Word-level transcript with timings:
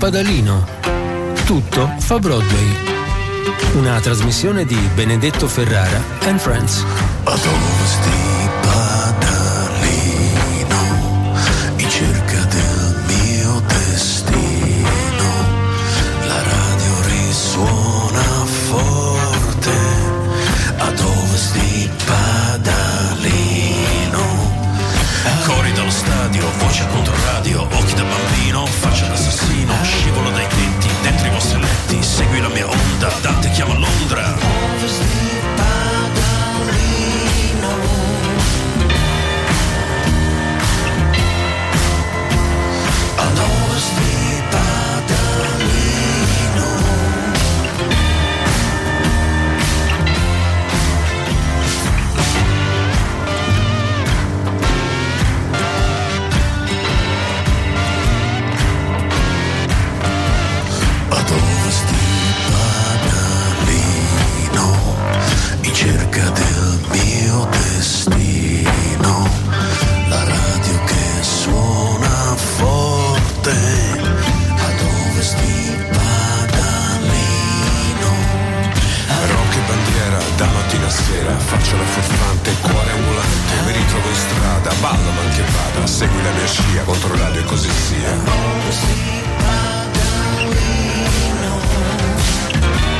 Padalino. 0.00 0.64
Tutto 1.44 1.92
fa 1.98 2.20
Broadway. 2.20 2.68
Una 3.74 3.98
trasmissione 3.98 4.64
di 4.64 4.78
Benedetto 4.94 5.48
Ferrara 5.48 6.00
and 6.20 6.38
Friends. 6.38 6.84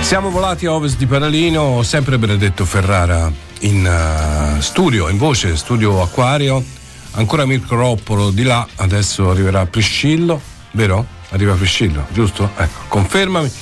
Siamo 0.00 0.30
volati 0.30 0.64
a 0.66 0.72
ovest 0.72 0.96
di 0.96 1.06
Paralino, 1.06 1.82
sempre 1.82 2.18
Benedetto 2.18 2.64
Ferrara 2.64 3.30
in 3.60 4.56
uh, 4.56 4.60
studio, 4.60 5.08
in 5.08 5.18
voce, 5.18 5.54
studio 5.56 6.00
Acquario, 6.00 6.64
ancora 7.12 7.44
Mirko 7.44 7.74
Roppolo 7.74 8.30
di 8.30 8.42
là, 8.42 8.66
adesso 8.76 9.30
arriverà 9.30 9.66
Priscillo, 9.66 10.40
vero? 10.70 11.04
Arriva 11.28 11.52
Priscillo, 11.54 12.06
giusto? 12.10 12.50
Ecco, 12.56 12.80
confermami. 12.88 13.52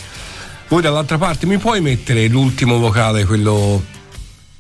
Voi 0.69 0.83
dall'altra 0.83 1.19
parte 1.19 1.47
mi 1.47 1.59
puoi 1.59 1.81
mettere 1.81 2.29
l'ultimo 2.29 2.79
vocale, 2.79 3.25
quello, 3.25 3.83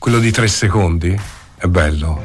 quello 0.07 0.21
di 0.21 0.31
tre 0.31 0.47
secondi? 0.47 1.21
È 1.57 1.67
bello. 1.67 2.23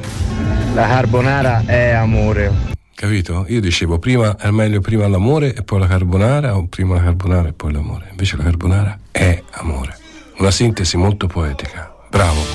La 0.75 0.85
carbonara 0.85 1.63
è 1.65 1.89
amore. 1.89 2.53
Capito? 2.93 3.45
Io 3.47 3.59
dicevo 3.59 3.97
prima 3.97 4.37
è 4.37 4.51
meglio 4.51 4.81
prima 4.81 5.07
l'amore 5.07 5.55
e 5.55 5.63
poi 5.63 5.79
la 5.79 5.87
carbonara 5.87 6.55
o 6.55 6.67
prima 6.67 6.93
la 6.93 7.01
carbonara 7.01 7.47
e 7.47 7.53
poi 7.53 7.71
l'amore. 7.71 8.09
Invece 8.11 8.37
la 8.37 8.43
carbonara 8.43 8.99
è 9.09 9.41
amore. 9.53 9.97
Una 10.37 10.51
sintesi 10.51 10.95
molto 10.95 11.25
poetica. 11.25 11.91
Bravo. 12.07 12.45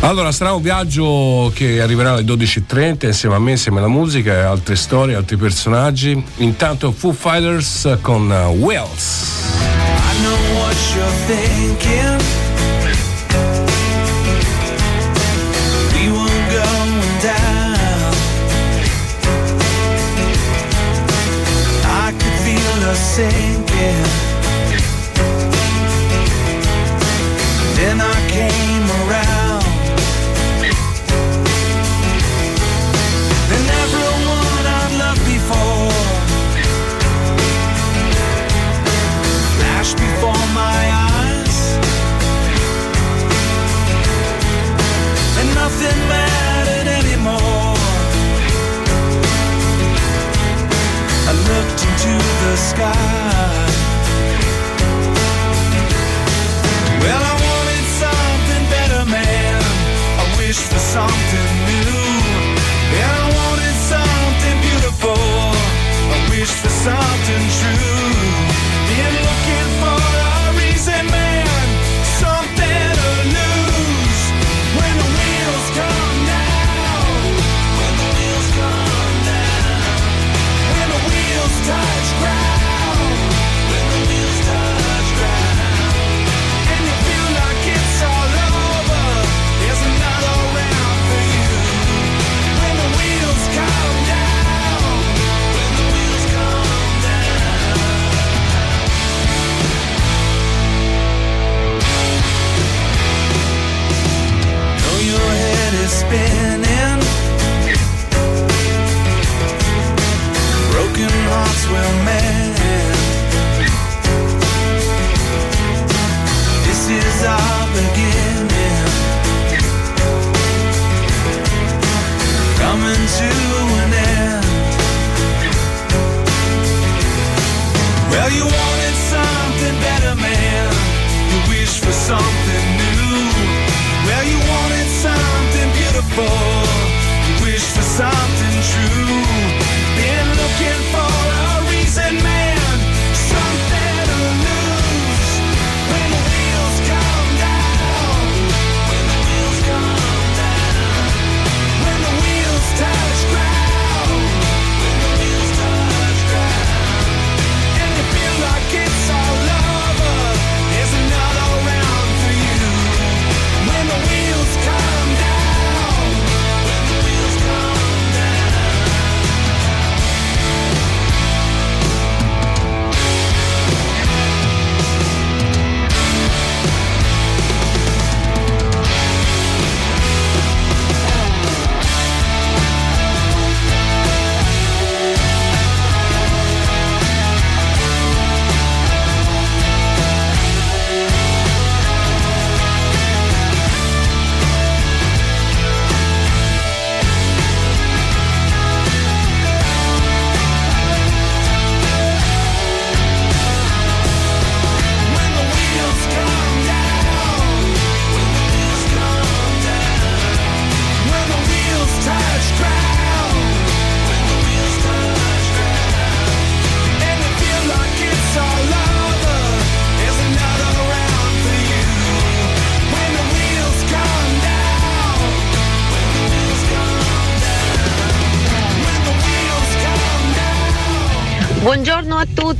Allora, 0.00 0.32
sarà 0.32 0.54
un 0.54 0.62
viaggio 0.62 1.52
che 1.54 1.80
arriverà 1.80 2.14
alle 2.14 2.22
12.30 2.22 3.06
insieme 3.06 3.36
a 3.36 3.38
me, 3.38 3.52
insieme 3.52 3.78
alla 3.78 3.86
musica 3.86 4.32
e 4.32 4.40
altre 4.40 4.74
storie, 4.74 5.14
altri 5.14 5.36
personaggi. 5.36 6.20
Intanto 6.38 6.90
Foo 6.90 7.12
Fighters 7.12 7.96
con 8.00 8.28
uh, 8.28 8.56
Wells. 8.56 9.44
I 9.62 10.20
know 10.20 10.62
what 10.62 10.76
you're 10.96 11.12
thinking. 11.28 12.47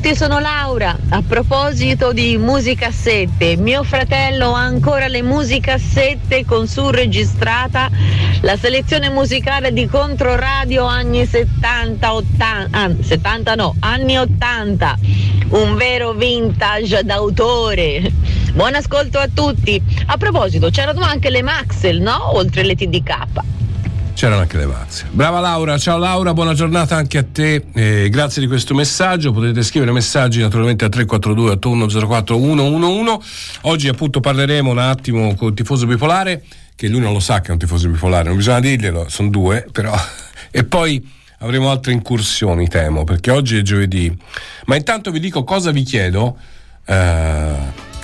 Tutti, 0.08 0.16
sono 0.16 0.38
Laura. 0.38 0.96
A 1.10 1.22
proposito 1.22 2.12
di 2.12 2.36
musicassette, 2.38 3.56
mio 3.56 3.82
fratello 3.82 4.54
ha 4.54 4.60
ancora 4.60 5.08
le 5.08 5.22
musicassette 5.22 6.44
con 6.44 6.66
su 6.66 6.90
registrata 6.90 7.90
la 8.40 8.56
selezione 8.56 9.10
musicale 9.10 9.72
di 9.72 9.86
Controradio 9.86 10.84
anni 10.84 11.26
70, 11.26 12.14
80, 12.14 12.78
ah, 12.78 12.90
70 12.98 13.54
no, 13.54 13.74
anni 13.80 14.18
80. 14.18 14.98
Un 15.50 15.76
vero 15.76 16.12
vintage 16.12 17.02
d'autore. 17.04 18.10
Buon 18.52 18.74
ascolto 18.74 19.18
a 19.18 19.28
tutti. 19.32 19.80
A 20.06 20.16
proposito, 20.16 20.70
c'erano 20.70 21.02
anche 21.02 21.30
le 21.30 21.42
Maxel, 21.42 22.00
no? 22.00 22.36
Oltre 22.36 22.64
le 22.64 22.74
TDK 22.74 23.47
c'erano 24.18 24.40
anche 24.40 24.56
le 24.56 24.66
mazze. 24.66 25.06
Brava 25.12 25.38
Laura, 25.38 25.78
ciao 25.78 25.96
Laura, 25.96 26.34
buona 26.34 26.52
giornata 26.52 26.96
anche 26.96 27.18
a 27.18 27.22
te. 27.22 27.66
Eh, 27.72 28.08
grazie 28.10 28.42
di 28.42 28.48
questo 28.48 28.74
messaggio. 28.74 29.30
Potete 29.30 29.62
scrivere 29.62 29.92
messaggi 29.92 30.40
naturalmente 30.40 30.84
a 30.84 30.88
342 30.88 31.52
8104 31.52 32.34
111. 32.36 33.18
Oggi 33.60 33.86
appunto 33.86 34.18
parleremo 34.18 34.72
un 34.72 34.78
attimo 34.78 35.36
con 35.36 35.50
il 35.50 35.54
tifoso 35.54 35.86
bipolare, 35.86 36.42
che 36.74 36.88
lui 36.88 36.98
non 36.98 37.12
lo 37.12 37.20
sa 37.20 37.40
che 37.40 37.50
è 37.50 37.52
un 37.52 37.58
tifoso 37.58 37.88
bipolare, 37.88 38.26
non 38.26 38.36
bisogna 38.38 38.58
dirglielo, 38.58 39.08
sono 39.08 39.30
due, 39.30 39.64
però. 39.70 39.94
E 40.50 40.64
poi 40.64 41.06
avremo 41.40 41.70
altre 41.70 41.92
incursioni, 41.92 42.66
temo, 42.68 43.04
perché 43.04 43.30
oggi 43.30 43.58
è 43.58 43.62
giovedì. 43.62 44.12
Ma 44.64 44.74
intanto 44.74 45.12
vi 45.12 45.20
dico 45.20 45.44
cosa 45.44 45.70
vi 45.70 45.84
chiedo. 45.84 46.38
Eh, 46.86 47.54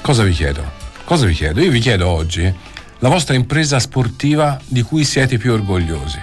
cosa 0.01 0.23
vi 0.23 0.33
chiedo? 0.33 0.63
Cosa 1.03 1.27
vi 1.27 1.35
chiedo? 1.35 1.61
Io 1.61 1.71
vi 1.73 1.81
chiedo 1.81 2.07
oggi 2.07 2.55
la 3.05 3.11
vostra 3.11 3.35
impresa 3.35 3.79
sportiva 3.81 4.59
di 4.67 4.81
cui 4.81 5.05
siete 5.05 5.37
più 5.37 5.53
orgogliosi, 5.53 6.19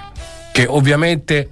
che 0.52 0.66
ovviamente 0.66 1.48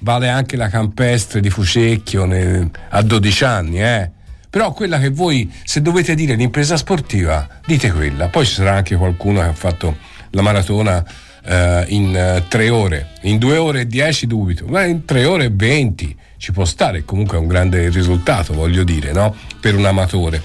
vale 0.00 0.30
anche 0.30 0.56
la 0.56 0.70
campestre 0.70 1.40
di 1.40 1.50
Fucecchio 1.50 2.24
nel, 2.24 2.70
a 2.88 3.02
12 3.02 3.44
anni, 3.44 3.82
eh? 3.82 4.10
però 4.48 4.72
quella 4.72 4.98
che 4.98 5.10
voi, 5.10 5.52
se 5.62 5.82
dovete 5.82 6.14
dire 6.14 6.36
l'impresa 6.36 6.78
sportiva, 6.78 7.46
dite 7.66 7.92
quella. 7.92 8.28
Poi 8.28 8.46
ci 8.46 8.54
sarà 8.54 8.72
anche 8.72 8.96
qualcuno 8.96 9.40
che 9.40 9.48
ha 9.48 9.52
fatto 9.52 9.94
la 10.30 10.40
maratona 10.40 11.04
eh, 11.44 11.84
in 11.88 12.16
eh, 12.16 12.44
tre 12.48 12.70
ore, 12.70 13.10
in 13.24 13.36
due 13.36 13.58
ore 13.58 13.82
e 13.82 13.86
dieci 13.86 14.26
dubito, 14.26 14.64
ma 14.68 14.84
in 14.84 15.04
tre 15.04 15.26
ore 15.26 15.44
e 15.44 15.50
venti 15.52 16.16
ci 16.38 16.50
può 16.50 16.64
stare, 16.64 17.04
comunque 17.04 17.36
è 17.36 17.40
un 17.40 17.46
grande 17.46 17.90
risultato, 17.90 18.54
voglio 18.54 18.84
dire, 18.84 19.12
no? 19.12 19.36
per 19.60 19.76
un 19.76 19.84
amatore 19.84 20.42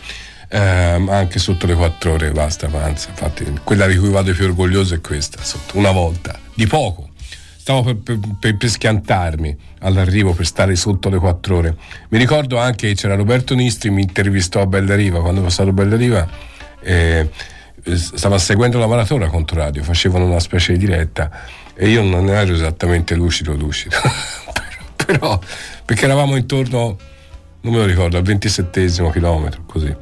ehm, 0.50 1.10
anche 1.10 1.40
sotto 1.40 1.66
le 1.66 1.76
4 1.76 2.14
ore 2.14 2.32
basta 2.32 2.68
avanza. 2.68 3.10
Infatti 3.10 3.46
quella 3.64 3.88
di 3.88 3.98
cui 3.98 4.10
vado 4.10 4.32
più 4.34 4.46
orgoglioso 4.46 4.96
è 4.96 5.02
questa 5.02 5.42
sotto 5.44 5.78
una 5.78 5.92
volta. 5.92 6.38
Di 6.54 6.68
poco. 6.68 7.10
Stavo 7.58 7.96
per, 7.96 8.18
per, 8.40 8.56
per, 8.56 8.70
schiantarmi 8.70 9.58
all'arrivo 9.80 10.34
per 10.34 10.46
stare 10.46 10.76
sotto 10.76 11.10
le 11.10 11.18
4 11.18 11.56
ore. 11.56 11.76
Mi 12.10 12.18
ricordo 12.18 12.58
anche 12.58 12.88
che 12.88 12.96
c'era 12.96 13.16
Roberto 13.16 13.56
Nistri 13.56 13.90
mi 13.90 14.04
intervistò 14.04 14.62
a 14.62 14.66
Bella 14.66 14.96
Riva 14.96 15.20
quando 15.20 15.46
è 15.46 15.50
stato 15.50 15.70
a 15.70 15.74
Bella 15.74 15.98
Riva 15.98 16.28
eh, 16.80 17.30
stava 17.94 18.38
seguendo 18.38 18.80
la 18.80 18.88
maratona 18.88 19.28
contro 19.28 19.60
radio 19.60 19.84
facevano 19.84 20.26
una 20.26 20.40
specie 20.40 20.74
di 20.74 20.80
diretta 20.80 21.30
e 21.74 21.90
io 21.90 22.02
non 22.04 22.30
ero 22.30 22.54
esattamente 22.54 23.16
lucido 23.16 23.54
lucido. 23.54 23.98
Però 25.06 25.40
perché 25.84 26.06
eravamo 26.06 26.38
intorno 26.38 26.98
non 27.62 27.74
me 27.74 27.80
lo 27.80 27.86
ricordo 27.86 28.16
al 28.16 28.24
27 28.24 28.86
chilometro 29.12 29.64
così 29.66 29.94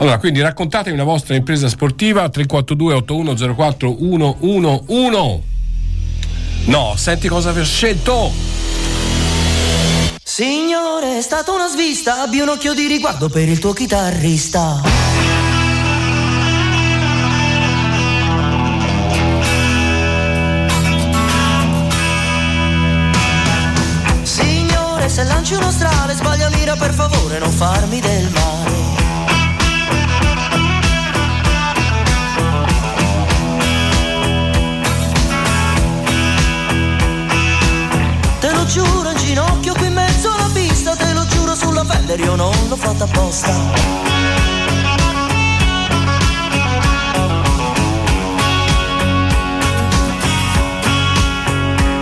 allora, 0.00 0.16
quindi 0.18 0.40
raccontatemi 0.40 0.96
la 0.96 1.04
vostra 1.04 1.34
impresa 1.34 1.68
sportiva 1.68 2.26
342 2.30 2.94
8104 2.94 3.96
111. 3.98 5.42
No, 6.64 6.94
senti 6.96 7.28
cosa 7.28 7.50
ho 7.50 7.64
scelto. 7.64 8.32
Signore, 10.22 11.18
è 11.18 11.20
stata 11.20 11.52
una 11.52 11.68
svista, 11.68 12.22
abbi 12.22 12.40
un 12.40 12.48
occhio 12.48 12.72
di 12.72 12.86
riguardo 12.86 13.28
per 13.28 13.46
il 13.46 13.58
tuo 13.58 13.74
chitarrista. 13.74 14.80
Signore, 24.22 25.08
se 25.10 25.24
lanci 25.24 25.52
uno 25.52 25.70
strale, 25.70 26.14
sbaglia 26.14 26.48
mira 26.48 26.74
per 26.76 26.94
favore, 26.94 27.38
non 27.38 27.50
farmi 27.50 28.00
del 28.00 28.30
male. 28.30 28.59
Giuro 38.70 39.10
in 39.10 39.16
ginocchio 39.16 39.74
qui 39.74 39.86
in 39.86 39.94
mezzo 39.94 40.32
alla 40.32 40.48
pista, 40.52 40.94
te 40.94 41.12
lo 41.12 41.26
giuro 41.26 41.56
sulla 41.56 41.84
pelle, 41.84 42.14
io 42.14 42.36
non 42.36 42.52
l'ho 42.68 42.76
fatta 42.76 43.02
apposta. 43.02 43.52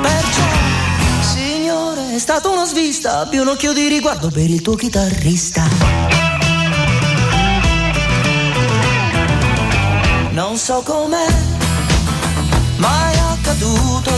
Perciò, 0.02 0.42
signore, 1.22 2.14
è 2.14 2.18
stata 2.18 2.48
una 2.48 2.66
svista, 2.66 3.20
abbi 3.20 3.38
un 3.38 3.48
occhio 3.48 3.72
di 3.72 3.88
riguardo 3.88 4.28
per 4.28 4.50
il 4.50 4.60
tuo 4.60 4.74
chitarrista. 4.74 5.66
Non 10.32 10.58
so 10.58 10.82
com'è, 10.84 11.26
ma 12.76 13.10
è 13.10 13.18
accaduto 13.18 14.17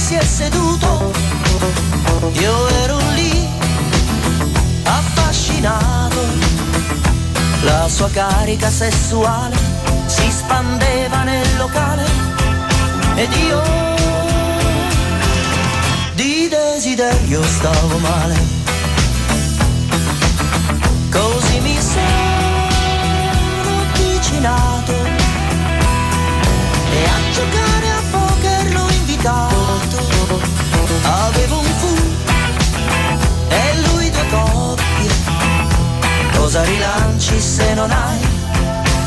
si 0.00 0.14
è 0.14 0.24
seduto. 0.24 1.12
Io 2.32 2.68
ero 2.68 2.96
lì, 3.14 3.46
affascinato. 4.82 6.20
La 7.62 7.86
sua 7.86 8.08
carica 8.08 8.70
sessuale 8.70 9.56
si 10.06 10.30
spandeva 10.30 11.22
nel 11.24 11.56
locale 11.58 12.04
ed 13.16 13.30
io 13.34 13.62
di 16.14 16.48
desiderio 16.48 17.42
stavo 17.42 17.98
male. 17.98 18.38
Così 21.10 21.60
mi 21.60 21.78
sono 21.78 22.08
avvicinato 23.82 24.94
e 26.90 27.04
a 27.04 27.32
giocare 27.32 27.79
Avevo 31.12 31.58
un 31.58 31.64
fu 31.64 31.94
e 33.48 33.80
lui 33.86 34.10
due 34.10 34.26
coppie. 34.30 35.10
Cosa 36.36 36.62
rilanci 36.62 37.40
se 37.40 37.74
non 37.74 37.90
hai 37.90 38.18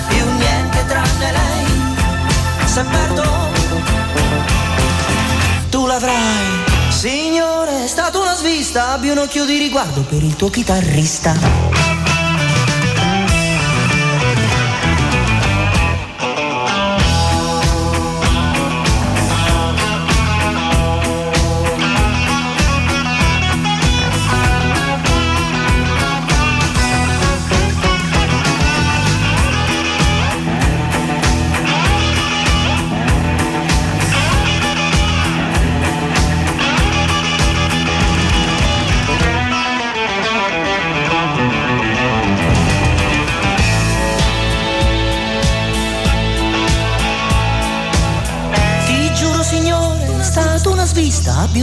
più 0.10 0.26
niente 0.38 0.86
tranne 0.86 1.32
lei? 1.32 1.66
Se 2.66 2.84
perdo, 2.84 3.24
tu 5.70 5.86
l'avrai. 5.86 6.72
Signore, 6.90 7.86
è 7.86 7.88
stata 7.88 8.20
una 8.20 8.36
svista, 8.36 8.92
abbi 8.92 9.10
un 9.10 9.18
occhio 9.18 9.46
di 9.46 9.58
riguardo 9.58 10.02
per 10.02 10.24
il 10.24 10.36
tuo 10.36 10.50
chitarrista. 10.50 11.73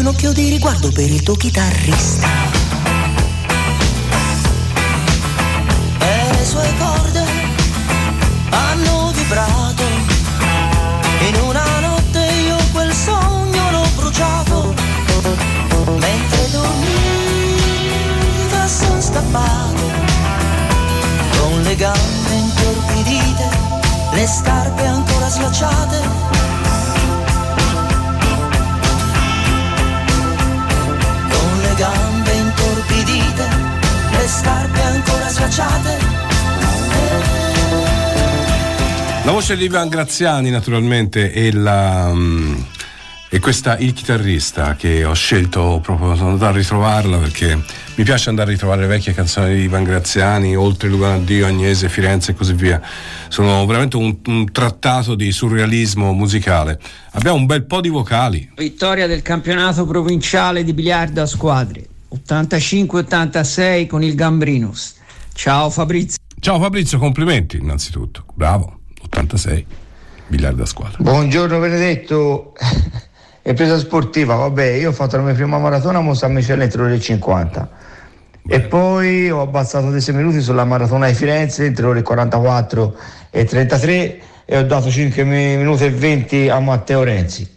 Un 0.00 0.06
occhio 0.06 0.32
di 0.32 0.48
riguardo 0.48 0.90
per 0.90 1.10
il 1.10 1.22
tuo 1.22 1.34
chitarrista. 1.34 2.26
E 5.98 6.32
le 6.32 6.44
sue 6.44 6.72
corde 6.78 7.22
hanno 8.48 9.12
vibrato. 9.12 9.82
In 11.28 11.34
una 11.42 11.80
notte 11.80 12.18
io 12.46 12.56
quel 12.72 12.94
sogno 12.94 13.70
l'ho 13.72 13.86
bruciato. 13.96 14.74
Mentre 15.98 16.50
dormiva 16.50 16.86
son 18.66 19.02
stappato. 19.02 19.82
Con 21.38 21.60
le 21.60 21.76
gambe 21.76 22.32
intorpidite, 22.32 23.48
le 24.12 24.26
scarpe 24.26 24.86
ancora 24.86 25.28
slacciate 25.28 25.99
voce 39.40 39.56
di 39.56 39.64
Ivan 39.64 39.88
Graziani 39.88 40.50
naturalmente 40.50 41.32
è 41.32 41.50
la... 41.52 42.12
mm, 42.12 42.60
e 43.30 43.40
questa 43.40 43.78
il 43.78 43.94
chitarrista 43.94 44.74
che 44.74 45.02
ho 45.02 45.14
scelto 45.14 45.80
proprio 45.82 46.14
sono 46.14 46.32
andato 46.32 46.52
a 46.52 46.56
ritrovarla 46.58 47.16
perché 47.16 47.58
mi 47.94 48.04
piace 48.04 48.28
andare 48.28 48.50
a 48.50 48.52
ritrovare 48.52 48.82
le 48.82 48.86
vecchie 48.88 49.14
canzoni 49.14 49.54
di 49.54 49.62
Ivan 49.62 49.84
Graziani, 49.84 50.54
oltre 50.54 50.90
Lugano 50.90 51.20
Dio, 51.20 51.46
Agnese, 51.46 51.88
Firenze 51.88 52.32
e 52.32 52.34
così 52.34 52.52
via. 52.52 52.82
Sono 53.28 53.64
veramente 53.64 53.96
un, 53.96 54.14
un 54.26 54.52
trattato 54.52 55.14
di 55.14 55.32
surrealismo 55.32 56.12
musicale. 56.12 56.78
Abbiamo 57.12 57.38
un 57.38 57.46
bel 57.46 57.64
po' 57.64 57.80
di 57.80 57.88
vocali. 57.88 58.50
Vittoria 58.56 59.06
del 59.06 59.22
campionato 59.22 59.86
provinciale 59.86 60.64
di 60.64 60.74
biliardo 60.74 61.22
a 61.22 61.26
squadre 61.26 61.86
85-86 62.14 63.86
con 63.86 64.02
il 64.02 64.14
Gambrinus. 64.14 64.96
Ciao 65.32 65.70
Fabrizio. 65.70 66.18
Ciao 66.38 66.60
Fabrizio, 66.60 66.98
complimenti 66.98 67.56
innanzitutto. 67.56 68.24
Bravo, 68.34 68.79
86, 69.10 69.66
biliardo 70.28 70.62
a 70.62 70.66
squadra. 70.66 70.98
Buongiorno 71.00 71.58
Benedetto. 71.58 72.54
È 73.42 73.54
presa 73.54 73.78
sportiva, 73.78 74.34
vabbè, 74.34 74.64
io 74.72 74.90
ho 74.90 74.92
fatto 74.92 75.16
la 75.16 75.22
mia 75.22 75.34
prima 75.34 75.58
maratona 75.58 75.98
a 75.98 76.14
San 76.14 76.32
Michele 76.32 76.64
entro 76.64 76.84
le 76.84 76.90
ore 76.90 77.00
50 77.00 77.68
e 78.46 78.60
poi 78.60 79.30
ho 79.30 79.40
abbassato 79.40 79.90
di 79.90 80.00
6 80.00 80.14
minuti 80.14 80.40
sulla 80.40 80.64
maratona 80.64 81.06
di 81.08 81.14
Firenze 81.14 81.64
entro 81.64 81.86
le 81.86 81.90
ore 81.92 82.02
44 82.02 82.96
e 83.30 83.44
33 83.44 84.20
e 84.44 84.58
ho 84.58 84.62
dato 84.64 84.90
5 84.90 85.24
mi- 85.24 85.56
minuti 85.56 85.84
e 85.84 85.90
20 85.90 86.48
a 86.48 86.60
Matteo 86.60 87.02
Renzi. 87.02 87.48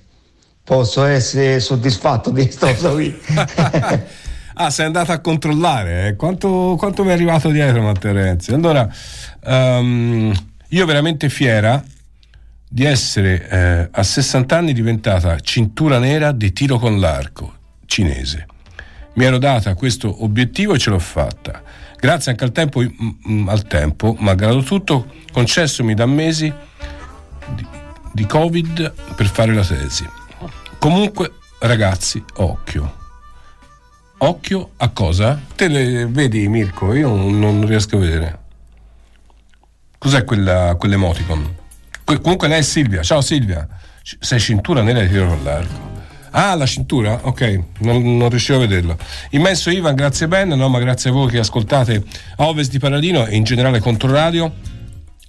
Posso 0.64 1.04
essere 1.04 1.60
soddisfatto 1.60 2.30
di 2.30 2.44
questa 2.44 2.72
cosa 2.74 2.90
qui? 2.92 3.22
Ah, 4.56 4.70
sei 4.70 4.86
andato 4.86 5.12
a 5.12 5.18
controllare 5.18 6.10
eh? 6.10 6.16
quanto, 6.16 6.76
quanto 6.78 7.04
mi 7.04 7.10
è 7.10 7.14
arrivato 7.14 7.50
dietro 7.50 7.82
Matteo 7.82 8.14
Renzi. 8.14 8.54
Allora, 8.54 8.88
ehm, 9.44 10.32
io 10.74 10.86
veramente 10.86 11.30
fiera 11.30 11.84
di 12.68 12.84
essere 12.84 13.48
eh, 13.48 13.90
a 13.92 14.04
60 14.04 14.58
anni 14.58 14.74
diventata 14.74 15.40
cintura 15.40 16.00
nera 16.00 16.32
di 16.32 16.52
tiro 16.52 16.80
con 16.80 17.00
l'arco 17.00 17.62
cinese. 17.86 18.48
Mi 19.14 19.26
ero 19.26 19.38
data 19.38 19.76
questo 19.76 20.24
obiettivo 20.24 20.74
e 20.74 20.80
ce 20.80 20.90
l'ho 20.90 20.98
fatta. 20.98 21.62
Grazie 22.00 22.32
anche 22.32 22.44
al 22.44 22.52
tempo, 22.52 22.82
al 23.46 23.68
tempo 23.68 24.16
malgrado 24.20 24.64
tutto, 24.64 25.06
concessomi 25.32 25.94
da 25.94 26.08
mesi 26.08 26.52
di, 27.56 27.68
di 28.12 28.26
Covid 28.26 28.94
per 29.16 29.28
fare 29.28 29.54
la 29.54 29.64
tesi. 29.64 30.10
Comunque, 30.80 31.34
ragazzi, 31.60 32.24
occhio. 32.38 33.02
Occhio 34.18 34.72
a 34.78 34.90
cosa? 34.90 35.40
Te 35.56 35.68
le 35.68 36.08
vedi, 36.08 36.48
Mirko? 36.48 36.96
Io 36.96 37.14
non 37.16 37.64
riesco 37.68 37.98
a 37.98 38.00
vedere. 38.00 38.43
Cos'è 40.04 40.26
quella, 40.26 40.76
quell'emoticon? 40.78 41.56
Que- 42.04 42.20
comunque 42.20 42.50
lei 42.50 42.60
è 42.60 42.62
Silvia. 42.62 43.02
Ciao 43.04 43.22
Silvia. 43.22 43.66
C- 44.04 44.18
sei 44.20 44.38
cintura 44.38 44.82
nera 44.82 45.00
di 45.00 45.08
tiro 45.08 45.28
con 45.28 45.40
l'arco. 45.46 45.92
Ah, 46.32 46.56
la 46.56 46.66
cintura? 46.66 47.22
Ok, 47.22 47.60
non, 47.80 48.18
non 48.18 48.28
riuscivo 48.28 48.58
a 48.58 48.62
vederlo. 48.62 48.98
Immenso 49.30 49.70
Ivan, 49.70 49.96
grazie 49.96 50.28
Ben, 50.28 50.50
no, 50.50 50.68
ma 50.68 50.80
grazie 50.80 51.10
a 51.10 51.14
voi 51.14 51.30
che 51.30 51.38
ascoltate 51.38 52.04
Ovest 52.36 52.70
di 52.72 52.80
Paradino 52.80 53.26
e 53.26 53.38
in 53.38 53.46
generale 53.46 53.80
Controradio. 53.80 54.54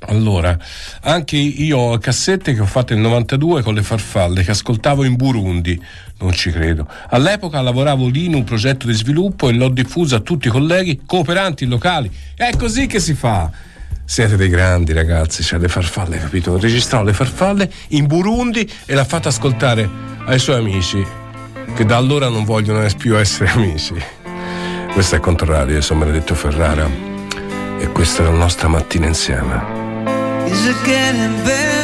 Allora, 0.08 0.58
anche 1.02 1.36
io 1.36 1.78
ho 1.78 1.98
cassette 1.98 2.52
che 2.52 2.60
ho 2.60 2.66
fatto 2.66 2.94
nel 2.94 3.02
92 3.04 3.62
con 3.62 3.74
le 3.74 3.82
farfalle 3.84 4.42
che 4.42 4.50
ascoltavo 4.50 5.04
in 5.04 5.14
Burundi, 5.14 5.80
non 6.18 6.32
ci 6.32 6.50
credo. 6.50 6.88
All'epoca 7.10 7.60
lavoravo 7.60 8.08
lì 8.08 8.24
in 8.24 8.34
un 8.34 8.42
progetto 8.42 8.88
di 8.88 8.92
sviluppo 8.92 9.48
e 9.48 9.52
l'ho 9.52 9.68
diffusa 9.68 10.16
a 10.16 10.20
tutti 10.20 10.48
i 10.48 10.50
colleghi 10.50 11.02
cooperanti 11.06 11.64
locali. 11.66 12.10
È 12.34 12.50
così 12.56 12.86
che 12.86 12.98
si 12.98 13.14
fa. 13.14 13.48
Siete 14.06 14.36
dei 14.36 14.48
grandi 14.48 14.92
ragazzi, 14.92 15.42
c'è 15.42 15.58
le 15.58 15.68
farfalle, 15.68 16.18
capito? 16.18 16.58
Registrò 16.58 17.02
le 17.02 17.14
farfalle 17.14 17.70
in 17.88 18.06
Burundi 18.06 18.70
e 18.84 18.94
l'ha 18.94 19.04
fatta 19.04 19.30
ascoltare 19.30 19.88
ai 20.26 20.38
suoi 20.38 20.58
amici, 20.58 21.04
che 21.74 21.84
da 21.84 21.96
allora 21.96 22.28
non 22.28 22.44
vogliono 22.44 22.86
più 22.98 23.16
essere 23.16 23.50
amici. 23.56 23.94
Questo 24.92 25.16
è 25.16 25.20
Controradio, 25.20 25.76
io 25.76 25.80
sono 25.80 26.00
Benedetto 26.00 26.34
Ferrara 26.34 26.88
e 27.78 27.88
questa 27.88 28.22
è 28.22 28.26
la 28.26 28.32
nostra 28.32 28.68
mattina 28.68 29.06
insieme. 29.06 29.82
Is 30.46 30.66
it 30.66 30.76
getting 30.84 31.42
better? 31.42 31.83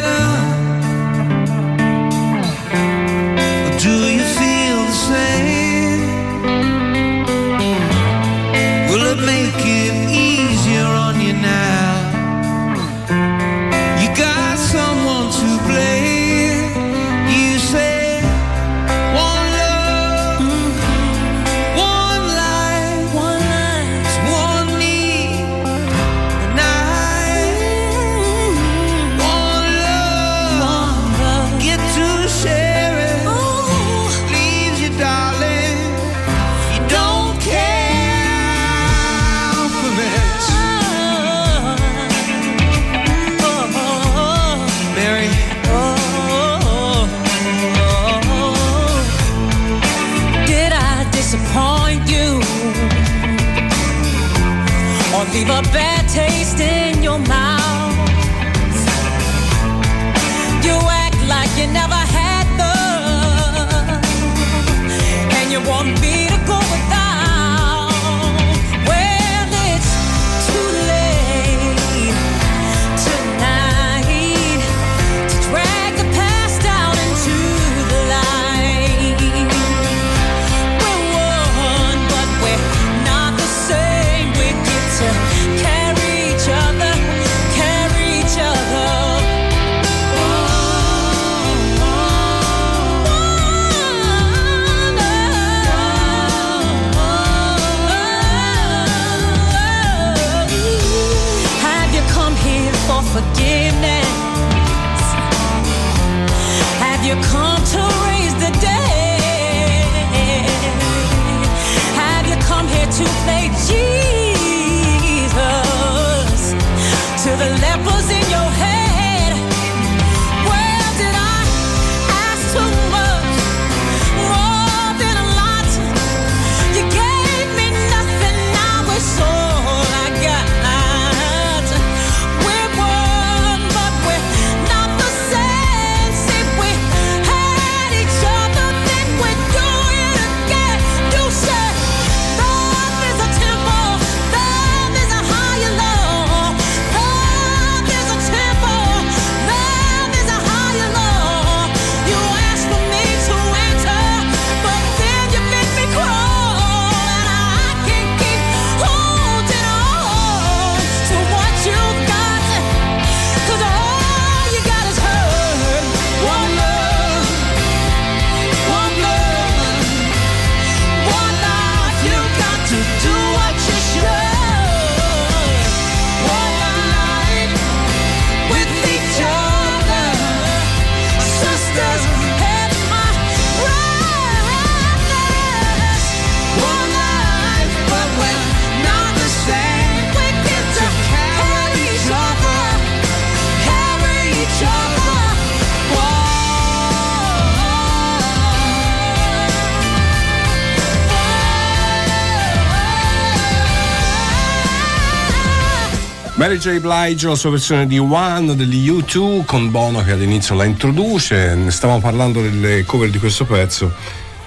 Mary 206.41 206.57
J. 206.57 206.81
Blige, 206.81 207.29
la 207.29 207.35
sua 207.35 207.51
versione 207.51 207.87
di 207.87 207.99
One 207.99 208.57
degli 208.57 208.91
U2 208.91 209.45
con 209.45 209.71
Bono 209.71 210.03
che 210.03 210.13
all'inizio 210.13 210.55
la 210.55 210.65
introduce. 210.65 211.55
Ne 211.55 211.71
stavamo 211.71 212.01
parlando 212.01 212.41
delle 212.41 212.83
cover 212.87 213.11
di 213.11 213.19
questo 213.19 213.45
pezzo 213.45 213.93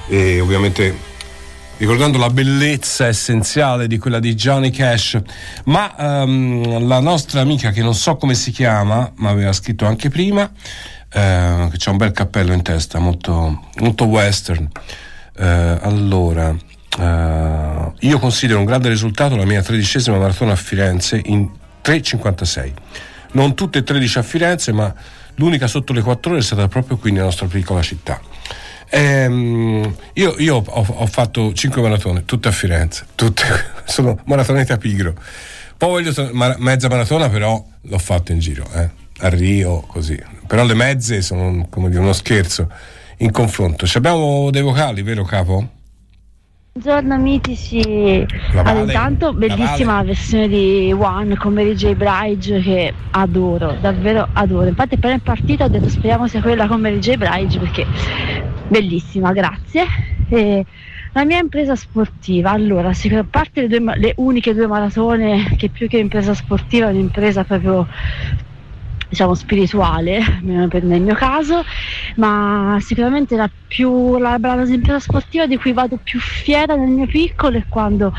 e 0.08 0.40
ovviamente 0.40 0.98
ricordando 1.78 2.18
la 2.18 2.32
bellezza 2.32 3.06
essenziale 3.06 3.86
di 3.86 4.00
quella 4.00 4.18
di 4.18 4.34
Johnny 4.34 4.72
Cash. 4.72 5.22
Ma 5.66 5.96
ehm, 5.96 6.88
la 6.88 7.00
nostra 7.00 7.41
amica 7.41 7.70
che 7.70 7.84
non 7.84 7.94
so 7.94 8.15
come 8.15 8.34
si 8.34 8.50
chiama, 8.50 9.12
ma 9.17 9.30
aveva 9.30 9.54
scritto 9.54 9.86
anche 9.86 10.10
prima, 10.10 10.52
eh, 11.13 11.67
che 11.70 11.78
c'ha 11.78 11.91
un 11.91 11.98
bel 11.98 12.12
cappello 12.12 12.54
in 12.54 12.63
testa, 12.63 12.98
molto, 12.98 13.65
molto 13.82 14.06
western. 14.06 14.67
Eh, 15.38 15.78
allora, 15.80 16.56
eh, 17.00 17.91
io 18.00 18.17
considero 18.17 18.58
un 18.58 18.65
grande 18.65 18.89
risultato 18.89 19.36
la 19.36 19.46
mia 19.46 19.62
tredicesima 19.62 20.17
maratona 20.17 20.54
a 20.54 20.56
Firenze 20.56 21.22
in 21.26 21.62
3,56. 21.84 22.72
Non 23.34 23.56
tutte 23.56 23.80
e 23.80 23.84
13 23.84 24.17
a 24.19 24.24
Firenze, 24.24 24.72
ma 24.72 24.93
l'unica 25.36 25.67
sotto 25.67 25.93
le 25.93 26.02
4 26.02 26.32
ore 26.32 26.39
è 26.39 26.43
stata 26.43 26.67
proprio 26.67 26.98
qui 26.98 27.12
nella 27.12 27.26
nostra 27.26 27.48
piccola 27.48 27.82
città. 27.82 28.22
Ehm, 28.89 29.96
io 30.13 30.36
io 30.38 30.63
ho, 30.65 30.86
ho 30.88 31.06
fatto 31.08 31.52
5 31.52 31.82
maratone, 31.82 32.26
tutte 32.26 32.48
a 32.48 32.52
Firenze, 32.52 33.06
tutte, 33.15 33.43
sono 33.86 34.19
maratoneta 34.26 34.78
pigro. 34.78 35.15
Poi 35.76 35.89
voglio 35.89 36.30
ma- 36.34 36.56
mezza 36.60 36.88
maratona, 36.88 37.28
però 37.30 37.63
l'ho 37.82 37.98
fatto 37.98 38.32
in 38.32 38.39
giro, 38.39 38.65
eh, 38.74 38.89
a 39.19 39.30
Rio, 39.30 39.82
così. 39.82 40.22
Però 40.48 40.63
le 40.63 40.76
mezze 40.76 41.22
sono 41.22 41.65
come 41.69 41.89
dire 41.89 42.02
uno 42.02 42.13
scherzo 42.13 42.69
in 43.17 43.32
confronto. 43.32 43.88
Ci 43.88 43.98
abbiamo 43.98 44.50
dei 44.52 44.62
vocali, 44.62 45.02
vero 45.02 45.24
capo? 45.24 45.82
Buongiorno 46.76 47.20
mitici, 47.20 48.26
allora, 48.56 48.80
intanto 48.80 49.32
bellissima 49.32 49.98
la 49.98 50.04
versione 50.06 50.48
di 50.48 50.92
One 50.92 51.38
con 51.38 51.54
Mary 51.54 51.76
J. 51.76 51.94
Blige 51.94 52.62
che 52.62 52.92
adoro, 53.12 53.78
davvero 53.80 54.28
adoro. 54.34 54.70
Infatti 54.70 54.96
appena 54.96 55.14
è 55.14 55.20
partita 55.20 55.66
ho 55.66 55.68
detto 55.68 55.88
speriamo 55.88 56.28
sia 56.28 56.42
quella 56.42 56.66
con 56.66 56.82
Mary 56.82 56.98
J. 56.98 57.18
Blige 57.18 57.60
perché 57.60 57.86
bellissima, 58.70 59.34
grazie. 59.34 59.86
E 60.30 60.66
la 61.12 61.24
mia 61.26 61.38
impresa 61.38 61.76
sportiva, 61.76 62.50
allora, 62.50 62.90
a 62.90 63.26
parte 63.30 63.68
le, 63.68 63.68
due 63.68 63.96
le 63.96 64.14
uniche 64.18 64.56
due 64.56 64.66
maratone 64.66 65.56
che 65.58 65.70
più 65.70 65.88
che 65.88 66.00
impresa 66.00 66.34
sportiva 66.34 66.88
è 66.88 66.92
un'impresa 66.92 67.44
proprio 67.44 67.88
diciamo 69.13 69.36
spirituale 69.36 70.19
per- 70.69 70.84
nel 70.84 71.02
mio 71.02 71.13
caso 71.13 71.62
ma 72.15 72.78
sicuramente 72.82 73.36
la 73.36 73.49
più 73.67 74.17
la, 74.17 74.38
la 74.39 74.99
sportiva 74.99 75.45
di 75.45 75.58
cui 75.58 75.71
vado 75.71 75.99
più 76.04 76.19
fiera 76.19 76.76
nel 76.76 76.89
mio 76.89 77.06
piccolo 77.06 77.58
è 77.58 77.65
quando 77.67 78.12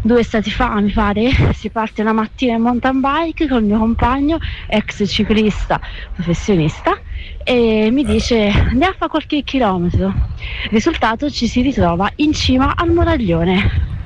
due 0.00 0.22
stati 0.22 0.50
fa 0.50 0.80
mi 0.80 0.90
pare 0.92 1.30
si 1.52 1.70
parte 1.70 2.02
la 2.02 2.12
mattina 2.12 2.54
in 2.54 2.62
mountain 2.62 3.00
bike 3.00 3.46
con 3.48 3.58
il 3.58 3.64
mio 3.66 3.78
compagno 3.78 4.38
ex 4.66 5.06
ciclista 5.06 5.78
professionista 6.14 6.92
e 7.44 7.90
mi 7.92 8.04
dice 8.04 8.46
andiamo 8.48 8.92
a 8.92 8.96
fare 8.96 9.10
qualche 9.10 9.42
chilometro. 9.42 10.12
Risultato 10.70 11.28
ci 11.30 11.46
si 11.48 11.60
ritrova 11.62 12.10
in 12.16 12.32
cima 12.32 12.74
al 12.76 12.92
moraglione 12.92 13.97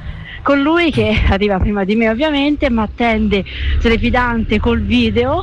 con 0.43 0.61
lui 0.61 0.91
che 0.91 1.17
arriva 1.29 1.59
prima 1.59 1.85
di 1.85 1.95
me 1.97 2.09
ovviamente, 2.09 2.69
ma 2.71 2.83
attende 2.83 3.45
trepidante 3.81 4.59
col 4.59 4.81
video 4.83 5.43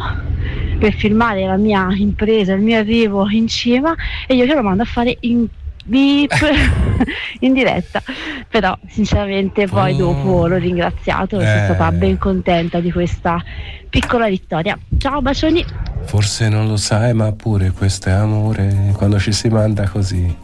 per 0.78 0.94
filmare 0.94 1.46
la 1.46 1.58
mia 1.58 1.88
impresa, 1.94 2.54
il 2.54 2.62
mio 2.62 2.80
arrivo 2.80 3.30
in 3.30 3.48
cima 3.48 3.94
e 4.28 4.36
io 4.36 4.46
che 4.46 4.54
lo 4.54 4.62
mando 4.64 4.84
a 4.84 4.86
fare 4.86 5.18
in 5.22 5.46
beep 5.86 6.32
in 7.40 7.54
diretta. 7.54 8.02
Però 8.50 8.78
sinceramente 8.88 9.68
poi 9.68 9.94
Oh. 9.94 9.98
dopo 9.98 10.48
l'ho 10.48 10.58
ringraziato 10.58 11.40
e 11.40 11.46
sono 11.46 11.60
Eh. 11.62 11.64
stata 11.66 11.92
ben 11.92 12.18
contenta 12.18 12.80
di 12.80 12.92
questa 12.92 13.42
piccola 13.90 14.28
vittoria. 14.28 14.78
Ciao 14.98 15.22
bacioni! 15.22 15.66
Forse 16.04 16.50
non 16.50 16.68
lo 16.68 16.78
sai, 16.78 17.14
ma 17.14 17.32
pure 17.34 17.72
questo 17.72 18.10
è 18.10 18.14
amore 18.14 18.92
quando 18.96 19.20
ci 19.20 19.32
si 19.32 19.48
manda 19.50 19.88
così. 19.88 20.36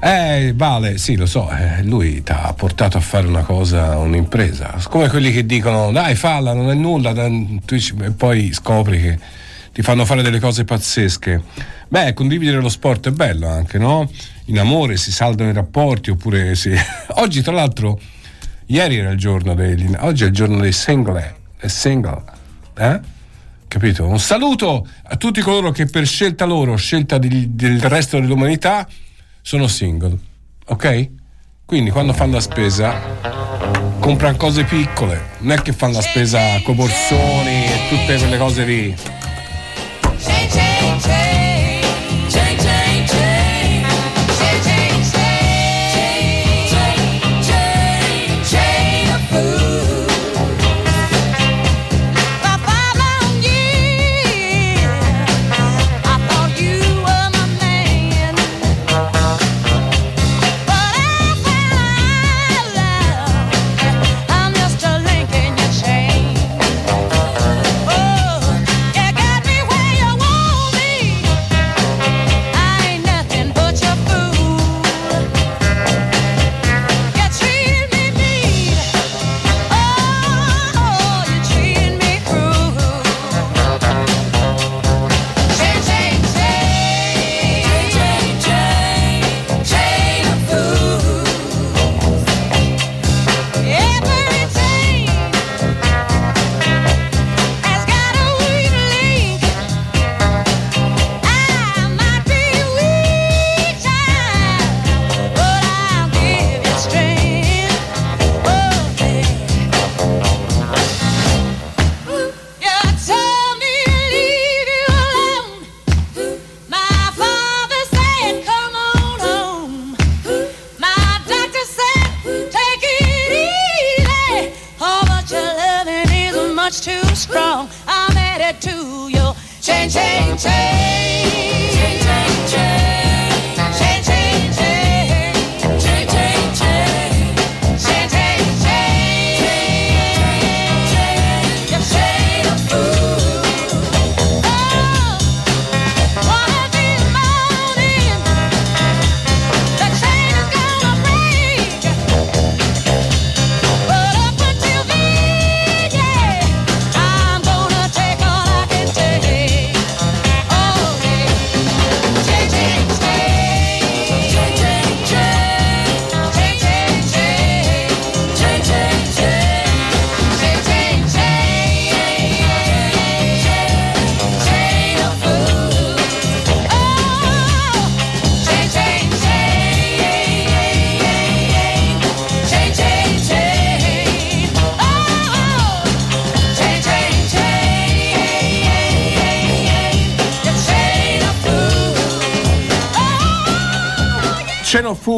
Eh, 0.00 0.52
Vale, 0.54 0.98
sì, 0.98 1.16
lo 1.16 1.26
so, 1.26 1.50
eh, 1.50 1.82
lui 1.82 2.22
ti 2.22 2.30
ha 2.30 2.52
portato 2.54 2.98
a 2.98 3.00
fare 3.00 3.26
una 3.26 3.42
cosa, 3.42 3.96
un'impresa. 3.98 4.74
Come 4.88 5.08
quelli 5.08 5.32
che 5.32 5.44
dicono, 5.46 5.90
dai, 5.90 6.14
falla, 6.14 6.52
non 6.52 6.70
è 6.70 6.74
nulla, 6.74 7.12
dai", 7.12 7.60
tu 7.64 7.74
dici- 7.74 7.94
e 8.02 8.10
poi 8.12 8.52
scopri 8.52 9.00
che 9.00 9.18
ti 9.72 9.82
fanno 9.82 10.04
fare 10.04 10.22
delle 10.22 10.38
cose 10.38 10.64
pazzesche. 10.64 11.42
Beh, 11.88 12.12
condividere 12.14 12.60
lo 12.60 12.68
sport 12.68 13.08
è 13.08 13.10
bello 13.10 13.48
anche, 13.48 13.78
no? 13.78 14.08
In 14.46 14.58
amore 14.58 14.96
si 14.96 15.10
saldano 15.10 15.50
i 15.50 15.54
rapporti, 15.54 16.10
oppure 16.10 16.54
si... 16.54 16.72
Oggi, 17.16 17.42
tra 17.42 17.52
l'altro, 17.52 17.98
ieri 18.66 18.96
era 18.98 19.10
il 19.10 19.18
giorno 19.18 19.54
degli... 19.54 19.90
Oggi 20.00 20.24
è 20.24 20.26
il 20.26 20.32
giorno 20.32 20.58
dei 20.60 20.72
single, 20.72 21.34
dei 21.60 21.70
single, 21.70 22.22
eh? 22.76 23.00
Capito? 23.68 24.06
Un 24.06 24.20
saluto 24.20 24.86
a 25.02 25.16
tutti 25.16 25.40
coloro 25.40 25.70
che 25.72 25.86
per 25.86 26.06
scelta 26.06 26.44
loro, 26.44 26.76
scelta 26.76 27.18
di- 27.18 27.54
del 27.56 27.80
resto 27.82 28.20
dell'umanità, 28.20 28.86
sono 29.46 29.68
single. 29.68 30.18
Ok? 30.66 31.08
Quindi 31.64 31.90
quando 31.90 32.12
fanno 32.12 32.32
la 32.32 32.40
spesa 32.40 32.98
comprano 34.00 34.36
cose 34.36 34.64
piccole, 34.64 35.34
non 35.38 35.56
è 35.56 35.62
che 35.62 35.72
fanno 35.72 35.92
la 35.92 36.00
spesa 36.00 36.60
con 36.64 36.74
borsoni 36.74 37.64
e 37.64 37.78
tutte 37.88 38.16
quelle 38.18 38.38
cose 38.38 38.64
lì. 38.64 38.96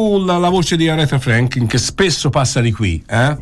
Full, 0.09 0.25
la 0.25 0.49
voce 0.49 0.75
di 0.75 0.89
Aretha 0.89 1.19
Franklin 1.19 1.67
che 1.67 1.77
spesso 1.77 2.31
passa 2.31 2.61
di 2.61 2.71
qui, 2.71 3.03
eh? 3.07 3.37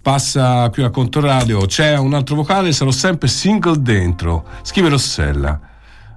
Passa 0.00 0.70
qui 0.70 0.82
a 0.82 0.88
Controradio, 0.88 1.66
c'è 1.66 1.98
un 1.98 2.14
altro 2.14 2.34
vocale, 2.34 2.72
sarò 2.72 2.90
sempre 2.90 3.28
single 3.28 3.82
dentro. 3.82 4.46
Scrive 4.62 4.88
Rossella. 4.88 5.60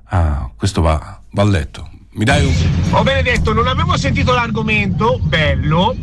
Ah, 0.05 0.49
questo 0.55 0.79
va, 0.79 1.19
va 1.31 1.41
a 1.41 1.45
letto. 1.45 1.90
Mi 2.13 2.25
dai 2.25 2.45
un. 2.45 2.53
Oh 2.89 3.03
Benedetto, 3.03 3.53
non 3.53 3.67
avevo 3.67 3.95
sentito 3.95 4.33
l'argomento, 4.33 5.17
bello, 5.23 5.95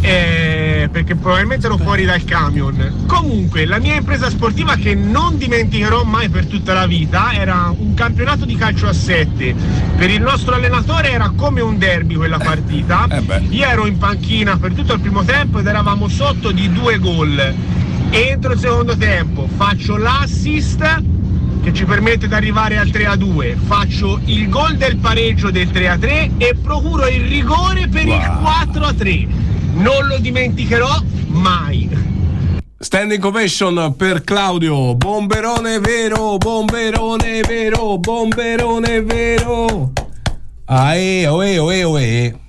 eh, 0.00 0.88
perché 0.90 1.14
probabilmente 1.14 1.66
ero 1.66 1.76
fuori 1.76 2.04
dal 2.04 2.24
camion. 2.24 3.04
Comunque, 3.06 3.64
la 3.64 3.78
mia 3.78 3.94
impresa 3.94 4.28
sportiva 4.28 4.74
che 4.74 4.96
non 4.96 5.38
dimenticherò 5.38 6.02
mai 6.02 6.28
per 6.30 6.46
tutta 6.46 6.72
la 6.72 6.86
vita 6.86 7.32
era 7.32 7.72
un 7.78 7.94
campionato 7.94 8.44
di 8.44 8.56
calcio 8.56 8.88
a 8.88 8.92
7. 8.92 9.54
Per 9.96 10.10
il 10.10 10.20
nostro 10.20 10.56
allenatore 10.56 11.12
era 11.12 11.32
come 11.36 11.60
un 11.60 11.78
derby 11.78 12.16
quella 12.16 12.38
partita. 12.38 13.06
Io 13.50 13.64
ero 13.64 13.86
in 13.86 13.98
panchina 13.98 14.56
per 14.56 14.72
tutto 14.72 14.94
il 14.94 15.00
primo 15.00 15.22
tempo 15.22 15.60
ed 15.60 15.66
eravamo 15.68 16.08
sotto 16.08 16.50
di 16.50 16.72
due 16.72 16.98
gol. 16.98 17.54
Entro 18.10 18.52
il 18.54 18.58
secondo 18.58 18.96
tempo, 18.96 19.48
faccio 19.56 19.96
l'assist 19.96 21.20
che 21.62 21.72
ci 21.72 21.84
permette 21.84 22.26
di 22.26 22.34
arrivare 22.34 22.76
al 22.76 22.90
3 22.90 23.06
a 23.06 23.16
2. 23.16 23.56
Faccio 23.66 24.20
il 24.24 24.48
gol 24.48 24.76
del 24.76 24.96
pareggio 24.96 25.50
del 25.50 25.70
3 25.70 25.88
a 25.88 25.98
3 25.98 26.32
e 26.38 26.56
procuro 26.60 27.06
il 27.06 27.22
rigore 27.28 27.88
per 27.88 28.06
il 28.06 28.38
4 28.40 28.84
a 28.84 28.92
3. 28.92 29.26
Non 29.74 30.06
lo 30.06 30.18
dimenticherò 30.18 31.00
mai. 31.28 31.88
Standing 32.78 33.24
ovation 33.24 33.94
per 33.96 34.24
Claudio. 34.24 34.96
Bomberone 34.96 35.78
vero, 35.78 36.36
bomberone 36.36 37.40
vero, 37.46 37.96
bomberone 37.98 39.02
vero. 39.02 39.92
Ae, 40.64 41.26
oe, 41.28 41.58
oe, 41.58 41.84
oe. 41.84 42.41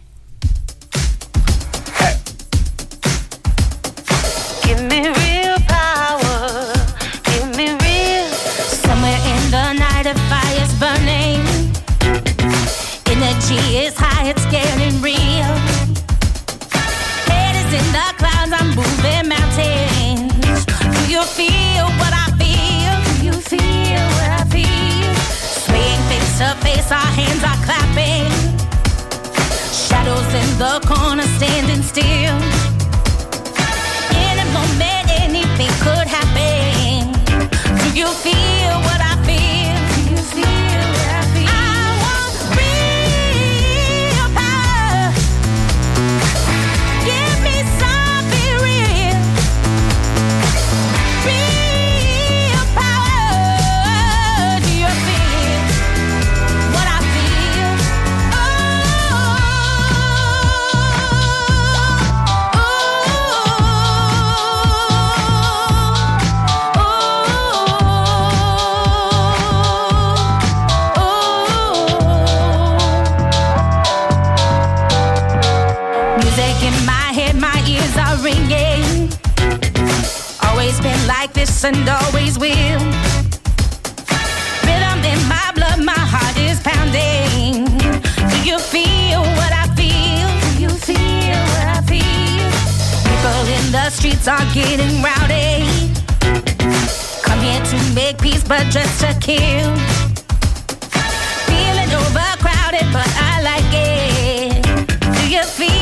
Our 26.93 27.11
hands 27.19 27.43
are 27.43 27.59
clapping. 27.65 28.29
Shadows 29.73 30.31
in 30.41 30.49
the 30.61 30.79
corner 30.85 31.27
standing 31.37 31.81
still. 31.81 32.37
In 34.25 34.35
a 34.45 34.47
moment, 34.53 35.05
anything 35.25 35.73
could 35.81 36.07
happen. 36.07 37.11
Do 37.81 37.99
you 37.99 38.07
feel 38.07 38.42
this 81.33 81.63
and 81.63 81.87
always 81.87 82.37
will. 82.37 82.83
Rhythm 84.65 84.99
in 85.03 85.19
my 85.27 85.51
blood, 85.55 85.83
my 85.83 86.03
heart 86.13 86.37
is 86.37 86.59
pounding. 86.59 87.65
Do 88.31 88.37
you 88.49 88.59
feel 88.59 89.21
what 89.39 89.51
I 89.51 89.65
feel? 89.75 90.27
Do 90.45 90.49
you 90.63 90.69
feel 90.69 91.39
what 91.53 91.67
I 91.77 91.81
feel? 91.91 92.49
People 93.07 93.43
in 93.57 93.71
the 93.71 93.89
streets 93.89 94.27
are 94.27 94.45
getting 94.53 95.01
rowdy. 95.01 95.65
Come 97.23 97.39
here 97.39 97.63
to 97.63 97.77
make 97.93 98.17
peace, 98.19 98.43
but 98.43 98.65
just 98.69 98.99
to 99.01 99.13
kill. 99.19 99.69
Feeling 101.49 101.91
overcrowded, 102.01 102.87
but 102.91 103.09
I 103.31 103.41
like 103.49 103.71
it. 103.73 104.63
Do 105.15 105.29
you 105.29 105.43
feel 105.43 105.72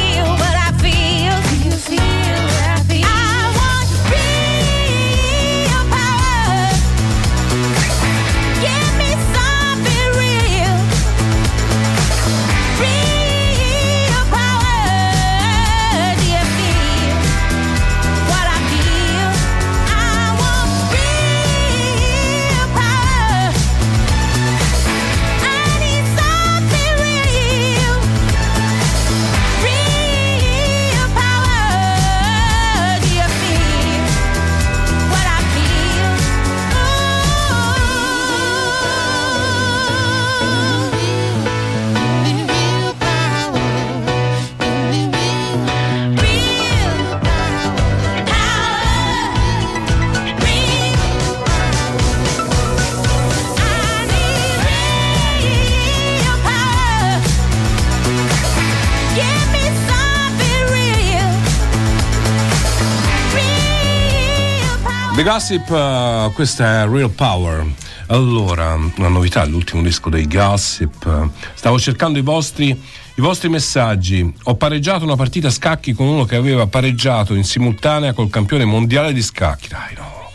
The 65.21 65.29
Gossip, 65.29 65.69
eh, 65.69 66.31
questa 66.33 66.81
è 66.81 66.87
Real 66.87 67.11
Power. 67.11 67.63
Allora, 68.07 68.73
una 68.73 69.07
novità, 69.07 69.45
l'ultimo 69.45 69.83
disco 69.83 70.09
dei 70.09 70.25
Gossip. 70.27 71.29
Stavo 71.53 71.77
cercando 71.77 72.17
i 72.17 72.23
vostri, 72.23 72.69
i 72.69 73.21
vostri 73.21 73.47
messaggi. 73.47 74.33
Ho 74.45 74.55
pareggiato 74.55 75.03
una 75.03 75.15
partita 75.15 75.49
a 75.49 75.51
scacchi 75.51 75.93
con 75.93 76.07
uno 76.07 76.25
che 76.25 76.35
aveva 76.35 76.65
pareggiato 76.65 77.35
in 77.35 77.43
simultanea 77.43 78.13
col 78.13 78.31
campione 78.31 78.65
mondiale 78.65 79.13
di 79.13 79.21
scacchi. 79.21 79.67
Dai, 79.67 79.93
no. 79.95 80.31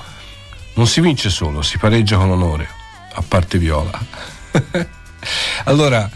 Non 0.74 0.86
si 0.86 1.00
vince 1.00 1.30
solo, 1.30 1.62
si 1.62 1.78
pareggia 1.78 2.16
con 2.18 2.30
onore. 2.30 2.68
A 3.14 3.24
parte 3.26 3.58
Viola. 3.58 3.98
allora, 5.64 6.08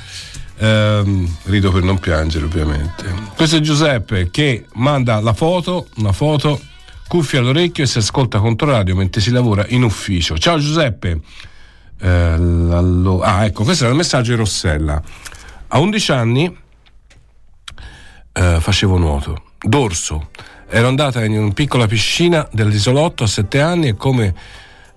ehm, 0.59 1.37
rido 1.46 1.72
per 1.72 1.83
non 1.83 1.98
piangere, 1.98 2.44
ovviamente. 2.44 3.04
Questo 3.35 3.56
è 3.56 3.61
Giuseppe 3.61 4.30
che 4.30 4.66
manda 4.74 5.18
la 5.18 5.33
foto, 5.33 5.88
una 5.96 6.12
foto 6.12 6.68
cuffia 7.11 7.40
all'orecchio 7.40 7.83
e 7.83 7.88
si 7.88 7.99
ascolta 7.99 8.38
Controradio 8.38 8.94
mentre 8.94 9.20
si 9.20 9.33
lavora 9.33 9.64
in 9.70 9.83
ufficio. 9.83 10.38
Ciao 10.38 10.61
Giuseppe. 10.61 11.20
Eh, 11.99 12.09
ah, 12.09 13.44
ecco, 13.44 13.64
questo 13.64 13.83
era 13.83 13.92
il 13.92 13.99
messaggio 13.99 14.31
di 14.31 14.37
Rossella. 14.37 15.03
A 15.66 15.81
11 15.81 16.12
anni 16.12 16.57
eh, 18.33 18.59
facevo 18.61 18.96
nuoto, 18.96 19.42
dorso. 19.59 20.31
Ero 20.68 20.87
andata 20.87 21.25
in 21.25 21.37
una 21.37 21.53
piccola 21.53 21.88
piscina 21.88 22.49
dell'isolotto 22.53 23.25
a 23.25 23.27
7 23.27 23.61
anni 23.61 23.88
e 23.88 23.96
come 23.96 24.33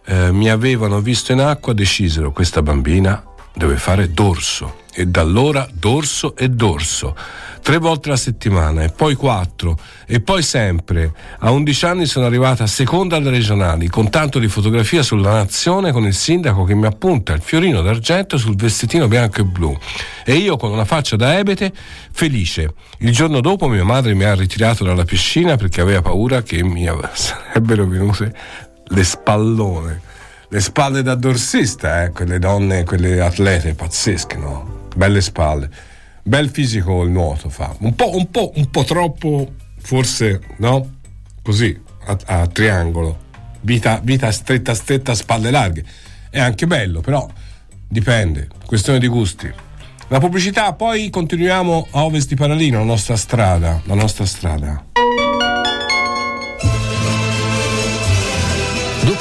eh, 0.06 0.32
mi 0.32 0.52
avevano 0.52 1.02
visto 1.02 1.32
in 1.32 1.40
acqua 1.40 1.74
decisero 1.74 2.32
questa 2.32 2.62
bambina 2.62 3.24
deve 3.56 3.78
fare 3.78 4.12
dorso. 4.12 4.83
E 4.94 5.08
da 5.08 5.22
allora 5.22 5.68
dorso 5.72 6.36
e 6.36 6.50
dorso. 6.50 7.16
Tre 7.64 7.78
volte 7.78 8.10
alla 8.10 8.18
settimana 8.18 8.84
e 8.84 8.90
poi 8.90 9.16
quattro 9.16 9.80
e 10.06 10.20
poi 10.20 10.44
sempre. 10.44 11.14
A 11.40 11.52
11 11.52 11.86
anni 11.86 12.06
sono 12.06 12.26
arrivata 12.26 12.68
seconda 12.68 13.16
alle 13.16 13.30
regionali 13.30 13.88
con 13.88 14.10
tanto 14.10 14.38
di 14.38 14.50
fotografia 14.50 15.02
sulla 15.02 15.32
nazione 15.32 15.94
con 15.94 16.06
il 16.06 16.14
sindaco 16.14 16.66
che 16.66 16.76
mi 16.76 16.86
appunta 16.86 17.32
il 17.32 17.42
fiorino 17.42 17.82
d'argento 17.82 18.38
sul 18.38 18.56
vestitino 18.56 19.08
bianco 19.08 19.40
e 19.40 19.46
blu 19.46 19.78
e 20.26 20.36
io 20.36 20.58
con 20.58 20.72
una 20.72 20.84
faccia 20.84 21.16
da 21.16 21.38
ebete 21.38 21.72
felice. 22.12 22.74
Il 23.00 23.12
giorno 23.14 23.40
dopo 23.40 23.70
mia 23.70 23.86
madre 23.86 24.14
mi 24.14 24.26
ha 24.26 24.36
ritirato 24.36 24.84
dalla 24.84 25.06
piscina 25.06 25.56
perché 25.56 25.80
aveva 25.80 26.02
paura 26.02 26.44
che 26.44 26.62
mi 26.64 26.86
sarebbero 27.14 27.88
venute 27.88 28.36
le 28.88 29.04
spallone. 29.04 30.02
Le 30.50 30.60
spalle 30.60 31.02
da 31.02 31.16
dorsista, 31.16 32.04
eh? 32.04 32.12
quelle 32.12 32.38
donne, 32.38 32.84
quelle 32.84 33.22
atlete 33.22 33.74
pazzesche, 33.74 34.36
no? 34.38 34.73
Belle 34.96 35.22
spalle. 35.22 35.70
Bel 36.24 36.50
fisico 36.50 37.04
il 37.04 37.10
nuoto 37.12 37.50
fa. 37.50 37.76
Un 37.80 37.96
po', 37.96 38.16
un 38.16 38.30
po', 38.32 38.52
un 38.56 38.70
po' 38.70 38.84
troppo, 38.84 39.54
forse, 39.80 40.42
no? 40.58 40.98
Così, 41.42 41.78
a, 42.06 42.18
a 42.26 42.48
triangolo. 42.48 43.32
Vita, 43.62 44.00
vita 44.04 44.32
stretta, 44.32 44.74
stretta, 44.74 45.14
spalle 45.16 45.52
larghe. 45.52 45.84
È 46.30 46.40
anche 46.40 46.66
bello, 46.66 47.02
però 47.02 47.30
dipende. 47.88 48.48
Questione 48.66 49.00
di 49.00 49.08
gusti. 49.08 49.52
La 50.08 50.20
pubblicità, 50.20 50.74
poi 50.74 51.10
continuiamo 51.10 51.88
a 51.92 52.04
ovest 52.04 52.28
di 52.28 52.36
Paralino, 52.36 52.80
la 52.80 52.86
nostra 52.86 53.16
strada. 53.16 53.82
La 53.86 53.96
nostra 53.96 54.26
strada. 54.26 54.86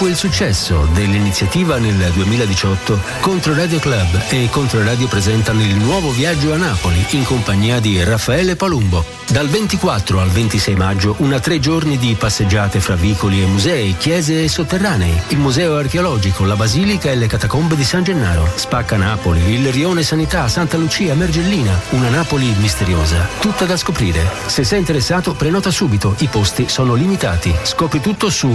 Dopo 0.03 0.15
il 0.15 0.19
successo 0.19 0.88
dell'iniziativa 0.95 1.79
nel 1.79 2.11
2018, 2.12 2.99
Controradio 3.21 3.79
Club 3.79 4.21
e 4.31 4.49
Controradio 4.51 5.07
presentano 5.07 5.62
il 5.62 5.77
nuovo 5.77 6.11
viaggio 6.11 6.53
a 6.53 6.57
Napoli 6.57 7.07
in 7.11 7.23
compagnia 7.23 7.79
di 7.79 8.03
Raffaele 8.03 8.57
Palumbo. 8.57 9.05
Dal 9.29 9.47
24 9.47 10.21
al 10.21 10.29
26 10.29 10.75
maggio, 10.75 11.15
una 11.19 11.38
tre 11.38 11.61
giorni 11.61 11.99
di 11.99 12.17
passeggiate 12.19 12.81
fra 12.81 12.97
vicoli 12.97 13.43
e 13.43 13.47
musei, 13.47 13.97
chiese 13.97 14.43
e 14.43 14.49
sotterranei, 14.49 15.23
il 15.29 15.38
museo 15.38 15.77
archeologico, 15.77 16.45
la 16.45 16.57
basilica 16.57 17.09
e 17.09 17.15
le 17.15 17.29
catacombe 17.29 17.77
di 17.77 17.85
San 17.85 18.03
Gennaro, 18.03 18.47
Spacca 18.57 18.97
Napoli, 18.97 19.55
il 19.55 19.73
rione 19.73 20.03
Sanità, 20.03 20.49
Santa 20.49 20.77
Lucia, 20.77 21.15
Mergellina, 21.15 21.81
una 21.91 22.11
Napoli 22.11 22.53
misteriosa, 22.59 23.27
tutta 23.38 23.65
da 23.65 23.77
scoprire. 23.77 24.29
Se 24.47 24.65
sei 24.65 24.81
interessato, 24.81 25.33
prenota 25.33 25.71
subito, 25.71 26.15
i 26.19 26.27
posti 26.27 26.69
sono 26.69 26.93
limitati. 26.93 27.55
Scopri 27.62 28.01
tutto 28.01 28.29
su 28.29 28.49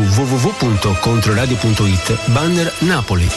www.controradio.it, 1.38 2.32
banner 2.32 2.73
Napoli. 2.80 3.28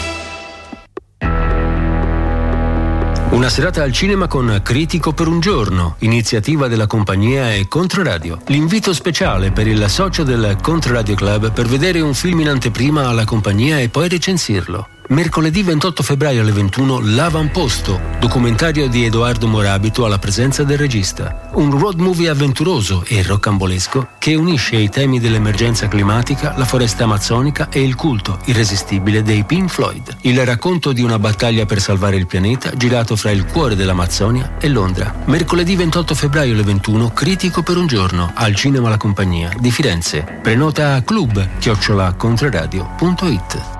Una 3.31 3.49
serata 3.51 3.83
al 3.83 3.93
cinema 3.93 4.27
con 4.27 4.61
Critico 4.65 5.13
per 5.13 5.29
un 5.29 5.39
giorno, 5.39 5.97
iniziativa 5.99 6.67
della 6.67 6.87
compagnia 6.87 7.53
e 7.53 7.69
Controradio. 7.69 8.41
L'invito 8.47 8.95
speciale 8.95 9.53
per 9.53 9.67
il 9.67 9.85
socio 9.89 10.23
del 10.23 10.57
Controradio 10.63 11.15
Club 11.15 11.53
per 11.53 11.67
vedere 11.67 12.01
un 12.01 12.15
film 12.15 12.41
in 12.41 12.49
anteprima 12.49 13.07
alla 13.07 13.25
compagnia 13.25 13.79
e 13.79 13.91
poi 13.91 14.09
recensirlo. 14.09 15.00
Mercoledì 15.11 15.63
28 15.65 16.05
febbraio 16.05 16.41
alle 16.41 16.53
21 16.53 17.01
L'Avamposto, 17.03 18.01
documentario 18.21 18.89
di 18.89 19.05
Edoardo 19.05 19.49
Morabito 19.49 20.05
alla 20.05 20.21
presenza 20.21 20.63
del 20.63 20.79
regista. 20.79 21.51
Un 21.55 21.77
road 21.77 21.99
movie 21.99 22.29
avventuroso 22.29 23.03
e 23.05 23.21
roccambolesco 23.25 24.11
che 24.21 24.37
unisce 24.37 24.77
i 24.77 24.89
temi 24.89 25.19
dell'emergenza 25.19 25.89
climatica, 25.89 26.55
la 26.57 26.65
foresta 26.65 27.03
amazzonica 27.03 27.71
e 27.71 27.83
il 27.83 27.97
culto 27.97 28.39
irresistibile 28.45 29.23
dei 29.23 29.43
Pink 29.43 29.69
Floyd. 29.69 30.19
Il 30.21 30.47
racconto 30.47 30.93
di 30.93 31.03
una 31.03 31.19
battaglia 31.19 31.67
per 31.67 31.81
salvare 31.81 32.15
il 32.15 32.29
pianeta 32.29 32.71
girato 32.77 33.17
fra 33.17 33.33
il 33.33 33.47
cuore 33.47 33.75
dell'Amazzonia 33.75 34.59
e 34.61 34.69
Londra. 34.69 35.13
Mercoledì 35.25 35.75
28 35.75 36.15
febbraio 36.15 36.53
alle 36.53 36.63
21 36.63 37.11
Critico 37.11 37.65
per 37.65 37.79
un 37.79 37.89
giorno 37.89 38.31
al 38.33 38.55
Cinema 38.55 38.89
La 38.89 38.97
Compagnia 38.97 39.51
di 39.59 39.73
Firenze. 39.73 40.39
Prenota 40.41 40.95
a 40.95 41.03
club 41.03 41.59
chiocciolacontroradio.it 41.59 43.79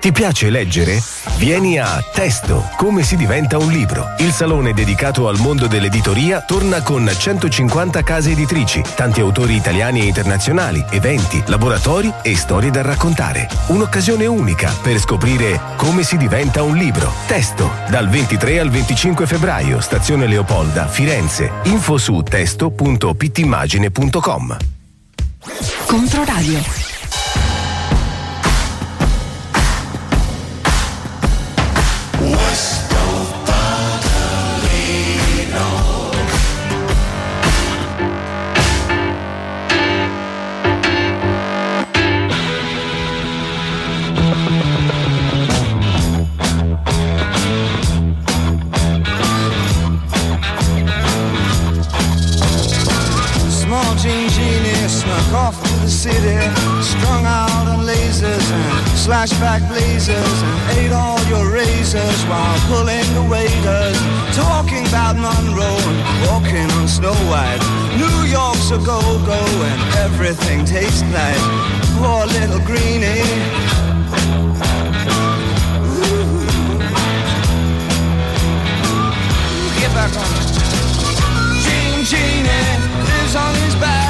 Ti 0.00 0.12
piace 0.12 0.50
leggere? 0.50 1.02
Vieni 1.36 1.78
a 1.78 2.02
Testo, 2.12 2.68
come 2.76 3.02
si 3.02 3.16
diventa 3.16 3.58
un 3.58 3.72
libro. 3.72 4.14
Il 4.18 4.30
salone 4.30 4.72
dedicato 4.72 5.26
al 5.28 5.38
mondo 5.38 5.66
dell'editoria 5.66 6.42
torna 6.42 6.80
con 6.82 7.10
150 7.12 8.02
case 8.02 8.30
editrici, 8.30 8.82
tanti 8.94 9.20
autori 9.20 9.56
italiani 9.56 10.00
e 10.00 10.04
internazionali, 10.04 10.84
eventi, 10.90 11.42
laboratori 11.46 12.12
e 12.22 12.36
storie 12.36 12.70
da 12.70 12.82
raccontare. 12.82 13.48
Un'occasione 13.68 14.26
unica 14.26 14.72
per 14.80 14.98
scoprire 14.98 15.60
come 15.76 16.04
si 16.04 16.16
diventa 16.16 16.62
un 16.62 16.76
libro. 16.76 17.12
Testo, 17.26 17.70
dal 17.88 18.08
23 18.08 18.60
al 18.60 18.70
25 18.70 19.26
febbraio, 19.26 19.80
stazione 19.80 20.26
Leopolda, 20.26 20.86
Firenze. 20.86 21.50
Info 21.64 21.98
su 21.98 22.22
testo.pittimmagine.com. 22.22 24.56
Controradio. 25.86 26.95
The 55.86 55.92
city, 55.92 56.34
strung 56.82 57.24
out 57.24 57.68
on 57.68 57.86
lasers 57.86 58.50
and 58.50 58.66
slashback 58.98 59.62
blazers, 59.68 60.38
and 60.42 60.78
ate 60.78 60.90
all 60.90 61.20
your 61.30 61.48
razors 61.52 62.20
while 62.26 62.58
pulling 62.66 63.06
the 63.14 63.22
waiters, 63.30 63.98
talking 64.34 64.84
about 64.88 65.14
Monroe 65.14 65.78
and 65.90 65.98
walking 66.26 66.68
on 66.78 66.88
Snow 66.88 67.14
White. 67.30 67.62
New 68.02 68.18
York's 68.26 68.70
a 68.72 68.78
go-go 68.78 69.42
and 69.70 69.80
everything 70.04 70.64
tastes 70.64 71.06
like 71.14 71.42
poor 71.94 72.26
little 72.26 72.62
greenie. 72.66 73.22
Back 79.94 80.14
on. 80.18 80.26
Gene 81.64 82.04
Genie 82.04 82.74
lives 83.08 83.34
on 83.34 83.54
his 83.64 83.74
back. 83.76 84.05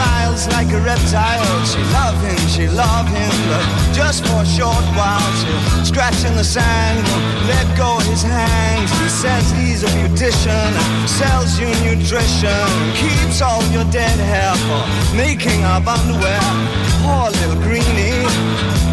Smiles 0.00 0.48
like 0.48 0.70
a 0.72 0.80
reptile. 0.80 1.64
She 1.64 1.80
love 1.92 2.16
him, 2.22 2.40
she 2.48 2.66
love 2.68 3.06
him, 3.08 3.32
but 3.48 3.64
just 3.92 4.24
for 4.26 4.42
a 4.42 4.46
short 4.46 4.84
while. 4.96 5.30
She'll 5.40 5.84
scratch 5.84 6.24
in 6.24 6.34
the 6.36 6.44
sand, 6.44 7.04
let 7.48 7.66
go 7.76 7.98
his 8.10 8.22
hands. 8.22 8.90
He 9.00 9.08
says 9.08 9.50
he's 9.52 9.82
a 9.82 9.90
beautician, 9.96 10.70
sells 11.08 11.58
you 11.58 11.68
nutrition, 11.84 12.66
keeps 12.94 13.42
all 13.42 13.62
your 13.72 13.84
dead 13.90 14.18
hair 14.32 14.54
for 14.66 14.82
making 15.16 15.64
up 15.64 15.86
underwear. 15.86 16.40
Poor 17.02 17.30
little 17.40 17.60
greenie. 17.62 18.89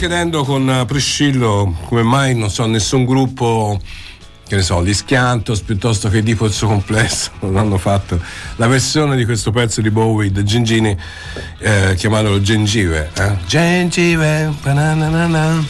Chiedendo 0.00 0.44
con 0.44 0.84
Priscillo 0.86 1.76
come 1.84 2.02
mai 2.02 2.34
non 2.34 2.48
so 2.48 2.64
nessun 2.64 3.04
gruppo 3.04 3.78
che 4.46 4.56
ne 4.56 4.62
so, 4.62 4.82
gli 4.82 4.94
Schiantos 4.94 5.60
piuttosto 5.60 6.08
che 6.08 6.22
di 6.22 6.34
Pozzo 6.34 6.66
Complesso 6.68 7.32
non 7.44 7.58
hanno 7.58 7.76
fatto 7.76 8.18
la 8.56 8.66
versione 8.66 9.14
di 9.14 9.26
questo 9.26 9.50
pezzo 9.50 9.82
di 9.82 9.90
Bowie 9.90 10.32
da 10.32 10.42
Gingini 10.42 10.96
eh, 11.58 11.94
chiamatelo 11.98 12.40
Gengive 12.40 13.10
eh? 13.14 13.36
Gengive 13.44 14.54
bananana. 14.62 15.62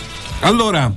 allora 0.42 0.94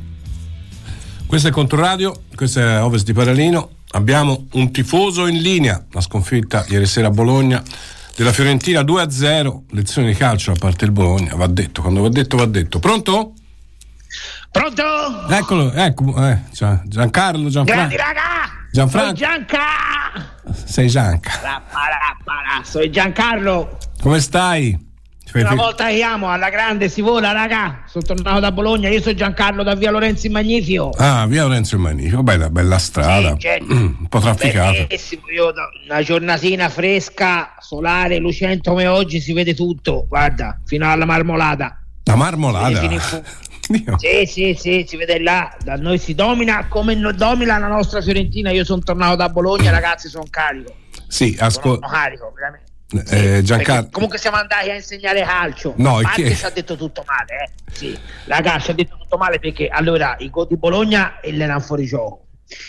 questo 1.25 1.47
è 1.47 1.51
Controradio 1.51 2.25
questo 2.35 2.59
è 2.59 2.83
Ovest 2.83 3.05
di 3.05 3.13
Paralino 3.13 3.77
abbiamo 3.93 4.45
un 4.51 4.71
tifoso 4.71 5.25
in 5.25 5.41
linea 5.41 5.83
la 5.89 6.01
sconfitta 6.01 6.65
ieri 6.67 6.85
sera 6.85 7.07
a 7.07 7.09
Bologna 7.09 7.63
della 8.15 8.31
Fiorentina 8.31 8.81
2-0 8.81 9.63
lezione 9.71 10.07
di 10.09 10.13
calcio 10.15 10.51
a 10.51 10.55
parte 10.57 10.85
il 10.85 10.91
Bologna 10.91 11.35
va 11.35 11.47
detto 11.47 11.81
quando 11.81 12.01
va 12.01 12.09
detto 12.09 12.37
va 12.37 12.45
detto 12.45 12.79
pronto? 12.79 13.33
Pronto? 14.51 15.27
Eccolo, 15.29 15.71
ecco, 15.73 16.27
eh, 16.27 16.41
Gian- 16.51 16.83
Giancarlo, 16.85 17.49
Grandi 17.49 17.65
Gianfranco. 17.65 17.95
raga! 17.95 18.21
Gianfranco. 18.71 19.15
Sono 19.15 19.17
Gianca! 19.17 19.57
Sei 20.65 20.87
Gianca. 20.87 21.31
Rappa, 21.41 21.79
rappa, 21.79 22.33
rappa. 22.51 22.63
Sono 22.63 22.87
Giancarlo. 22.89 23.77
Come 23.99 24.19
stai? 24.19 24.77
Una 25.33 25.55
volta 25.55 25.87
che 25.87 25.95
chiamo 25.95 26.29
alla 26.31 26.49
grande 26.49 26.89
si 26.89 27.01
vola, 27.01 27.31
raga. 27.31 27.83
Sono 27.87 28.03
tornato 28.03 28.39
da 28.39 28.51
Bologna. 28.51 28.89
Io 28.89 29.01
sono 29.01 29.15
Giancarlo 29.15 29.63
da 29.63 29.75
via 29.75 29.89
Lorenzo 29.91 30.27
in 30.27 30.33
Magnifico. 30.33 30.91
Ah, 30.97 31.25
via 31.27 31.43
Lorenzo 31.43 31.75
il 31.75 31.81
Magnifico, 31.81 32.21
bella, 32.23 32.49
bella 32.49 32.77
strada. 32.77 33.35
certo. 33.37 33.73
un 33.73 34.07
po' 34.07 34.19
trafficata. 34.19 34.85
Una 35.87 36.01
giornatina 36.03 36.69
fresca, 36.69 37.55
solare, 37.59 38.17
lucente 38.17 38.69
come 38.69 38.87
oggi 38.87 39.19
si 39.19 39.33
vede 39.33 39.53
tutto. 39.55 40.05
Guarda, 40.07 40.59
fino 40.65 40.89
alla 40.89 41.05
marmolata. 41.05 41.79
La 42.03 42.15
marmolada. 42.15 42.79
fu- 42.99 43.21
Sì, 43.97 44.25
sì, 44.25 44.55
sì, 44.59 44.85
si 44.87 44.97
vede 44.97 45.19
là, 45.21 45.55
da 45.63 45.75
noi 45.77 45.97
si 45.97 46.13
domina 46.13 46.67
come 46.67 46.95
no- 46.95 47.13
domina 47.13 47.57
la 47.57 47.67
nostra 47.67 48.01
Fiorentina. 48.01 48.51
Io 48.51 48.65
sono 48.65 48.81
tornato 48.81 49.15
da 49.15 49.29
Bologna, 49.29 49.71
ragazzi, 49.71 50.09
sono 50.09 50.25
carico. 50.29 50.73
Sì, 51.07 51.33
Sono 51.33 51.47
ascolta. 51.47 51.87
carico, 51.87 52.31
veramente. 52.35 52.71
Eh, 53.09 53.41
Giancarlo. 53.43 53.73
Perché 53.73 53.89
comunque 53.91 54.17
siamo 54.17 54.37
andati 54.37 54.69
a 54.69 54.75
insegnare 54.75 55.21
calcio. 55.23 55.73
No, 55.77 55.99
parte 56.01 56.23
che- 56.23 56.35
ci 56.35 56.45
ha 56.45 56.49
detto 56.49 56.75
tutto 56.75 57.03
male, 57.07 57.43
eh. 57.43 57.51
Sì, 57.71 57.97
raga, 58.25 58.59
ci 58.59 58.71
ha 58.71 58.73
detto 58.73 58.97
tutto 58.99 59.17
male 59.17 59.39
perché 59.39 59.67
allora 59.67 60.15
i 60.19 60.29
gol 60.29 60.47
di 60.47 60.57
Bologna 60.57 61.19
e 61.19 61.31
l'erano 61.31 61.59
fuori 61.59 61.85
gioco. 61.85 62.21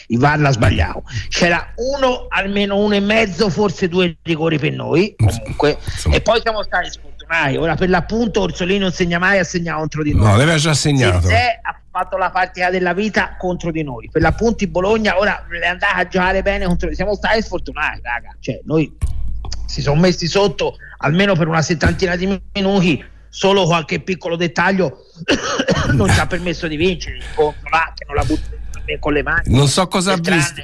Il 0.06 0.18
VAR 0.18 0.38
l'ha 0.38 0.50
sbagliato. 0.50 1.02
C'era 1.28 1.72
uno, 1.76 2.26
almeno 2.28 2.78
uno 2.78 2.94
e 2.94 3.00
mezzo, 3.00 3.50
forse 3.50 3.88
due 3.88 4.16
rigori 4.22 4.58
per 4.58 4.72
noi. 4.72 5.14
Comunque. 5.16 5.76
E 6.10 6.20
poi 6.20 6.40
siamo 6.40 6.62
stati 6.62 6.90
sfortunati. 6.90 7.56
Ora 7.56 7.74
per 7.74 7.88
l'appunto 7.90 8.40
Orsolini 8.42 8.78
non 8.78 8.92
segna 8.92 9.18
mai, 9.18 9.38
ha 9.38 9.44
segnato 9.44 9.80
contro 9.80 10.02
di 10.02 10.14
noi. 10.14 10.24
No, 10.24 10.30
l'aveva 10.36 10.56
già 10.56 10.72
segnato. 10.74 11.26
Zirze 11.26 11.58
ha 11.60 11.78
fatto 11.90 12.16
la 12.16 12.30
partita 12.30 12.70
della 12.70 12.94
vita 12.94 13.36
contro 13.38 13.70
di 13.70 13.82
noi. 13.82 14.08
Per 14.10 14.22
l'appunto 14.22 14.64
il 14.64 14.70
Bologna 14.70 15.18
ora 15.18 15.44
è 15.48 15.66
andata 15.66 15.94
a 15.96 16.06
giocare 16.06 16.42
bene 16.42 16.64
contro 16.64 16.88
di 16.88 16.94
Siamo 16.94 17.14
stati 17.14 17.42
sfortunati, 17.42 18.00
raga. 18.02 18.34
Cioè, 18.40 18.60
noi 18.64 18.92
si 19.74 19.82
sono 19.82 19.98
messi 20.00 20.28
sotto 20.28 20.76
almeno 20.98 21.34
per 21.34 21.48
una 21.48 21.62
settantina 21.62 22.14
di 22.16 22.40
minuti. 22.54 23.04
Solo 23.28 23.64
qualche 23.64 23.98
piccolo 24.00 24.36
dettaglio 24.36 24.98
non 25.92 26.08
ci 26.08 26.20
ha 26.20 26.26
permesso 26.26 26.68
di 26.68 26.76
vincere. 26.76 27.16
Il 27.16 27.24
contro 27.34 27.68
là 27.68 27.92
che 27.92 28.04
non 28.06 28.14
la 28.14 28.22
butta 28.24 28.46
con 29.00 29.12
le 29.12 29.22
mani. 29.24 29.42
Non 29.46 29.66
so 29.66 29.88
cosa 29.88 30.12
ha 30.12 30.16
visto. 30.16 30.62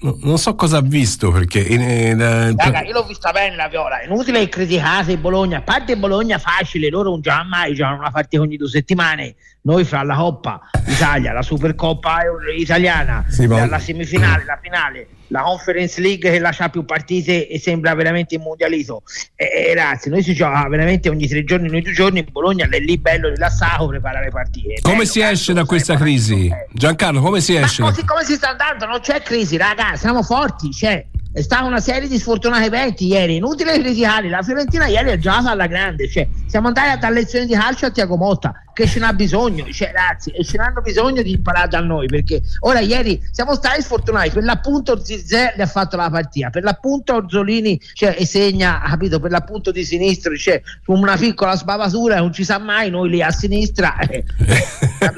No, 0.00 0.18
Non 0.22 0.36
so 0.38 0.54
cosa 0.54 0.76
ha 0.78 0.80
visto 0.82 1.30
perché. 1.30 1.60
in- 1.60 1.80
in- 1.80 2.20
eh, 2.20 2.54
Raga, 2.54 2.82
io 2.82 2.92
l'ho 2.92 3.04
vista 3.06 3.32
bene 3.32 3.56
la 3.56 3.68
viola. 3.68 4.00
È 4.00 4.04
inutile 4.04 4.40
che 4.40 4.48
criticate 4.50 5.12
il 5.12 5.18
Bologna. 5.18 5.58
A 5.58 5.62
parte 5.62 5.92
il 5.92 5.98
Bologna 5.98 6.36
facile, 6.38 6.90
loro 6.90 7.08
non 7.08 7.22
giocano 7.22 7.48
mai, 7.48 7.72
giocano 7.74 7.96
una 8.00 8.10
partita 8.10 8.42
ogni 8.42 8.58
due 8.58 8.68
settimane. 8.68 9.34
Noi 9.62 9.84
fra 9.84 10.02
la 10.02 10.14
Coppa 10.14 10.60
Italia, 10.86 11.32
la 11.32 11.40
Supercoppa 11.40 12.18
italiana, 12.54 13.24
Sì, 13.30 13.46
ma- 13.46 13.64
la 13.66 13.78
semifinale, 13.78 14.44
la 14.44 14.58
finale, 14.60 15.08
la 15.34 15.42
Conference 15.42 16.00
League 16.00 16.30
che 16.30 16.38
lascia 16.38 16.68
più 16.68 16.84
partite 16.84 17.48
e 17.48 17.58
sembra 17.58 17.92
veramente 17.94 18.36
il 18.36 18.40
mondialito. 18.40 19.02
E, 19.34 19.50
e 19.70 19.74
ragazzi, 19.74 20.08
noi 20.08 20.22
si 20.22 20.32
gioca 20.32 20.68
veramente 20.68 21.08
ogni 21.08 21.26
tre 21.26 21.42
giorni, 21.42 21.68
ogni 21.68 21.82
due 21.82 21.92
giorni. 21.92 22.20
Il 22.20 22.30
Bologna 22.30 22.68
è 22.70 22.78
lì 22.78 22.96
bello 22.98 23.28
rilassato, 23.28 23.88
prepara 23.88 24.20
le 24.20 24.30
partite. 24.30 24.80
come 24.80 24.98
Bello, 24.98 25.08
si 25.08 25.20
esce 25.20 25.52
da 25.52 25.64
questa 25.64 25.96
crisi? 25.96 26.48
Giancarlo, 26.72 27.20
come 27.20 27.40
si 27.40 27.54
ma 27.54 27.64
esce? 27.66 27.82
da- 27.82 27.88
così 27.88 28.04
come 28.04 28.22
si 28.24 28.34
sta 28.34 28.50
andando, 28.50 28.86
non 28.86 29.00
c'è 29.00 29.20
crisi, 29.22 29.56
raga, 29.56 29.96
siamo 29.96 30.22
forti, 30.22 30.68
c'è. 30.68 31.04
È 31.34 31.42
stata 31.42 31.64
una 31.64 31.80
serie 31.80 32.06
di 32.06 32.16
sfortunati 32.16 32.66
eventi 32.66 33.06
ieri, 33.08 33.34
inutile 33.34 33.76
criticare, 33.80 34.28
la 34.28 34.42
Fiorentina 34.42 34.86
ieri 34.86 35.10
ha 35.10 35.18
giocato 35.18 35.48
alla 35.48 35.66
grande, 35.66 36.08
cioè, 36.08 36.28
siamo 36.46 36.68
andati 36.68 36.90
a 36.90 36.96
dare 36.96 37.12
lezioni 37.12 37.46
di 37.46 37.54
calcio 37.54 37.86
a 37.86 37.90
Tiago 37.90 38.16
Motta, 38.16 38.54
che 38.72 38.86
ce 38.86 39.00
n'ha 39.00 39.12
bisogno, 39.14 39.66
cioè, 39.72 39.90
ragazzi, 39.92 40.30
e 40.30 40.44
ce 40.44 40.58
n'hanno 40.58 40.80
bisogno 40.80 41.22
di 41.22 41.32
imparare 41.32 41.66
da 41.66 41.80
noi, 41.80 42.06
perché 42.06 42.40
ora 42.60 42.78
ieri 42.78 43.20
siamo 43.32 43.56
stati 43.56 43.82
sfortunati, 43.82 44.30
per 44.30 44.44
l'appunto 44.44 45.04
Zizè 45.04 45.54
le 45.56 45.64
ha 45.64 45.66
fatto 45.66 45.96
la 45.96 46.08
partita, 46.08 46.50
per 46.50 46.62
l'appunto 46.62 47.14
Orzolini 47.14 47.80
cioè, 47.94 48.14
e 48.16 48.26
segna, 48.26 48.80
capito, 48.84 49.18
per 49.18 49.32
l'appunto 49.32 49.72
di 49.72 49.84
sinistro, 49.84 50.36
cioè, 50.36 50.62
una 50.86 51.16
piccola 51.16 51.56
sbavatura, 51.56 52.18
non 52.18 52.32
ci 52.32 52.44
sa 52.44 52.58
mai, 52.58 52.90
noi 52.90 53.08
lì 53.10 53.20
a 53.20 53.32
sinistra, 53.32 53.98
eh, 53.98 54.24
Va 55.00 55.12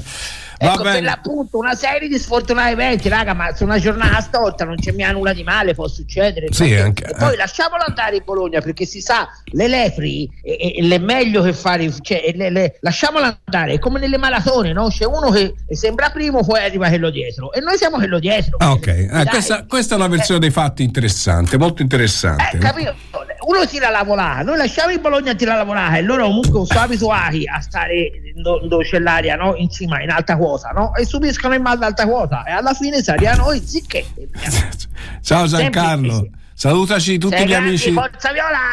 Ecco, 0.58 0.82
per 0.82 1.02
l'appunto 1.02 1.58
una 1.58 1.74
serie 1.74 2.08
di 2.08 2.18
sfortunati 2.18 2.72
eventi, 2.72 3.08
raga, 3.08 3.34
ma 3.34 3.54
su 3.54 3.64
una 3.64 3.78
giornata 3.78 4.20
storta 4.20 4.64
non 4.64 4.76
c'è 4.76 4.92
mica 4.92 5.12
nulla 5.12 5.32
di 5.32 5.42
male, 5.42 5.74
può 5.74 5.86
succedere. 5.86 6.46
Sì, 6.50 6.74
anche- 6.74 7.04
e 7.04 7.14
poi 7.16 7.34
eh. 7.34 7.36
lasciamolo 7.36 7.84
andare 7.86 8.16
in 8.16 8.22
Bologna 8.24 8.60
perché 8.60 8.86
si 8.86 9.00
sa, 9.00 9.28
le 9.52 9.68
lepri 9.68 10.28
e, 10.42 10.74
e- 10.76 10.82
l'è 10.82 10.98
meglio 10.98 11.42
che 11.42 11.52
fare, 11.52 11.92
cioè, 12.00 12.32
le- 12.34 12.50
le- 12.50 12.78
lasciamolo 12.80 13.36
andare, 13.44 13.74
è 13.74 13.78
come 13.78 13.98
nelle 14.00 14.18
maratone, 14.18 14.72
no? 14.72 14.88
C'è 14.88 15.04
uno 15.04 15.30
che 15.30 15.54
sembra 15.70 16.10
primo, 16.10 16.42
poi 16.42 16.60
arriva 16.64 16.88
quello 16.88 17.10
dietro 17.10 17.52
e 17.52 17.60
noi 17.60 17.76
siamo 17.76 17.96
quello 17.96 18.18
dietro. 18.18 18.56
Ah, 18.58 18.72
ok, 18.72 18.86
Eh, 18.86 19.24
questa, 19.28 19.64
questa 19.66 19.94
è 19.94 19.98
una 19.98 20.08
versione 20.08 20.40
dei 20.40 20.50
fatti 20.50 20.82
interessante, 20.82 21.58
molto 21.58 21.82
interessante. 21.82 22.56
Eh, 22.56 22.58
capito? 22.58 22.94
Uno 23.46 23.64
tira 23.64 23.90
la 23.90 24.02
volata, 24.02 24.42
noi 24.42 24.56
lasciamo 24.56 24.90
il 24.90 25.00
Bologna 25.00 25.30
a 25.30 25.34
tirare 25.36 25.58
la 25.58 25.64
volata 25.64 25.96
e 25.96 26.02
loro 26.02 26.24
comunque 26.24 26.66
sono 26.66 26.80
abituati 26.80 27.44
a 27.46 27.60
stare 27.60 28.10
do- 28.34 28.66
dove 28.66 28.82
c'è 28.84 28.98
l'aria 28.98 29.36
no? 29.36 29.54
in 29.54 29.70
cima, 29.70 30.02
in 30.02 30.10
alta 30.10 30.36
quota, 30.36 30.70
no? 30.70 30.94
e 30.96 31.04
subiscono 31.04 31.54
il 31.54 31.60
mal 31.60 31.78
d'alta 31.78 32.06
quota 32.06 32.42
e 32.42 32.50
alla 32.50 32.74
fine 32.74 33.02
si 33.02 33.12
noi 33.36 33.62
zicche. 33.64 34.04
Ciao 35.22 35.46
Giancarlo, 35.46 36.28
salutaci 36.54 37.18
tutti 37.18 37.36
Sei 37.36 37.46
gli 37.46 37.50
grandi, 37.50 37.68
amici 37.68 37.94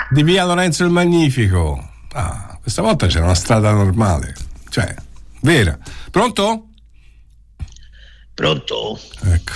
di 0.09 0.24
via 0.24 0.43
Lorenzo 0.43 0.84
il 0.86 0.89
Magnifico. 0.89 1.89
Ah, 2.13 2.57
questa 2.59 2.82
volta 2.82 3.05
c'era 3.05 3.26
una 3.26 3.36
strada 3.36 3.71
normale, 3.71 4.34
cioè, 4.69 4.91
vera. 5.41 5.78
Pronto? 6.09 6.69
Pronto? 8.34 8.99
Ecco, 9.25 9.51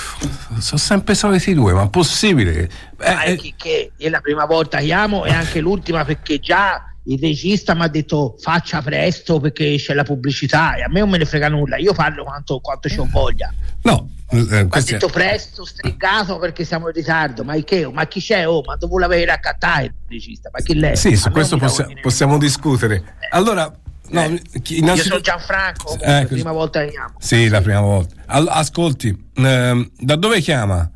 sono 0.60 0.80
sempre 0.80 1.16
soliti 1.16 1.54
due, 1.54 1.74
ma 1.74 1.90
possibile? 1.90 2.62
Eh, 2.62 2.70
Ma 2.98 3.22
è 3.24 3.36
che, 3.56 3.92
è 3.98 4.10
la 4.10 4.20
prima 4.20 4.46
volta 4.46 4.78
che 4.78 4.86
chiamo 4.86 5.26
e 5.26 5.32
anche 5.32 5.60
l'ultima 5.62 6.06
perché 6.06 6.40
già 6.40 6.94
il 7.06 7.20
regista 7.20 7.74
mi 7.74 7.84
ha 7.84 7.88
detto 7.88 8.36
faccia 8.38 8.82
presto 8.82 9.40
perché 9.40 9.76
c'è 9.78 9.94
la 9.94 10.04
pubblicità 10.04 10.76
e 10.76 10.84
a 10.84 10.90
me 10.90 11.00
non 11.00 11.10
me 11.10 11.18
ne 11.18 11.26
frega 11.26 11.50
nulla, 11.50 11.78
io 11.78 11.94
parlo 11.94 12.24
quanto, 12.24 12.60
quanto 12.60 12.88
ci 12.88 13.00
ho 13.00 13.08
voglia. 13.10 13.52
No, 13.82 14.10
eh, 14.30 14.68
ha 14.70 14.82
detto 14.82 15.08
presto, 15.08 15.66
strigato 15.66 16.38
perché 16.38 16.64
siamo 16.66 16.88
in 16.88 16.94
ritardo. 16.94 17.44
Ma 17.44 17.56
che? 17.64 17.90
Ma 17.92 18.06
chi 18.06 18.20
c'è? 18.20 18.48
Oh, 18.48 18.62
ma 18.64 18.76
dove 18.76 19.00
l'avevi 19.00 19.26
raccattato 19.26 19.86
il 19.86 19.94
regista? 20.08 20.50
Ma 20.52 20.60
chi 20.60 20.76
lei? 20.76 20.96
Sì, 20.98 21.16
su 21.16 21.32
questo 21.32 21.58
possi- 21.58 21.98
possiamo 22.02 22.38
discutere. 22.38 23.16
Allora, 23.32 23.72
no, 24.10 24.22
Io 24.22 24.28
innanzitutto- 24.30 24.96
sono 24.96 25.20
Gianfranco, 25.22 25.98
Eh, 26.00 26.22
la 26.22 26.26
prima 26.28 26.52
volta 26.52 26.84
che 26.84 26.90
chiamo. 26.92 27.14
Sì, 27.20 27.48
la 27.50 27.62
prima 27.62 27.82
volta. 27.82 28.16
All- 28.28 28.48
ascolti, 28.50 29.30
ehm, 29.36 29.92
da 30.00 30.16
dove 30.16 30.40
chiama? 30.42 30.90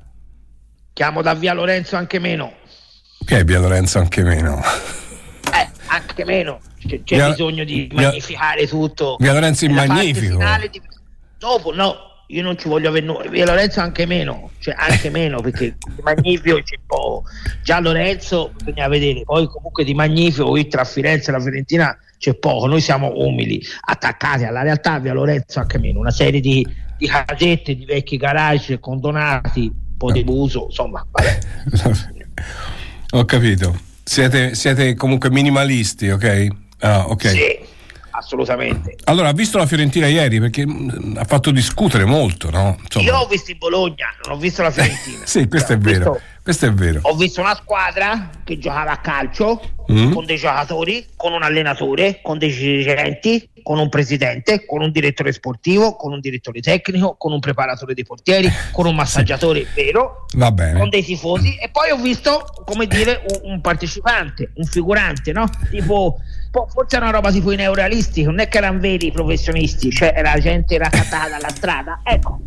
Chiamo 0.94 1.22
da 1.22 1.34
via 1.34 1.54
Lorenzo 1.54 1.96
anche 1.96 2.20
meno. 2.20 2.54
Che 3.26 3.38
è 3.40 3.44
via 3.44 3.60
Lorenzo 3.60 4.00
anche 4.00 4.24
meno. 4.24 4.62
Eh, 5.54 5.70
anche 5.88 6.26
meno. 6.26 6.60
C'è, 6.86 7.02
c'è 7.04 7.16
Via- 7.16 7.30
bisogno 7.30 7.64
di 7.64 7.88
via- 7.92 8.08
magnificare 8.08 8.68
tutto. 8.68 9.16
Via 9.20 9.34
Lorenzo 9.34 9.66
parte 9.68 9.88
Magnifico. 9.88 10.38
di- 10.72 10.82
Dopo, 11.38 11.74
no, 11.74 11.96
io 12.28 12.42
non 12.44 12.58
ci 12.58 12.68
voglio 12.68 12.90
avere 12.90 13.06
nulla. 13.06 13.30
Via 13.30 13.46
Lorenzo 13.46 13.80
anche 13.82 14.06
meno, 14.06 14.52
cioè 14.60 14.76
anche 14.78 15.10
meno 15.12 15.42
perché 15.42 15.76
di 15.96 16.02
magnifico 16.02 16.62
c'è 16.62 16.78
poco. 16.86 17.24
Già 17.64 17.80
Lorenzo 17.80 18.52
bisogna 18.58 18.88
vedere, 18.88 19.24
poi 19.24 19.48
comunque 19.48 19.84
di 19.84 19.94
magnifico 19.94 20.50
qui 20.50 20.68
tra 20.68 20.84
Firenze 20.84 21.30
e 21.30 21.34
la 21.34 21.40
Fiorentina 21.40 21.98
c'è 22.22 22.36
poco. 22.36 22.68
Noi 22.68 22.82
siamo 22.82 23.12
umili, 23.16 23.60
attaccati 23.82 24.44
alla 24.44 24.62
realtà. 24.62 25.00
Via 25.00 25.12
Lorenzo 25.12 25.60
anche 25.60 25.80
meno, 25.80 26.00
una 26.00 26.12
serie 26.12 26.40
di, 26.40 26.66
di 26.96 27.08
casette, 27.08 27.76
di 27.76 27.84
vecchi 27.84 28.16
garage 28.16 28.80
condonati, 28.80 29.62
un 29.62 29.98
po' 29.98 30.12
di 30.12 30.24
uso, 30.28 30.68
insomma. 30.70 31.04
Ho 33.14 33.26
capito. 33.26 33.76
Siete, 34.04 34.54
siete 34.54 34.94
comunque 34.94 35.32
minimalisti, 35.32 36.10
ok? 36.10 36.48
Ah, 36.80 37.08
ok. 37.08 37.28
Sì, 37.28 37.58
assolutamente. 38.12 38.98
Allora, 39.06 39.30
ha 39.30 39.34
visto 39.34 39.58
la 39.58 39.66
Fiorentina 39.66 40.06
ieri 40.06 40.40
perché 40.40 40.66
mm, 40.66 41.18
ha 41.18 41.24
fatto 41.24 41.50
discutere 41.50 42.06
molto, 42.06 42.52
no? 42.52 42.78
Insomma. 42.84 43.06
Io 43.06 43.18
ho 43.18 43.28
visto 43.28 43.50
il 43.50 43.58
Bologna, 43.58 44.14
non 44.26 44.36
ho 44.36 44.40
visto 44.40 44.62
la 44.62 44.70
Fiorentina. 44.70 45.20
Sì, 45.26 45.48
questo 45.48 45.74
è 45.74 45.78
vero. 45.80 46.12
visto- 46.12 46.22
questo 46.44 46.66
è 46.66 46.74
vero. 46.74 47.00
Ho 47.04 47.16
visto 47.16 47.40
una 47.42 47.56
squadra 47.56 48.30
che 48.44 48.58
giocava 48.58 48.92
a 48.92 48.98
calcio 48.98 49.62
Mm. 49.92 50.14
con 50.14 50.26
dei 50.26 50.38
giocatori, 50.38 51.06
con 51.18 51.34
un 51.34 51.44
allenatore, 51.44 52.22
con 52.22 52.38
dei 52.38 52.54
dirigenti, 52.56 53.50
con 53.62 53.78
un 53.78 53.90
presidente, 53.90 54.66
con 54.66 54.82
un 54.82 54.90
direttore 54.92 55.34
sportivo, 55.34 55.96
con 55.98 56.14
un 56.14 56.22
direttore 56.22 56.62
tecnico, 56.62 57.16
con 57.18 57.34
un 57.34 57.40
preparatore 57.42 57.94
dei 57.94 58.06
portieri, 58.06 58.50
con 58.72 58.86
un 58.86 58.96
massaggiatore 58.96 59.66
vero, 59.76 60.28
Va 60.38 60.50
bene. 60.52 60.80
con 60.80 60.88
dei 60.88 61.04
tifosi 61.04 61.58
e 61.58 61.68
poi 61.70 61.90
ho 61.92 61.98
visto, 61.98 62.46
come 62.66 62.88
dire, 62.88 63.22
un, 63.44 63.52
un 63.54 63.62
partecipante, 63.62 64.52
un 64.56 64.64
figurante, 64.66 65.34
no? 65.34 65.50
Tipo, 65.70 66.20
po- 66.52 66.68
forse 66.72 66.96
era 66.96 67.06
una 67.08 67.16
roba 67.16 67.32
tipo 67.32 67.52
i 67.52 67.58
neorealisti, 67.58 68.24
non 68.24 68.40
è 68.40 68.48
che 68.48 68.60
erano 68.60 68.80
veri 68.80 69.08
i 69.08 69.12
professionisti, 69.12 69.90
cioè 69.92 70.14
era 70.16 70.38
gente 70.40 70.78
raccattata 70.78 71.28
dalla 71.28 71.50
strada. 71.50 72.00
Ecco, 72.06 72.40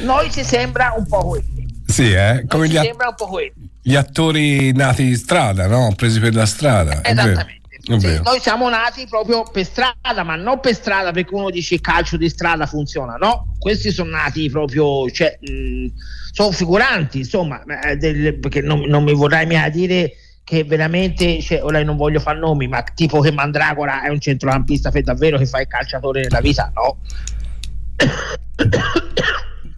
noi 0.00 0.32
ci 0.32 0.42
sembra 0.42 0.94
un 0.96 1.06
po' 1.06 1.24
quelli. 1.28 1.61
Sì, 1.86 2.12
eh? 2.12 2.44
Come 2.48 2.68
gli, 2.68 2.76
sembra 2.76 3.08
un 3.08 3.14
po' 3.16 3.26
quelli. 3.26 3.52
gli 3.82 3.94
attori 3.94 4.72
nati 4.72 5.08
in 5.08 5.16
strada, 5.16 5.66
no? 5.66 5.92
Presi 5.96 6.20
per 6.20 6.34
la 6.34 6.46
strada. 6.46 7.02
Esattamente. 7.04 7.60
Sì, 7.84 8.20
noi 8.22 8.38
siamo 8.40 8.68
nati 8.68 9.08
proprio 9.08 9.42
per 9.42 9.64
strada, 9.64 10.22
ma 10.22 10.36
non 10.36 10.60
per 10.60 10.72
strada 10.72 11.10
perché 11.10 11.34
uno 11.34 11.50
dice 11.50 11.74
il 11.74 11.80
calcio 11.80 12.16
di 12.16 12.28
strada 12.28 12.64
funziona, 12.66 13.16
no? 13.16 13.54
Questi 13.58 13.90
sono 13.90 14.10
nati 14.10 14.48
proprio, 14.48 15.10
cioè, 15.10 15.36
mh, 15.40 15.86
sono 16.30 16.52
figuranti, 16.52 17.18
insomma, 17.18 17.60
eh, 17.64 17.96
del- 17.96 18.38
perché 18.38 18.60
non, 18.60 18.82
non 18.82 19.02
mi 19.02 19.12
vorrai 19.14 19.46
mica 19.46 19.68
dire 19.68 20.12
che 20.44 20.62
veramente, 20.62 21.40
cioè, 21.42 21.60
ora 21.64 21.82
non 21.82 21.96
voglio 21.96 22.20
fare 22.20 22.38
nomi, 22.38 22.68
ma 22.68 22.82
tipo 22.82 23.18
che 23.18 23.32
Mandragora 23.32 24.02
è 24.04 24.10
un 24.10 24.20
centrocampista 24.20 24.92
per 24.92 25.02
davvero 25.02 25.36
che 25.36 25.46
fa 25.46 25.60
il 25.60 25.66
calciatore 25.66 26.20
nella 26.22 26.40
vita, 26.40 26.70
no? 26.74 26.98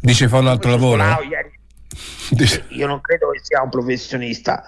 Dice 0.00 0.28
fa 0.28 0.38
un 0.38 0.48
altro 0.48 0.70
lavoro? 0.70 1.02
Ieri. 1.02 1.52
Io 2.70 2.86
non 2.86 3.00
credo 3.00 3.30
che 3.30 3.40
sia 3.42 3.62
un 3.62 3.70
professionista. 3.70 4.64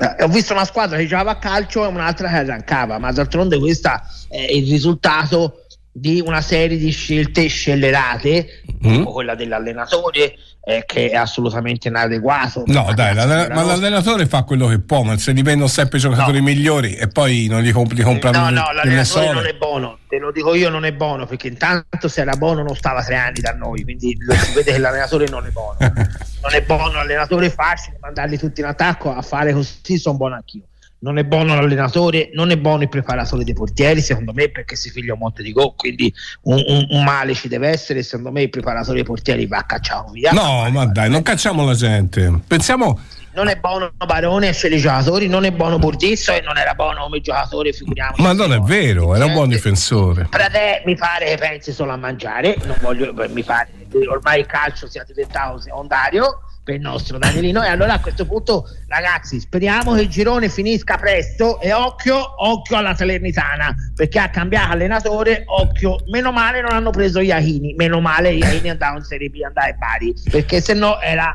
Eh, 0.00 0.22
ho 0.22 0.28
visto 0.28 0.52
una 0.52 0.64
squadra 0.64 0.96
che 0.96 1.06
giocava 1.06 1.32
a 1.32 1.38
calcio 1.38 1.84
e 1.84 1.88
un'altra 1.88 2.28
che 2.28 2.36
arrancava, 2.36 2.98
ma 2.98 3.10
d'altronde 3.12 3.58
questo 3.58 3.90
è 4.28 4.40
il 4.52 4.68
risultato 4.68 5.64
di 5.98 6.22
una 6.24 6.40
serie 6.40 6.76
di 6.76 6.90
scelte 6.90 7.46
scellerate, 7.48 8.62
Mm? 8.86 9.02
quella 9.02 9.34
dell'allenatore, 9.34 10.34
eh, 10.64 10.84
che 10.86 11.10
è 11.10 11.16
assolutamente 11.16 11.88
inadeguato. 11.88 12.62
No, 12.66 12.92
dai, 12.94 13.12
la- 13.14 13.48
ma 13.52 13.62
l'allenatore 13.64 14.26
fa 14.26 14.42
quello 14.44 14.66
che 14.68 14.78
può, 14.80 15.02
ma 15.02 15.16
se 15.18 15.32
dipendono 15.32 15.66
sempre 15.68 15.98
i 15.98 16.00
giocatori 16.00 16.40
migliori 16.40 16.94
e 16.94 17.08
poi 17.08 17.46
non 17.48 17.62
gli, 17.62 17.72
comp- 17.72 17.92
gli 17.94 18.02
comprano 18.02 18.38
No, 18.38 18.50
no, 18.50 18.66
le 18.68 18.74
l'allenatore 18.74 19.32
non 19.32 19.46
è 19.46 19.54
buono, 19.54 19.98
te 20.08 20.18
lo 20.18 20.30
dico 20.30 20.54
io, 20.54 20.68
non 20.68 20.84
è 20.84 20.92
buono 20.92 21.26
perché 21.26 21.48
intanto 21.48 22.06
se 22.08 22.20
era 22.20 22.36
buono 22.36 22.62
non 22.62 22.76
stava 22.76 23.02
tre 23.02 23.16
anni 23.16 23.40
da 23.40 23.52
noi, 23.52 23.82
quindi 23.82 24.14
lo- 24.20 24.34
si 24.34 24.52
vede 24.54 24.72
che 24.72 24.78
l'allenatore 24.78 25.26
non 25.28 25.44
è 25.46 25.50
buono. 25.50 25.76
Non 26.40 26.54
è 26.54 26.62
buono 26.62 26.92
l'allenatore, 26.92 27.50
facile 27.50 27.98
mandarli 28.00 28.38
tutti 28.38 28.60
in 28.60 28.66
attacco 28.66 29.12
a 29.12 29.22
fare 29.22 29.52
così, 29.52 29.98
sono 29.98 30.16
buono 30.16 30.36
anch'io. 30.36 30.62
Non 31.00 31.16
è 31.18 31.22
buono 31.24 31.54
l'allenatore, 31.54 32.30
non 32.34 32.50
è 32.50 32.56
buono 32.56 32.82
il 32.82 32.88
preparatore 32.88 33.44
dei 33.44 33.54
portieri, 33.54 34.00
secondo 34.00 34.32
me, 34.32 34.48
perché 34.50 34.74
si 34.74 34.90
figlia 34.90 35.12
un 35.12 35.20
monte 35.20 35.44
di 35.44 35.52
gol, 35.52 35.74
quindi 35.76 36.12
un, 36.42 36.60
un- 36.66 36.86
un 36.90 37.04
male 37.04 37.34
ci 37.34 37.46
deve 37.46 37.68
essere. 37.68 38.02
Secondo 38.02 38.32
me 38.32 38.42
il 38.42 38.50
preparatore 38.50 38.96
dei 38.96 39.04
portieri 39.04 39.46
va 39.46 39.64
cacciato 39.64 40.10
via. 40.10 40.32
No, 40.32 40.68
ma 40.70 40.86
dai, 40.86 41.08
non 41.08 41.22
cacciamo 41.22 41.64
la 41.64 41.74
gente. 41.74 42.40
Pensiamo, 42.46 42.98
Non 43.34 43.46
è 43.46 43.54
buono 43.56 43.92
Barone, 44.04 44.48
esce 44.48 44.66
i 44.66 44.78
giocatori, 44.78 45.28
non 45.28 45.44
è 45.44 45.52
buono 45.52 45.78
Burdisso 45.78 46.32
e 46.32 46.40
non 46.40 46.56
era 46.58 46.74
buono 46.74 47.02
come 47.04 47.20
giocatore, 47.20 47.72
figuriamoci. 47.72 48.20
ma 48.20 48.32
non 48.32 48.52
è 48.52 48.58
vero, 48.58 49.14
era 49.14 49.26
un 49.26 49.32
buon 49.34 49.48
difensore. 49.50 50.26
Pradè 50.28 50.82
mi 50.84 50.96
pare 50.96 51.26
che 51.26 51.36
pensi 51.36 51.70
solo 51.72 51.92
a 51.92 51.96
mangiare, 51.96 52.56
non 52.64 52.76
voglio, 52.80 53.14
mi 53.32 53.44
pare 53.44 53.68
che 53.88 54.04
ormai 54.08 54.40
il 54.40 54.46
calcio 54.46 54.88
sia 54.88 55.04
diventato 55.06 55.60
secondario 55.60 56.40
per 56.68 56.74
il 56.74 56.82
nostro 56.82 57.16
Danielino 57.16 57.62
e 57.62 57.68
allora 57.68 57.94
a 57.94 58.00
questo 58.00 58.26
punto 58.26 58.68
ragazzi 58.88 59.40
speriamo 59.40 59.94
che 59.94 60.02
il 60.02 60.08
girone 60.08 60.50
finisca 60.50 60.98
presto 60.98 61.58
e 61.62 61.72
occhio, 61.72 62.34
occhio 62.46 62.76
alla 62.76 62.94
Salernitana 62.94 63.74
perché 63.94 64.18
ha 64.18 64.28
cambiato 64.28 64.72
allenatore, 64.72 65.44
occhio, 65.46 65.96
meno 66.08 66.30
male 66.30 66.60
non 66.60 66.72
hanno 66.72 66.90
preso 66.90 67.20
Iahini, 67.20 67.72
meno 67.72 68.00
male 68.00 68.32
Iahini 68.32 68.68
andava 68.68 68.98
in 68.98 69.04
Serie 69.04 69.30
B, 69.30 69.40
andava 69.42 69.68
in 69.68 69.78
Bari 69.78 70.14
perché 70.30 70.60
se 70.60 70.74
no 70.74 71.00
era, 71.00 71.34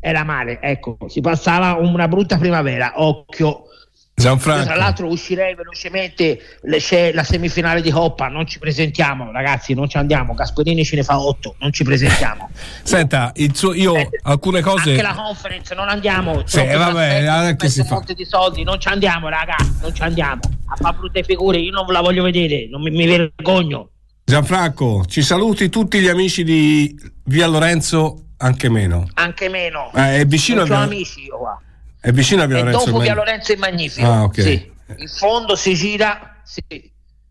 era 0.00 0.24
male, 0.24 0.60
ecco, 0.60 0.96
si 1.06 1.20
passava 1.20 1.74
una 1.74 2.08
brutta 2.08 2.36
primavera, 2.36 2.94
occhio. 2.96 3.66
Gianfranco. 4.14 4.64
tra 4.66 4.76
l'altro 4.76 5.08
uscirei 5.08 5.54
velocemente, 5.54 6.38
le- 6.62 6.78
c'è 6.78 7.12
la 7.12 7.24
semifinale 7.24 7.80
di 7.80 7.90
Coppa, 7.90 8.28
non 8.28 8.46
ci 8.46 8.58
presentiamo 8.58 9.32
ragazzi, 9.32 9.74
non 9.74 9.88
ci 9.88 9.96
andiamo, 9.96 10.34
Gasperini 10.34 10.84
ce 10.84 10.96
ne 10.96 11.02
fa 11.02 11.18
8, 11.18 11.56
non 11.60 11.72
ci 11.72 11.82
presentiamo. 11.82 12.50
Senta, 12.84 13.32
il 13.36 13.56
suo- 13.56 13.74
io 13.74 13.94
alcune 14.22 14.60
cose. 14.60 14.90
Anche 14.90 15.02
la 15.02 15.14
conference 15.14 15.74
non 15.74 15.88
andiamo, 15.88 16.42
Sì, 16.46 16.58
vabbè, 16.58 16.70
trasferte, 16.72 17.24
non 17.26 17.44
è 17.46 17.56
che 17.56 17.68
spesso 17.68 17.82
si 17.82 17.88
fa. 18.06 18.12
di 18.14 18.24
soldi, 18.24 18.62
non 18.62 18.78
ci 18.78 18.88
andiamo 18.88 19.28
ragazzi, 19.28 19.72
non 19.80 19.94
ci 19.94 20.02
andiamo. 20.02 20.40
A 20.66 20.76
fare 20.76 20.96
brutte 20.98 21.22
figure, 21.24 21.58
io 21.58 21.72
non 21.72 21.86
la 21.86 22.00
voglio 22.00 22.22
vedere, 22.22 22.68
non 22.68 22.82
mi, 22.82 22.90
mi 22.90 23.06
vergogno. 23.06 23.88
Gianfranco, 24.24 25.04
ci 25.08 25.22
saluti 25.22 25.68
tutti 25.68 25.98
gli 26.00 26.08
amici 26.08 26.44
di 26.44 26.94
Via 27.24 27.46
Lorenzo, 27.48 28.26
anche 28.36 28.68
meno. 28.70 29.08
Anche 29.14 29.48
meno. 29.48 29.90
Eh, 29.94 30.20
è 30.20 30.26
vicino 30.26 30.60
non 30.64 30.70
a 30.72 30.76
Via- 30.76 30.84
amici 30.84 31.24
io 31.24 31.38
qua. 31.38 31.60
È 32.04 32.10
vicino 32.10 32.42
a 32.42 32.46
Via 32.46 32.58
Lorenzo. 32.58 32.84
dopo 32.86 32.98
Via 32.98 33.14
Lorenzo 33.14 33.52
è 33.52 33.56
magnifico. 33.56 34.04
Ah, 34.10 34.24
ok. 34.24 34.42
Sì. 34.42 34.72
Il 34.96 35.08
fondo 35.08 35.54
si 35.54 35.72
gira, 35.74 36.40
sì. 36.42 36.64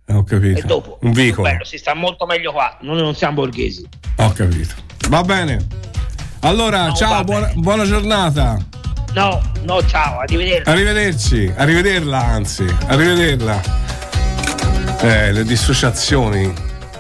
Ho 0.08 0.24
capito. 0.24 0.60
E 0.60 0.62
dopo. 0.64 0.98
Un 1.02 1.12
vicolo. 1.12 1.50
Bello, 1.50 1.66
si 1.66 1.78
sta 1.78 1.94
molto 1.94 2.26
meglio 2.26 2.54
qua. 2.54 2.78
Noi 2.80 3.02
non 3.02 3.14
siamo 3.14 3.34
borghesi. 3.34 3.86
Ho 4.16 4.32
capito. 4.32 4.74
Va 5.10 5.24
bene. 5.24 5.68
Allora, 6.44 6.88
No, 6.88 6.94
ciao, 6.94 7.22
buona, 7.26 7.52
buona 7.56 7.84
giornata. 7.84 8.58
No, 9.14 9.42
no, 9.64 9.86
ciao, 9.86 10.20
arrivederci. 10.20 10.70
Arrivederci, 10.70 11.54
arrivederla 11.58 12.18
anzi, 12.24 12.66
arrivederla. 12.88 13.62
Eh, 15.02 15.34
le 15.34 15.44
dissociazioni, 15.44 16.54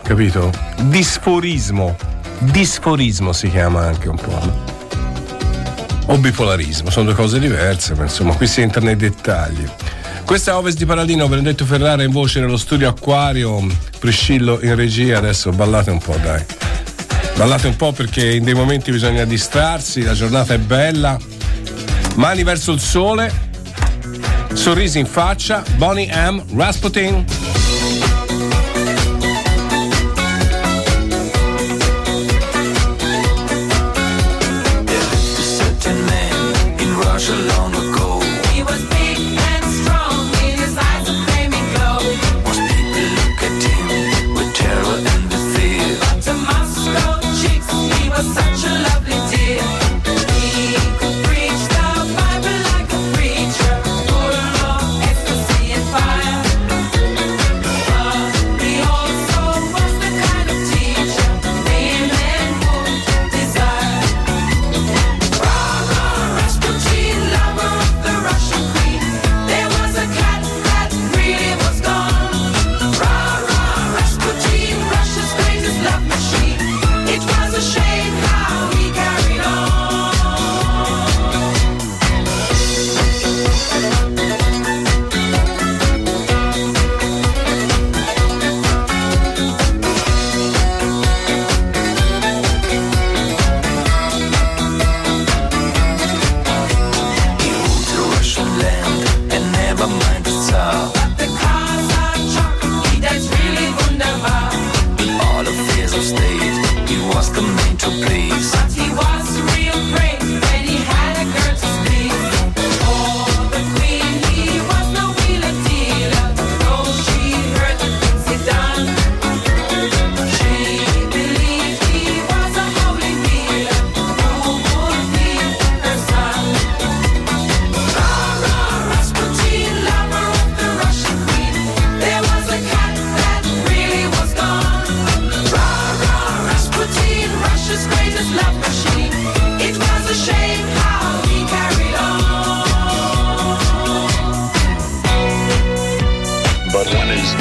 capito? 0.03 0.51
Disforismo. 0.84 1.95
Disforismo 2.39 3.32
si 3.32 3.49
chiama 3.49 3.86
anche 3.88 4.09
un 4.09 4.15
po'. 4.17 4.70
O 6.12 6.18
bipolarismo, 6.18 6.89
sono 6.89 7.05
due 7.05 7.14
cose 7.16 7.39
diverse, 7.39 7.93
ma 7.95 8.03
insomma, 8.03 8.36
qui 8.36 8.45
si 8.45 8.59
entra 8.59 8.82
nei 8.82 8.97
dettagli. 8.97 9.66
Questa 10.26 10.51
è 10.51 10.53
Ovest 10.55 10.78
di 10.78 10.86
Paradino, 10.86 11.30
Benedetto 11.30 11.64
Ferrara 11.64 12.03
in 12.03 12.12
voce 12.12 12.41
nello 12.41 12.57
studio 12.57 12.89
Acquario, 12.89 13.66
Priscillo 13.97 14.59
in 14.62 14.76
regia, 14.76 15.20
adesso 15.20 15.51
ballate 15.51 15.89
un 15.89 15.99
po', 15.99 16.18
dai. 16.22 16.43
Ballate 17.38 17.68
un 17.68 17.78
po' 17.78 17.93
perché 17.93 18.30
in 18.30 18.43
dei 18.43 18.53
momenti 18.53 18.91
bisogna 18.91 19.24
distrarsi, 19.24 20.01
la 20.03 20.12
giornata 20.12 20.53
è 20.53 20.57
bella. 20.57 21.18
Mani 22.16 22.43
verso 22.43 22.74
il 22.74 22.82
sole, 22.82 23.32
sorrisi 24.51 24.99
in 24.99 25.05
faccia, 25.05 25.64
Bonnie 25.78 26.12
M, 26.14 26.43
Rasputin. 26.57 27.51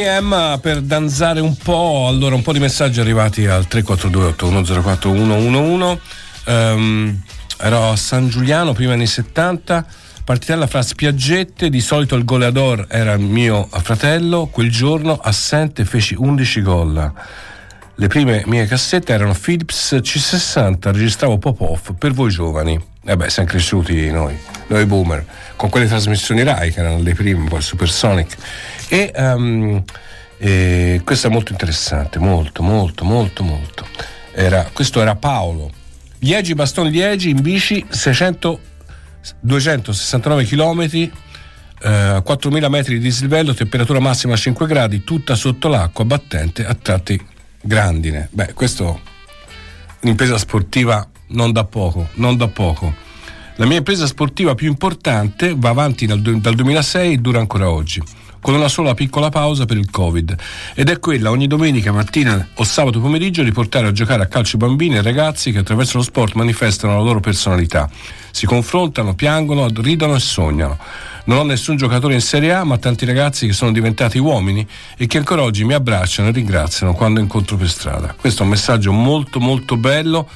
Bonnie 0.00 0.20
M 0.20 0.58
per 0.60 0.80
danzare 0.80 1.40
un 1.40 1.54
po', 1.56 2.06
allora 2.08 2.34
un 2.34 2.40
po' 2.40 2.54
di 2.54 2.58
messaggi 2.58 3.00
arrivati 3.00 3.44
al 3.44 3.66
342-8104-111. 3.68 5.98
Ehm, 6.46 7.20
ero 7.58 7.90
a 7.90 7.96
San 7.96 8.28
Giuliano, 8.28 8.72
prima 8.72 8.94
anni 8.94 9.06
70, 9.06 9.84
partitella 10.24 10.66
fra 10.66 10.80
spiaggette, 10.80 11.68
di 11.68 11.82
solito 11.82 12.14
il 12.14 12.24
goleador 12.24 12.86
era 12.88 13.18
mio 13.18 13.68
fratello, 13.70 14.46
quel 14.46 14.70
giorno 14.70 15.20
assente 15.22 15.84
feci 15.84 16.14
11 16.16 16.62
gol. 16.62 17.12
Le 17.94 18.06
prime 18.06 18.42
mie 18.46 18.66
cassette 18.66 19.12
erano 19.12 19.34
Philips 19.34 19.98
C60, 20.00 20.92
registravo 20.92 21.36
Popov 21.36 21.94
per 21.98 22.12
voi 22.12 22.30
giovani. 22.30 22.82
E 23.04 23.16
beh, 23.16 23.28
siamo 23.28 23.48
cresciuti 23.48 24.10
noi, 24.10 24.34
noi 24.68 24.86
boomer, 24.86 25.26
con 25.56 25.68
quelle 25.68 25.86
trasmissioni 25.86 26.42
Rai 26.42 26.72
che 26.72 26.80
erano 26.80 27.02
le 27.02 27.14
prime, 27.14 27.46
poi 27.48 27.60
Supersonic. 27.60 28.36
E 28.92 29.12
ehm, 29.14 29.84
eh, 30.38 31.00
questo 31.04 31.28
è 31.28 31.30
molto 31.30 31.52
interessante, 31.52 32.18
molto, 32.18 32.60
molto, 32.64 33.04
molto, 33.04 33.44
molto. 33.44 33.86
Era, 34.32 34.68
questo 34.72 35.00
era 35.00 35.14
Paolo. 35.14 35.70
Liegi, 36.18 36.54
Bastoni 36.54 36.90
Liegi 36.90 37.30
in 37.30 37.40
bici 37.40 37.86
600, 37.88 38.60
269 39.38 40.44
km, 40.44 41.10
eh, 41.82 42.20
4000 42.24 42.68
metri 42.68 42.94
di 42.94 43.00
dislivello, 43.00 43.54
temperatura 43.54 44.00
massima 44.00 44.34
5 44.34 44.66
gradi, 44.66 45.04
tutta 45.04 45.36
sotto 45.36 45.68
l'acqua, 45.68 46.04
battente, 46.04 46.66
a 46.66 46.74
tratti 46.74 47.24
grandine. 47.60 48.26
Beh, 48.32 48.54
questo 48.54 49.00
un'impresa 50.00 50.36
sportiva 50.36 51.08
non 51.28 51.52
da 51.52 51.64
poco, 51.64 52.08
non 52.14 52.36
da 52.36 52.48
poco. 52.48 52.92
La 53.54 53.66
mia 53.66 53.76
impresa 53.76 54.06
sportiva 54.06 54.56
più 54.56 54.68
importante 54.68 55.54
va 55.56 55.68
avanti 55.68 56.06
dal, 56.06 56.20
dal 56.20 56.54
2006 56.56 57.12
e 57.12 57.18
dura 57.18 57.38
ancora 57.38 57.70
oggi, 57.70 58.02
con 58.40 58.54
una 58.54 58.68
sola 58.68 58.94
piccola 58.94 59.28
pausa 59.28 59.64
per 59.66 59.76
il 59.76 59.90
Covid, 59.90 60.36
ed 60.74 60.88
è 60.88 60.98
quella 60.98 61.30
ogni 61.30 61.46
domenica 61.46 61.92
mattina 61.92 62.48
o 62.54 62.64
sabato 62.64 63.00
pomeriggio 63.00 63.42
di 63.42 63.52
portare 63.52 63.86
a 63.86 63.92
giocare 63.92 64.22
a 64.22 64.26
calcio 64.26 64.56
bambini 64.56 64.96
e 64.96 65.02
ragazzi 65.02 65.52
che 65.52 65.58
attraverso 65.58 65.98
lo 65.98 66.02
sport 66.02 66.34
manifestano 66.34 66.94
la 66.94 67.02
loro 67.02 67.20
personalità, 67.20 67.88
si 68.30 68.46
confrontano, 68.46 69.14
piangono, 69.14 69.68
ridono 69.72 70.14
e 70.14 70.20
sognano. 70.20 70.78
Non 71.24 71.38
ho 71.38 71.42
nessun 71.44 71.76
giocatore 71.76 72.14
in 72.14 72.20
Serie 72.22 72.52
A, 72.52 72.64
ma 72.64 72.78
tanti 72.78 73.04
ragazzi 73.04 73.46
che 73.46 73.52
sono 73.52 73.72
diventati 73.72 74.18
uomini 74.18 74.66
e 74.96 75.06
che 75.06 75.18
ancora 75.18 75.42
oggi 75.42 75.64
mi 75.64 75.74
abbracciano 75.74 76.28
e 76.28 76.32
ringraziano 76.32 76.94
quando 76.94 77.20
incontro 77.20 77.56
per 77.56 77.68
strada. 77.68 78.14
Questo 78.18 78.40
è 78.40 78.44
un 78.44 78.50
messaggio 78.50 78.90
molto 78.92 79.38
molto 79.38 79.76
bello, 79.76 80.28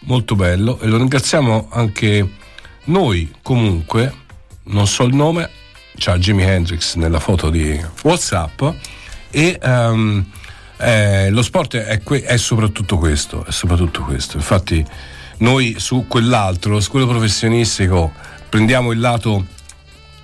molto 0.00 0.34
bello 0.34 0.80
e 0.80 0.86
lo 0.86 0.96
ringraziamo 0.96 1.68
anche 1.70 2.28
noi 2.84 3.30
comunque, 3.42 4.12
non 4.64 4.86
so 4.86 5.04
il 5.04 5.14
nome, 5.14 5.50
c'ha 6.00 6.16
Jimi 6.16 6.42
Hendrix 6.42 6.94
nella 6.94 7.20
foto 7.20 7.50
di 7.50 7.78
Whatsapp 8.02 8.62
e 9.30 9.58
ehm, 9.62 10.24
eh, 10.78 11.28
lo 11.28 11.42
sport 11.42 11.76
è, 11.76 12.02
que- 12.02 12.22
è 12.22 12.38
soprattutto 12.38 12.96
questo, 12.96 13.44
è 13.44 13.50
soprattutto 13.50 14.02
questo. 14.02 14.38
Infatti 14.38 14.84
noi 15.38 15.76
su 15.78 16.06
quell'altro, 16.08 16.80
su 16.80 16.90
quello 16.90 17.06
professionistico, 17.06 18.12
prendiamo 18.48 18.92
il 18.92 19.00
lato 19.00 19.44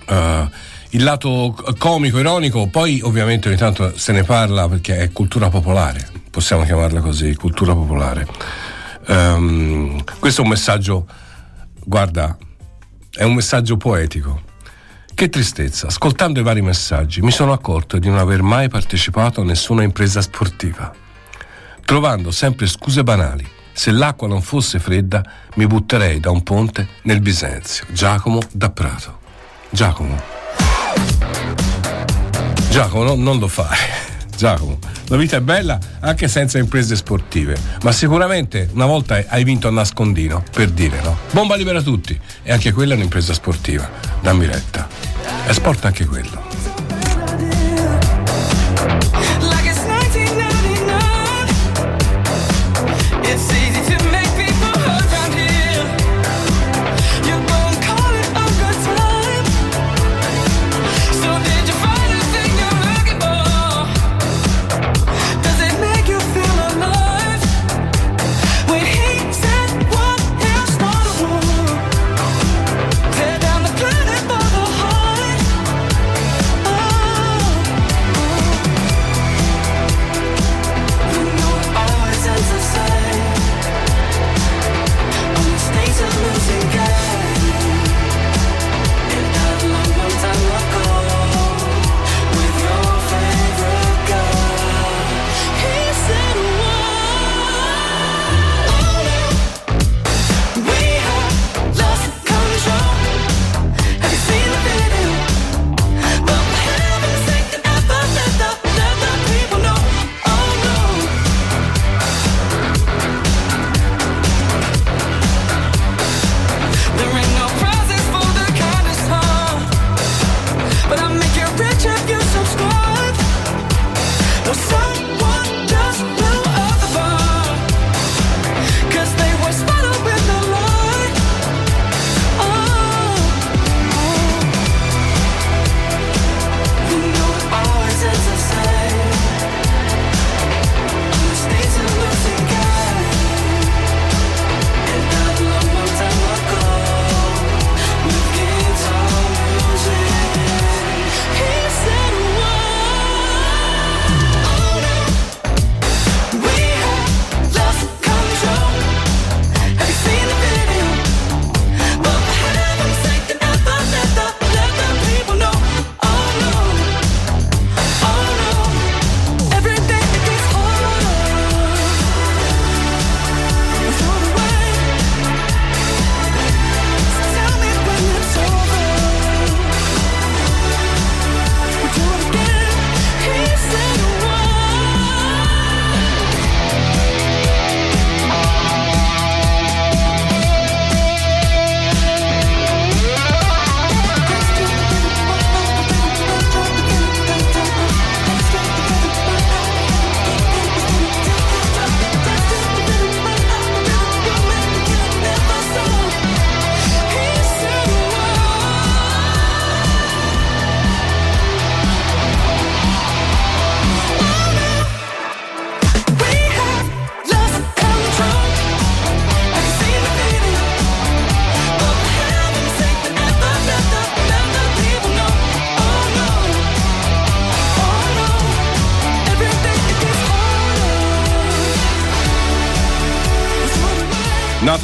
eh, 0.07 0.49
il 0.91 1.03
lato 1.03 1.55
comico, 1.77 2.17
ironico, 2.17 2.67
poi 2.67 3.01
ovviamente 3.03 3.49
ogni 3.49 3.57
tanto 3.57 3.97
se 3.97 4.13
ne 4.13 4.23
parla 4.23 4.69
perché 4.69 4.97
è 4.97 5.11
cultura 5.11 5.49
popolare, 5.49 6.09
possiamo 6.31 6.63
chiamarla 6.63 7.01
così, 7.01 7.35
cultura 7.35 7.73
popolare. 7.73 8.25
Ehm, 9.07 10.01
questo 10.17 10.41
è 10.41 10.43
un 10.43 10.49
messaggio, 10.49 11.05
guarda, 11.83 12.35
è 13.11 13.23
un 13.23 13.33
messaggio 13.33 13.77
poetico. 13.77 14.46
Che 15.17 15.29
tristezza, 15.29 15.87
ascoltando 15.87 16.39
i 16.39 16.43
vari 16.43 16.61
messaggi 16.61 17.21
mi 17.21 17.31
sono 17.31 17.51
accorto 17.51 17.97
di 17.97 18.07
non 18.07 18.19
aver 18.19 18.43
mai 18.43 18.69
partecipato 18.69 19.41
a 19.41 19.43
nessuna 19.43 19.81
impresa 19.81 20.21
sportiva, 20.21 20.93
trovando 21.83 22.29
sempre 22.29 22.67
scuse 22.67 23.01
banali. 23.01 23.43
Se 23.73 23.89
l'acqua 23.89 24.27
non 24.27 24.43
fosse 24.43 24.77
fredda, 24.77 25.23
mi 25.55 25.65
butterei 25.65 26.19
da 26.19 26.29
un 26.29 26.43
ponte 26.43 26.87
nel 27.05 27.19
Bisenzio. 27.19 27.87
Giacomo 27.89 28.41
da 28.51 28.69
Prato. 28.69 29.17
Giacomo. 29.71 30.21
Giacomo, 32.69 33.03
no- 33.03 33.15
non 33.15 33.39
lo 33.39 33.47
fare. 33.47 34.16
Giacomo, 34.37 34.77
la 35.07 35.17
vita 35.17 35.37
è 35.37 35.41
bella 35.41 35.79
anche 35.99 36.27
senza 36.27 36.59
imprese 36.59 36.95
sportive, 36.95 37.57
ma 37.81 37.91
sicuramente 37.91 38.69
una 38.73 38.85
volta 38.85 39.21
hai 39.27 39.43
vinto 39.43 39.67
a 39.67 39.71
nascondino, 39.71 40.43
per 40.53 40.69
dire 40.69 41.01
no. 41.01 41.17
Bomba 41.31 41.55
libera 41.55 41.81
tutti, 41.81 42.17
e 42.43 42.51
anche 42.51 42.71
quella 42.71 42.93
è 42.93 42.95
un'impresa 42.95 43.33
sportiva. 43.33 43.89
Dammi 44.21 44.45
retta. 44.45 44.87
È 45.45 45.51
sport 45.51 45.85
anche 45.85 46.05
quello. 46.05 46.46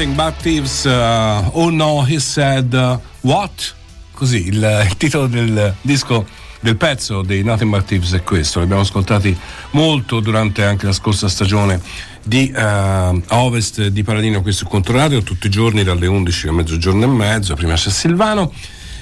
Nothing 0.04 0.16
But 0.16 0.42
Thieves, 0.42 0.84
uh, 0.84 1.50
Oh 1.54 1.70
No, 1.70 2.06
He 2.06 2.20
Said 2.20 2.74
uh, 2.74 3.00
What? 3.22 3.74
Così 4.12 4.48
il, 4.48 4.86
il 4.90 4.98
titolo 4.98 5.28
del 5.28 5.74
disco 5.80 6.28
del 6.60 6.76
pezzo 6.76 7.22
dei 7.22 7.42
Nothing 7.42 7.70
But 7.70 7.86
Thieves 7.86 8.12
è 8.12 8.22
questo. 8.22 8.60
L'abbiamo 8.60 8.82
ascoltati 8.82 9.34
molto 9.72 10.20
durante 10.20 10.66
anche 10.66 10.88
la 10.88 10.92
scorsa 10.92 11.30
stagione 11.30 11.80
di 12.22 12.52
uh, 12.54 12.58
a 12.58 13.24
Ovest 13.30 13.88
di 13.88 14.04
Paladino 14.04 14.42
qui 14.42 14.52
su 14.52 14.68
Controradio, 14.68 15.24
tutti 15.24 15.48
i 15.48 15.50
giorni 15.50 15.84
dalle 15.84 16.08
11 16.08 16.50
a 16.50 16.52
mezzogiorno 16.52 17.06
e 17.06 17.08
mezzo, 17.08 17.56
prima 17.56 17.76
c'è 17.76 17.90
Silvano 17.90 18.52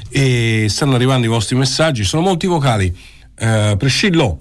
e 0.07 0.67
stanno 0.69 0.93
arrivando 0.93 1.25
i 1.25 1.29
vostri 1.29 1.55
messaggi, 1.55 2.03
sono 2.03 2.21
molti 2.21 2.45
vocali. 2.45 2.95
Uh, 3.39 3.75
Prescillo, 3.75 4.37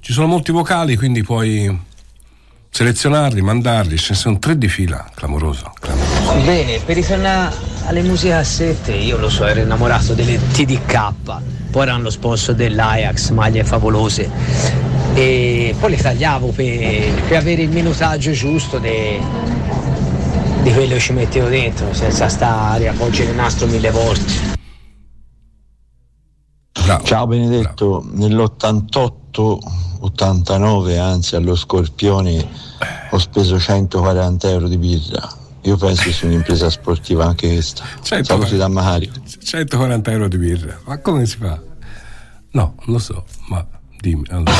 ci 0.00 0.14
sono 0.14 0.28
molti 0.28 0.50
vocali, 0.50 0.96
quindi 0.96 1.22
puoi 1.22 1.88
selezionarli, 2.70 3.42
mandarli, 3.42 3.98
ce 3.98 4.10
ne 4.10 4.16
sono 4.16 4.38
tre 4.38 4.56
di 4.56 4.68
fila, 4.68 5.04
clamoroso. 5.14 5.72
clamoroso. 5.78 6.44
Bene, 6.44 6.78
per 6.78 6.94
ritornare 6.94 7.54
alle 7.86 8.02
musiche 8.02 8.34
a 8.34 8.44
sette, 8.44 8.92
io 8.92 9.18
lo 9.18 9.28
so, 9.28 9.44
ero 9.44 9.60
innamorato 9.60 10.14
delle 10.14 10.38
TDK, 10.52 11.12
poi 11.70 11.82
erano 11.82 12.04
lo 12.04 12.10
sponsor 12.10 12.54
dell'Ajax, 12.54 13.30
maglie 13.30 13.64
favolose, 13.64 14.30
e 15.14 15.74
poi 15.78 15.90
le 15.90 15.96
tagliavo 15.96 16.48
per, 16.48 17.22
per 17.26 17.36
avere 17.36 17.62
il 17.62 17.70
minutaggio 17.70 18.30
giusto 18.30 18.78
de- 18.78 19.20
di 20.62 20.72
quello 20.72 20.94
che 20.94 21.00
ci 21.00 21.12
mettevo 21.12 21.48
dentro, 21.48 21.92
senza 21.92 22.28
stare 22.28 22.88
a 22.88 22.92
poggiare 22.92 23.30
il 23.30 23.36
nastro 23.36 23.66
mille 23.66 23.90
volte. 23.90 24.58
Ciao 27.02 27.26
Benedetto, 27.26 28.04
nell'88-89 29.30 30.98
anzi 30.98 31.36
allo 31.36 31.54
Scorpione 31.54 32.48
ho 33.10 33.18
speso 33.18 33.58
140 33.58 34.50
euro 34.50 34.68
di 34.68 34.76
birra. 34.76 35.28
Io 35.62 35.76
penso 35.76 36.04
che 36.04 36.12
sia 36.12 36.26
un'impresa 36.26 36.70
sportiva 36.70 37.26
anche 37.26 37.48
questa. 37.48 37.84
Saluti 38.00 38.56
da 38.56 38.68
Mario. 38.68 39.12
140 39.42 40.10
euro 40.10 40.28
di 40.28 40.38
birra, 40.38 40.78
ma 40.86 40.98
come 40.98 41.26
si 41.26 41.36
fa? 41.36 41.60
No, 42.52 42.74
non 42.84 42.94
lo 42.94 42.98
so, 42.98 43.24
ma 43.48 43.64
dimmi. 44.00 44.24
allora. 44.30 44.50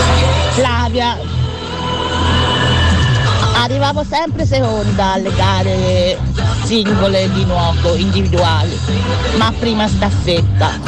Flavia. 0.53 1.70
Arrivavo 3.61 4.03
sempre 4.09 4.47
seconda 4.47 5.13
alle 5.13 5.35
gare 5.35 6.19
singole 6.65 7.31
di 7.31 7.45
nuoto, 7.45 7.95
individuali, 7.95 8.75
ma 9.37 9.53
prima 9.59 9.87
staffetta. 9.87 10.79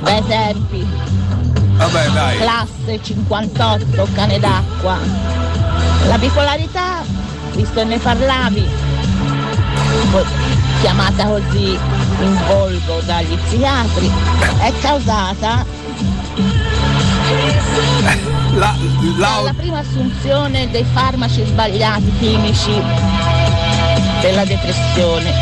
Da 0.00 0.18
esempi. 0.18 0.84
Vabbè, 1.76 2.08
dai. 2.08 2.36
Classe 2.38 3.00
58, 3.00 4.08
cane 4.14 4.40
d'acqua. 4.40 4.98
La 6.08 6.18
bipolarità, 6.18 7.02
visto 7.52 7.74
che 7.74 7.84
ne 7.84 7.98
parlavi, 7.98 8.68
chiamata 10.80 11.26
così 11.26 11.78
in 12.20 12.40
volgo 12.48 13.00
dagli 13.04 13.38
psichiatri, 13.46 14.10
è 14.58 14.72
causata 14.80 15.64
La, 18.54 18.76
dalla 19.18 19.54
prima 19.56 19.78
assunzione 19.78 20.70
dei 20.70 20.84
farmaci 20.92 21.44
sbagliati 21.44 22.12
chimici 22.18 22.72
della 24.20 24.44
depressione. 24.44 25.32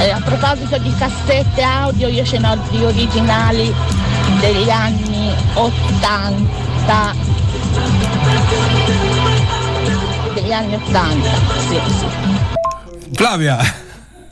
E 0.00 0.10
a 0.10 0.20
proposito 0.24 0.78
di 0.78 0.94
cassette 0.94 1.62
audio, 1.62 2.08
io 2.08 2.24
ce 2.24 2.38
n'ho 2.38 2.56
di 2.70 2.82
originali 2.82 3.74
degli 4.40 4.70
anni 4.70 5.34
80. 5.54 7.14
Degli 10.34 10.52
anni 10.52 10.74
80, 10.74 11.30
sì, 11.68 11.80
sì. 11.98 12.06
Flavia, 13.12 13.58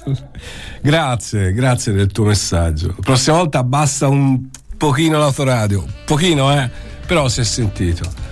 grazie, 0.80 1.52
grazie 1.52 1.92
del 1.92 2.12
tuo 2.12 2.24
messaggio. 2.24 2.88
La 2.88 3.02
prossima 3.02 3.36
volta 3.36 3.58
abbassa 3.58 4.08
un 4.08 4.48
pochino 4.76 5.18
l'autoradio, 5.18 5.84
pochino 6.04 6.52
eh, 6.52 6.68
però 7.06 7.28
si 7.28 7.40
è 7.40 7.44
sentito. 7.44 8.24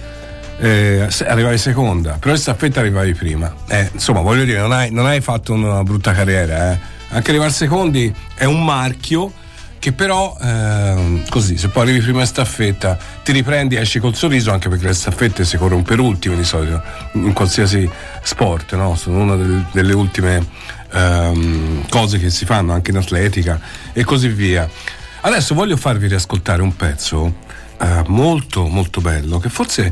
Eh, 0.59 1.09
arrivavi 1.27 1.59
seconda, 1.59 2.17
però 2.19 2.33
in 2.33 2.41
staffetta 2.41 2.81
arrivavi 2.81 3.15
prima. 3.15 3.53
Eh, 3.69 3.91
insomma, 3.93 4.21
voglio 4.21 4.45
dire, 4.45 4.61
non 4.61 4.73
hai, 4.73 4.91
non 4.91 5.07
hai 5.07 5.21
fatto 5.21 5.53
una 5.53 5.83
brutta 5.83 6.13
carriera, 6.13 6.73
eh. 6.73 6.79
Anche 7.09 7.31
arrivare 7.31 7.51
secondi 7.53 8.13
è 8.35 8.45
un 8.45 8.65
marchio 8.65 9.33
che 9.79 9.93
però 9.93 10.35
ehm, 10.41 11.29
così, 11.29 11.59
se 11.59 11.69
poi 11.69 11.83
arrivi 11.83 12.01
prima 12.01 12.21
in 12.21 12.27
staffetta, 12.27 12.97
ti 13.23 13.33
riprendi, 13.33 13.77
esci 13.77 13.99
col 14.01 14.15
sorriso, 14.15 14.51
anche 14.51 14.69
perché 14.69 14.87
le 14.87 14.95
staffette 14.95 15.45
si 15.45 15.57
corrono 15.59 15.83
per 15.83 16.01
ultime 16.01 16.37
di 16.37 16.45
solito, 16.45 16.83
in 17.13 17.33
qualsiasi 17.35 17.89
sport, 18.23 18.75
no? 18.75 18.97
Sono 18.97 19.19
una 19.21 19.37
del- 19.37 19.67
delle 19.73 19.93
ultime 19.93 20.73
ehm, 20.91 21.87
cose 21.89 22.19
che 22.19 22.31
si 22.31 22.45
fanno 22.47 22.73
anche 22.73 22.93
in 22.93 22.97
atletica 22.97 23.61
e 23.93 24.05
così 24.05 24.29
via. 24.29 24.69
Adesso 25.27 25.55
voglio 25.55 25.79
farvi 25.79 26.07
riascoltare 26.07 26.61
un 26.61 26.77
pezzo 26.77 27.37
eh, 27.81 28.03
molto 28.09 28.67
molto 28.67 29.01
bello 29.01 29.39
che 29.39 29.49
forse 29.49 29.91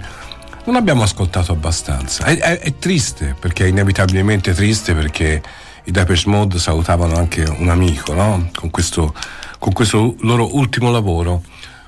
non 0.67 0.77
abbiamo 0.77 1.03
ascoltato 1.03 1.53
abbastanza. 1.53 2.25
È, 2.25 2.37
è- 2.37 2.59
è 2.59 2.79
triste 2.79 3.35
perché 3.41 3.65
è 3.65 3.69
inevitabilmente 3.69 4.53
triste 4.53 4.93
perché 4.93 5.43
i 5.85 5.91
Depeche 5.91 6.29
Mode 6.29 6.59
salutavano 6.59 7.15
anche 7.17 7.45
un 7.45 7.71
amico 7.71 8.13
no? 8.13 8.51
con, 8.55 8.69
questo, 8.69 9.15
con 9.59 9.73
questo 9.73 10.17
loro 10.21 10.55
ultimo 10.55 10.91
lavoro. 10.91 11.43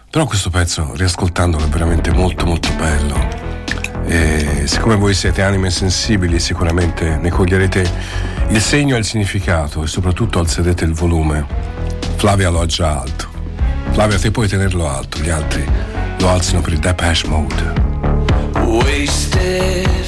Però 0.09 0.24
questo 0.24 0.49
pezzo, 0.49 0.95
riascoltandolo, 0.95 1.66
è 1.66 1.68
veramente 1.68 2.12
molto 2.12 2.47
molto 2.47 2.72
bello. 2.76 3.28
E 4.07 4.62
siccome 4.64 4.97
voi 4.97 5.12
siete 5.12 5.42
anime 5.42 5.68
sensibili, 5.68 6.40
sicuramente 6.40 7.16
ne 7.16 7.28
coglierete 7.28 7.90
il 8.49 8.61
segno 8.62 8.95
e 8.97 9.01
il 9.01 9.05
significato 9.05 9.82
e 9.82 9.86
soprattutto 9.86 10.38
alzerete 10.38 10.84
il 10.84 10.95
volume. 10.95 11.45
Flavia 12.16 12.49
lo 12.49 12.62
ha 12.62 12.66
già 12.66 13.01
alto. 13.01 13.34
Flavia, 13.95 14.18
te 14.18 14.32
puoi 14.32 14.49
tenerlo 14.49 14.88
alto, 14.88 15.20
gli 15.20 15.28
altri 15.28 15.64
lo 16.18 16.28
alzano 16.28 16.61
per 16.61 16.72
il 16.72 16.80
Depeche 16.80 17.28
Mode. 17.28 17.72
Wasted 18.64 20.03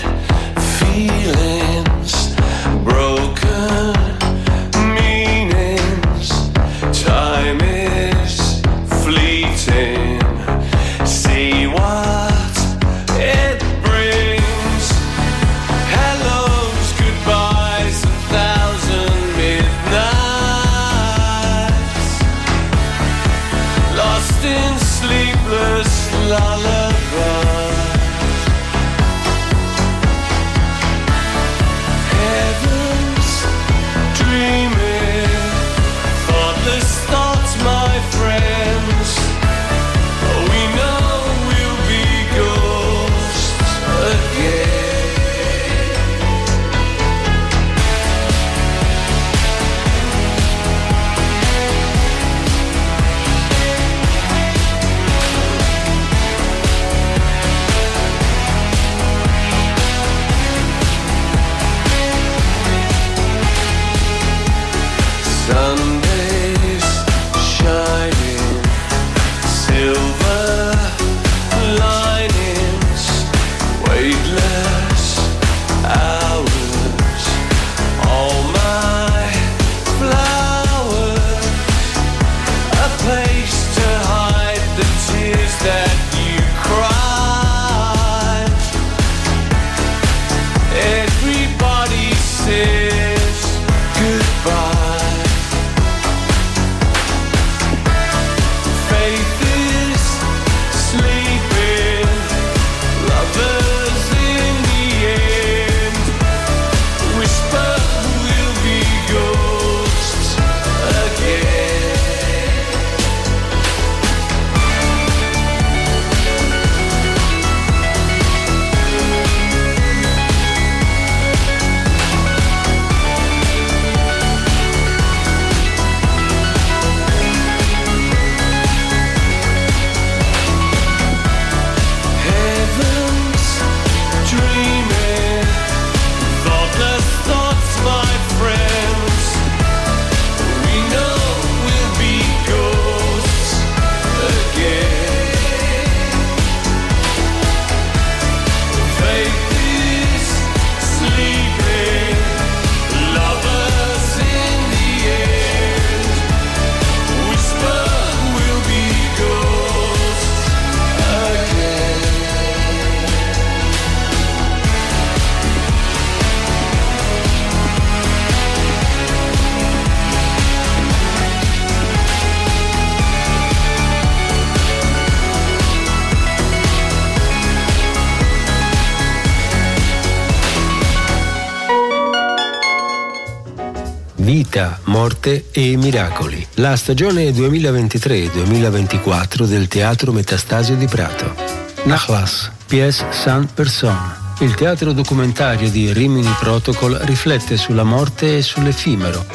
Morte 185.27 185.47
e 185.51 185.77
miracoli. 185.77 186.47
La 186.55 186.77
stagione 186.77 187.31
2023-2024 187.31 189.43
del 189.43 189.67
Teatro 189.67 190.13
Metastasio 190.13 190.77
di 190.77 190.87
Prato. 190.87 191.35
Nachlass, 191.83 192.53
pièce 192.65 193.05
sans 193.11 193.51
personne. 193.51 194.15
Il 194.39 194.55
teatro 194.55 194.93
documentario 194.93 195.69
di 195.69 195.93
Rimini 195.93 196.33
Protocol 196.39 197.01
riflette 197.03 197.57
sulla 197.57 197.83
morte 197.83 198.37
e 198.37 198.43
sull'effimero, 198.43 199.27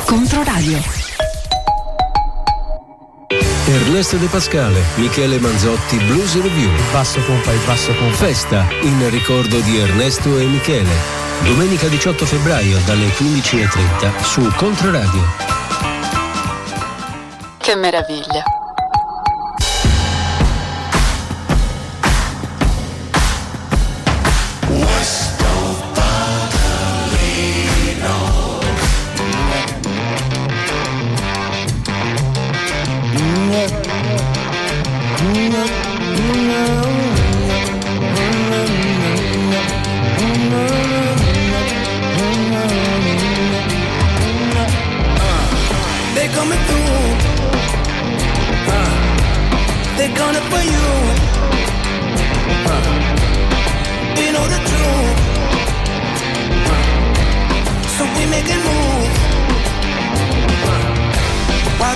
Controradio. 0.04 0.97
Ernesto 3.70 4.16
De 4.16 4.28
Pascale, 4.28 4.82
Michele 4.96 5.40
Manzotti, 5.40 5.98
Blues 5.98 6.42
Review. 6.42 6.72
Basso 6.94 7.20
pompa 7.20 7.52
e 7.52 7.58
basso 7.66 7.92
pompa. 7.92 8.16
Festa 8.16 8.66
in 8.84 9.10
ricordo 9.10 9.60
di 9.60 9.78
Ernesto 9.78 10.38
e 10.38 10.46
Michele. 10.46 10.96
Domenica 11.44 11.88
18 11.90 12.26
febbraio 12.26 12.80
dalle 12.86 13.08
15.30 13.08 14.24
su 14.24 14.50
Controradio. 14.56 15.22
Che 17.58 17.76
meraviglia. 17.76 18.57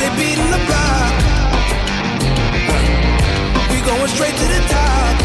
They 0.02 0.10
beating 0.18 0.50
the 0.50 0.62
block. 0.70 1.14
We 3.72 3.78
going 3.82 4.10
straight 4.16 4.36
to 4.42 4.48
the 4.56 4.62
top. 4.76 5.16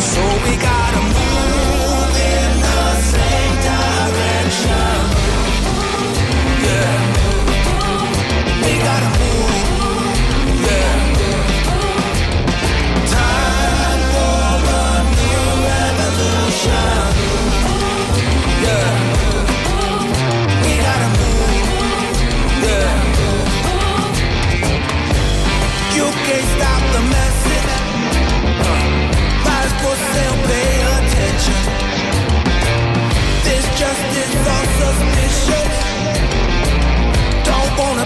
So 0.00 0.22
we 0.44 0.56
gotta 0.56 0.73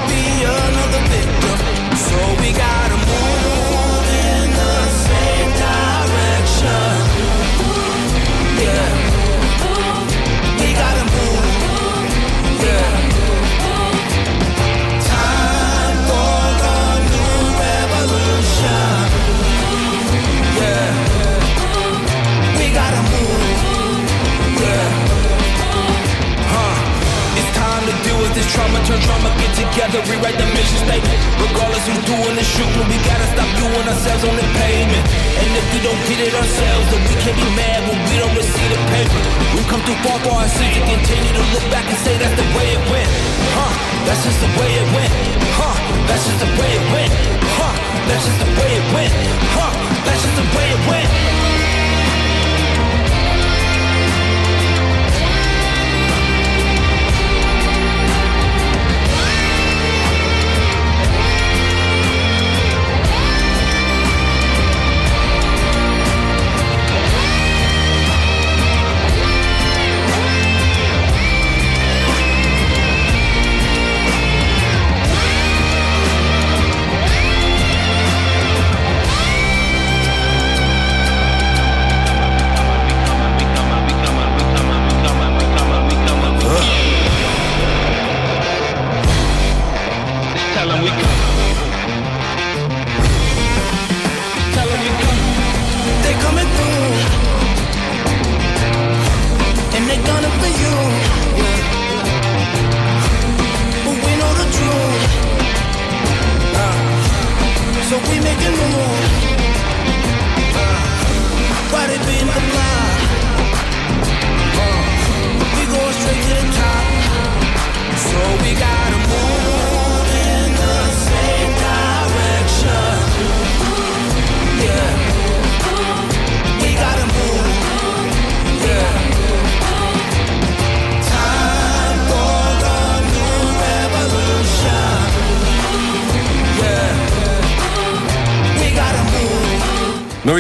be 0.07 0.45
another 0.45 1.03
victim. 1.11 1.59
So 1.97 2.19
we 2.41 2.53
gotta 2.53 2.88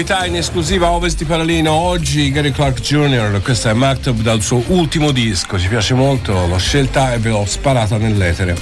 Novità 0.09 0.26
in 0.26 0.36
esclusiva 0.36 0.90
Ovest 0.90 1.18
di 1.18 1.26
Paralino, 1.26 1.70
oggi 1.70 2.30
Gary 2.32 2.50
Clark 2.50 2.80
Jr., 2.80 3.42
questa 3.42 3.68
è 3.68 3.72
Maktub 3.74 4.22
dal 4.22 4.40
suo 4.40 4.62
ultimo 4.68 5.11
disco, 5.11 5.59
ci 5.59 5.68
piace 5.68 5.92
molto, 5.92 6.46
l'ho 6.46 6.56
scelta 6.56 7.12
e 7.12 7.18
ve 7.18 7.28
l'ho 7.28 7.44
sparata 7.44 7.98
nell'etere. 7.98 8.56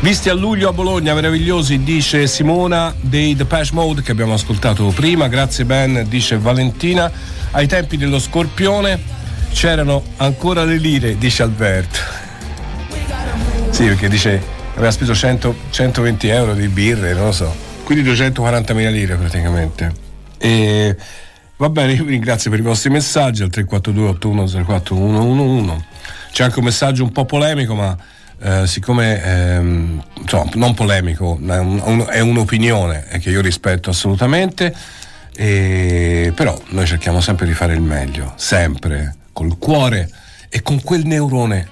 Visti 0.00 0.28
a 0.28 0.34
luglio 0.34 0.70
a 0.70 0.72
Bologna, 0.72 1.14
meravigliosi, 1.14 1.84
dice 1.84 2.26
Simona 2.26 2.92
dei 3.00 3.36
Depeche 3.36 3.70
Mode 3.74 4.02
che 4.02 4.10
abbiamo 4.10 4.32
ascoltato 4.32 4.86
prima, 4.88 5.28
grazie 5.28 5.64
Ben, 5.64 6.04
dice 6.08 6.36
Valentina, 6.36 7.08
ai 7.52 7.68
tempi 7.68 7.96
dello 7.96 8.18
Scorpione 8.18 9.00
c'erano 9.52 10.02
ancora 10.16 10.64
le 10.64 10.78
lire, 10.78 11.16
dice 11.16 11.44
Alberto. 11.44 11.98
Sì, 13.70 13.84
perché 13.84 14.08
dice 14.08 14.42
aveva 14.74 14.90
speso 14.90 15.14
100 15.14 15.54
120 15.70 16.26
euro 16.26 16.54
di 16.54 16.66
birre, 16.66 17.14
non 17.14 17.26
lo 17.26 17.32
so, 17.32 17.54
quindi 17.84 18.10
240.000 18.10 18.90
lire 18.90 19.14
praticamente. 19.14 20.10
E 20.42 20.96
va 21.56 21.68
bene, 21.68 21.92
io 21.92 22.02
vi 22.02 22.10
ringrazio 22.10 22.50
per 22.50 22.58
i 22.58 22.62
vostri 22.62 22.90
messaggi 22.90 23.42
al 23.42 23.50
342 23.50 24.08
8104 24.16 24.96
111. 24.96 25.84
C'è 26.32 26.42
anche 26.42 26.58
un 26.58 26.64
messaggio 26.64 27.04
un 27.04 27.12
po' 27.12 27.24
polemico, 27.24 27.76
ma 27.76 27.96
eh, 28.40 28.66
siccome 28.66 29.22
ehm, 29.22 30.04
insomma, 30.20 30.50
non 30.54 30.74
polemico, 30.74 31.38
è 32.08 32.18
un'opinione 32.18 33.06
eh, 33.10 33.18
che 33.20 33.30
io 33.30 33.40
rispetto 33.40 33.90
assolutamente. 33.90 34.74
E, 35.34 36.32
però 36.34 36.60
noi 36.70 36.86
cerchiamo 36.86 37.20
sempre 37.20 37.46
di 37.46 37.54
fare 37.54 37.74
il 37.74 37.80
meglio, 37.80 38.32
sempre 38.34 39.14
col 39.32 39.56
cuore 39.58 40.10
e 40.48 40.60
con 40.62 40.82
quel 40.82 41.06
neurone 41.06 41.68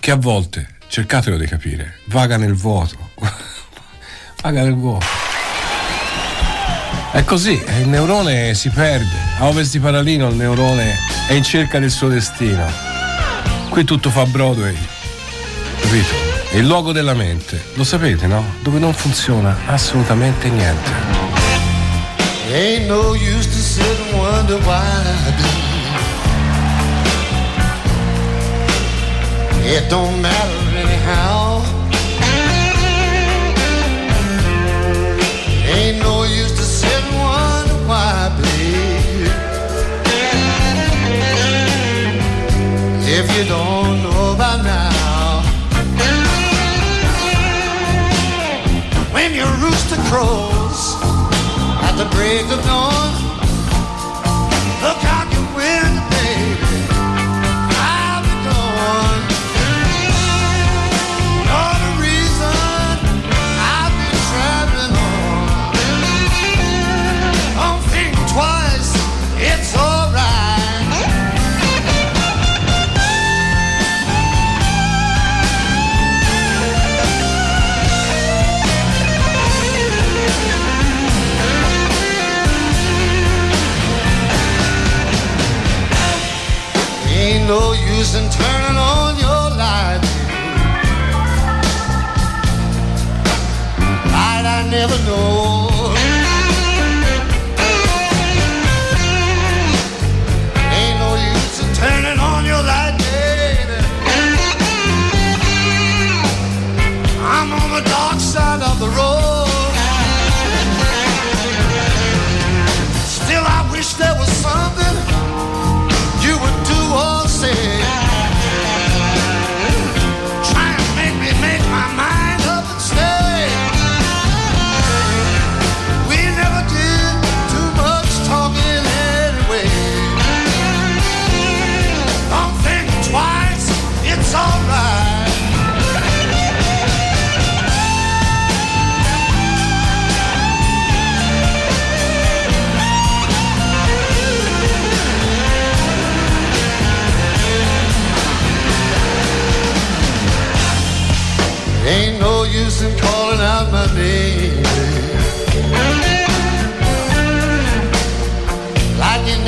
che 0.00 0.12
a 0.12 0.16
volte, 0.16 0.66
cercatelo 0.88 1.36
di 1.36 1.46
capire, 1.46 1.96
vaga 2.06 2.38
nel 2.38 2.54
vuoto. 2.54 2.96
vaga 4.40 4.62
nel 4.62 4.74
vuoto. 4.74 5.27
È 7.10 7.24
così, 7.24 7.52
il 7.80 7.88
neurone 7.88 8.52
si 8.54 8.68
perde. 8.68 9.16
A 9.38 9.46
ovest 9.46 9.72
di 9.72 9.80
Paralino 9.80 10.28
il 10.28 10.36
neurone 10.36 10.94
è 11.26 11.32
in 11.32 11.42
cerca 11.42 11.78
del 11.78 11.90
suo 11.90 12.08
destino. 12.08 12.70
Qui 13.70 13.84
tutto 13.84 14.10
fa 14.10 14.26
Broadway. 14.26 14.76
Capito? 15.80 16.14
Il 16.52 16.66
luogo 16.66 16.92
della 16.92 17.14
mente. 17.14 17.62
Lo 17.74 17.84
sapete, 17.84 18.26
no? 18.26 18.44
Dove 18.62 18.78
non 18.78 18.92
funziona 18.92 19.56
assolutamente 19.66 20.50
niente. 20.50 20.90
Ain't 22.52 22.86
no 22.86 23.14
use 23.14 23.48
to 23.48 23.58
sit 23.58 23.84
and 23.84 24.14
wonder 24.18 24.58
why 24.64 24.82
I 25.26 25.32
do. 25.36 25.48
It 29.64 29.88
don't 29.88 30.20
matter 30.20 30.76
anyhow. 30.76 31.62
Ain't 35.70 35.98
no 36.02 36.24
use 36.24 36.57
you 43.36 43.44
don't 43.44 44.02
know 44.02 44.34
by 44.36 44.60
now. 44.62 45.42
When 49.12 49.34
your 49.34 49.50
rooster 49.62 49.96
crows 50.08 50.96
at 51.82 51.96
the 51.96 52.08
break 52.14 52.44
of 52.52 52.64
dawn. 52.64 53.17
In 88.14 88.30
turning 88.30 88.78
on 88.78 89.18
your 89.18 89.50
light. 89.58 90.00
Light 94.06 94.46
I 94.46 94.66
never 94.70 94.96
know. 95.04 95.57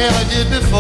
Never 0.01 0.25
did 0.31 0.49
before. 0.49 0.80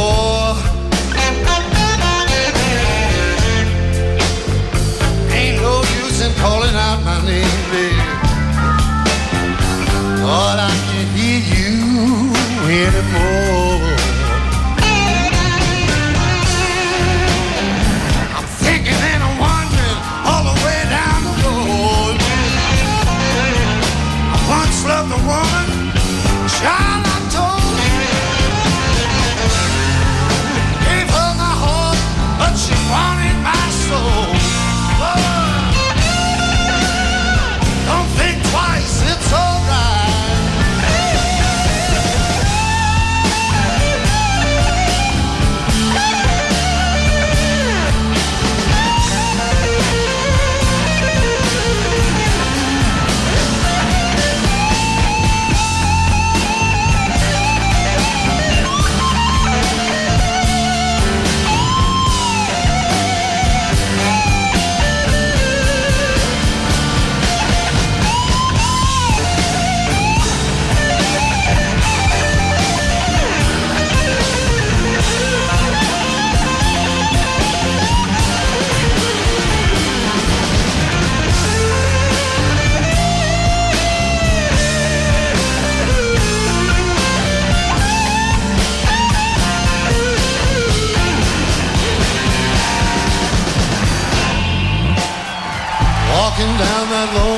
travel 97.01 97.30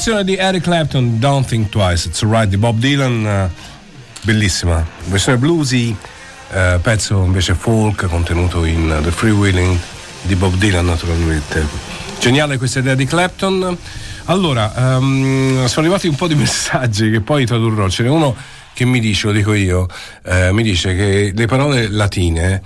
versione 0.00 0.24
di 0.24 0.34
Eric 0.34 0.62
Clapton, 0.62 1.18
Don't 1.18 1.46
Think 1.46 1.68
Twice, 1.68 2.08
It's 2.08 2.22
Alright 2.22 2.48
di 2.48 2.56
Bob 2.56 2.78
Dylan, 2.78 3.26
eh, 3.26 3.50
bellissima. 4.22 4.82
Versione 5.08 5.36
bluesy, 5.36 5.94
eh, 6.52 6.78
pezzo 6.80 7.22
invece 7.22 7.52
folk 7.52 8.06
contenuto 8.06 8.64
in 8.64 8.98
The 9.02 9.10
Freewheeling 9.10 9.78
di 10.22 10.36
Bob 10.36 10.54
Dylan 10.54 10.86
naturalmente. 10.86 11.66
Geniale 12.18 12.56
questa 12.56 12.78
idea 12.78 12.94
di 12.94 13.04
Clapton. 13.04 13.76
Allora, 14.24 14.72
ehm, 14.74 15.66
sono 15.66 15.84
arrivati 15.84 16.08
un 16.08 16.14
po' 16.14 16.28
di 16.28 16.34
messaggi 16.40 17.10
che 17.10 17.20
poi 17.20 17.44
tradurrò. 17.44 17.86
Ce 17.90 18.02
n'è 18.02 18.08
uno 18.08 18.34
che 18.72 18.86
mi 18.86 19.00
dice, 19.00 19.26
lo 19.26 19.34
dico 19.34 19.52
io, 19.52 19.86
eh, 20.24 20.50
mi 20.50 20.62
dice 20.62 20.96
che 20.96 21.32
le 21.36 21.44
parole 21.44 21.90
latine 21.90 22.62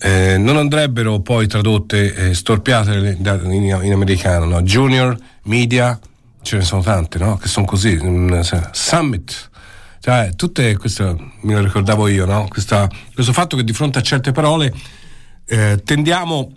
eh, 0.00 0.38
non 0.38 0.56
andrebbero 0.56 1.20
poi 1.20 1.46
tradotte, 1.48 2.14
eh, 2.14 2.34
storpiate 2.34 3.18
da- 3.20 3.38
in, 3.42 3.78
in 3.82 3.92
americano, 3.92 4.46
no? 4.46 4.62
Junior, 4.62 5.14
media, 5.42 5.98
ce 6.42 6.56
ne 6.56 6.62
sono 6.62 6.82
tante, 6.82 7.18
no? 7.18 7.36
Che 7.36 7.48
sono 7.48 7.66
così. 7.66 7.98
mm, 8.02 8.40
Summit. 8.72 9.50
Cioè, 10.00 10.30
tutte 10.36 10.76
queste, 10.76 11.04
me 11.42 11.54
lo 11.54 11.60
ricordavo 11.62 12.08
io, 12.08 12.24
no? 12.24 12.46
Questa- 12.48 12.88
questo 13.12 13.32
fatto 13.32 13.56
che 13.56 13.64
di 13.64 13.72
fronte 13.72 13.98
a 13.98 14.02
certe 14.02 14.32
parole 14.32 14.72
eh, 15.46 15.80
tendiamo 15.84 16.52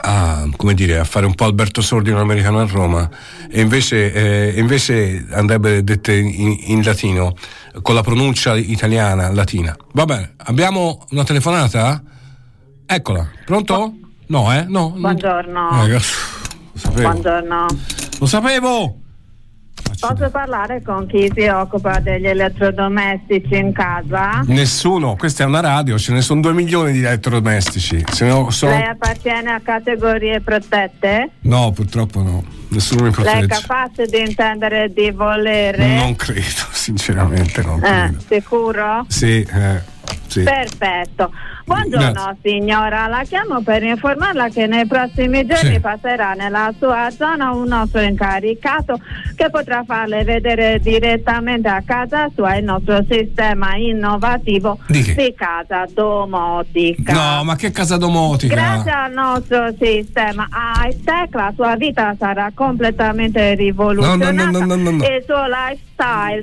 a, 0.00 0.46
come 0.56 0.74
dire, 0.74 0.98
a 0.98 1.04
fare 1.04 1.26
un 1.26 1.34
po' 1.34 1.44
Alberto 1.44 1.80
Sordi 1.80 2.10
un 2.10 2.18
americano 2.18 2.60
a 2.60 2.66
Roma 2.66 3.08
e 3.50 3.60
invece, 3.60 4.12
eh, 4.12 4.58
invece 4.60 5.26
andrebbe 5.30 5.82
dette 5.82 6.14
in, 6.14 6.56
in 6.66 6.82
latino 6.82 7.34
con 7.82 7.94
la 7.94 8.02
pronuncia 8.02 8.54
italiana 8.56 9.32
latina. 9.32 9.76
Va 9.92 10.04
bene, 10.04 10.34
abbiamo 10.36 11.04
una 11.10 11.24
telefonata? 11.24 12.00
Eccola, 12.86 13.28
pronto? 13.44 13.94
No, 14.26 14.52
eh? 14.54 14.64
No. 14.68 14.90
Buongiorno. 14.90 15.86
Eh. 15.86 16.00
Buongiorno. 16.92 17.66
Lo 18.18 18.26
sapevo! 18.26 19.00
Posso 20.00 20.30
parlare 20.30 20.80
con 20.82 21.06
chi 21.08 21.30
si 21.34 21.46
occupa 21.48 21.98
degli 21.98 22.26
elettrodomestici 22.26 23.56
in 23.56 23.72
casa? 23.72 24.42
Nessuno, 24.46 25.16
questa 25.16 25.42
è 25.42 25.46
una 25.46 25.60
radio, 25.60 25.98
ce 25.98 26.12
ne 26.12 26.20
sono 26.20 26.40
due 26.40 26.52
milioni 26.52 26.92
di 26.92 26.98
elettrodomestici. 27.02 28.04
Se 28.08 28.26
no, 28.26 28.50
so- 28.50 28.68
Lei 28.68 28.84
appartiene 28.86 29.50
a 29.50 29.60
categorie 29.60 30.40
protette? 30.40 31.30
No, 31.40 31.72
purtroppo 31.72 32.22
no. 32.22 32.44
Nessuno 32.68 33.04
mi 33.04 33.10
Lei 33.10 33.24
è 33.24 33.46
protegge. 33.46 33.46
capace 33.60 34.06
di 34.06 34.20
intendere 34.20 34.92
di 34.92 35.10
volere? 35.10 35.86
Non 35.96 36.14
credo, 36.16 36.42
sinceramente 36.70 37.62
non 37.62 37.78
Eh, 37.82 37.88
credo. 37.88 38.18
sicuro? 38.28 39.04
Sì, 39.08 39.40
eh, 39.42 39.80
sì. 40.28 40.42
Perfetto. 40.42 41.32
Buongiorno 41.68 42.12
Grazie. 42.12 42.36
signora, 42.42 43.06
la 43.08 43.22
chiamo 43.24 43.60
per 43.60 43.82
informarla 43.82 44.48
che 44.48 44.66
nei 44.66 44.86
prossimi 44.86 45.44
giorni 45.44 45.74
Sì. 45.74 45.80
passerà 45.80 46.32
nella 46.32 46.72
sua 46.78 47.10
zona 47.10 47.50
un 47.52 47.66
nostro 47.68 48.00
incaricato 48.00 48.98
che 49.36 49.50
potrà 49.50 49.82
farle 49.86 50.24
vedere 50.24 50.80
direttamente 50.80 51.68
a 51.68 51.82
casa 51.84 52.28
sua 52.34 52.56
il 52.56 52.64
nostro 52.64 53.04
sistema 53.08 53.76
innovativo 53.76 54.78
Di 54.86 55.02
che? 55.02 55.34
casa 55.36 55.84
domotica. 55.92 57.12
No, 57.12 57.44
ma 57.44 57.54
che 57.54 57.70
casa 57.70 57.98
domotica? 57.98 58.54
Grazie 58.54 58.90
al 58.90 59.12
nostro 59.12 59.68
sistema 59.78 60.48
high-tech 60.50 61.34
la 61.34 61.52
sua 61.54 61.76
vita 61.76 62.14
sarà 62.18 62.50
completamente 62.54 63.54
rivoluzionata 63.54 64.32
No, 64.32 64.50
no, 64.50 64.58
no, 64.58 64.64
no, 64.64 64.74
no, 64.76 64.90
no. 64.90 65.04
e 65.04 65.16
il 65.16 65.24
suo 65.26 65.44
lifestyle 65.46 65.86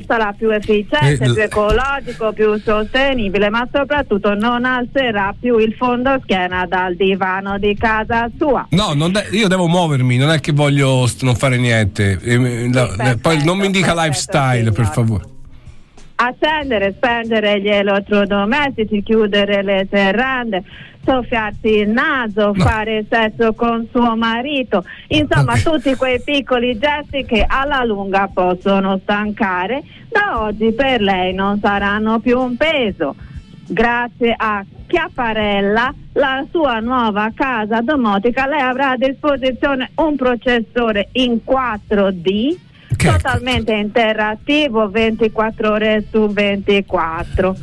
sarà 0.06 0.34
più 0.38 0.50
efficiente, 0.50 1.24
Eh, 1.24 1.32
più 1.34 1.42
ecologico, 1.42 2.34
più 2.34 2.60
sostenibile, 2.60 3.50
ma 3.50 3.68
soprattutto 3.72 4.34
non 4.36 4.66
alzerà 4.66 5.34
più 5.40 5.58
il 5.58 5.74
fondo 5.74 6.20
schiena 6.24 6.66
dal 6.66 6.96
divano 6.96 7.58
di 7.58 7.76
casa 7.76 8.30
sua. 8.38 8.68
No, 8.72 8.94
non 8.94 9.12
de- 9.12 9.28
io 9.32 9.48
devo 9.48 9.68
muovermi, 9.68 10.18
non 10.18 10.32
è 10.32 10.40
che 10.40 10.52
voglio 10.52 11.06
st- 11.08 11.24
non 11.24 11.36
fare 11.36 11.58
niente. 11.58 12.20
Eh, 12.22 12.70
la- 12.72 12.94
la- 12.98 13.18
poi 13.22 13.44
non 13.44 13.58
mi 13.58 13.70
dica 13.72 13.94
lifestyle, 13.94 14.72
per 14.72 14.86
favore. 14.88 15.24
Accendere, 16.16 16.94
spengere 16.94 17.60
gli 17.60 17.68
elettrodomestici, 17.68 19.04
chiudere 19.04 19.62
le 19.62 19.88
serrande, 19.90 20.64
soffiarsi 21.04 21.68
il 21.68 21.90
naso, 21.90 22.54
fare 22.56 23.06
sesso 23.10 23.54
con 23.54 23.88
suo 23.92 24.16
marito, 24.16 24.84
insomma 25.08 25.56
tutti 25.56 25.96
quei 25.96 26.22
piccoli 26.22 26.78
gesti 26.78 27.26
che 27.26 27.46
alla 27.48 27.84
lunga 27.84 28.30
possono 28.34 29.00
stancare, 29.04 29.84
da 30.10 30.42
oggi 30.42 30.72
per 30.72 31.02
lei 31.02 31.34
non 31.34 31.60
saranno 31.60 32.20
più 32.20 32.40
un 32.40 32.56
peso. 32.58 33.16
Grazie 33.68 34.34
a 34.36 34.64
Chiapparella, 34.88 35.94
la 36.14 36.46
sua 36.52 36.80
nuova 36.80 37.32
casa 37.34 37.82
domotica, 37.82 38.46
lei 38.46 38.62
avrà 38.62 38.92
a 38.92 38.98
disposizione 38.98 39.92
un 39.96 40.16
processore 40.16 41.10
in 41.14 41.40
4D 41.46 42.56
totalmente 42.98 43.74
interattivo 43.74 44.90
24 44.90 45.72
ore 45.72 46.04
su 46.10 46.28
24 46.28 47.56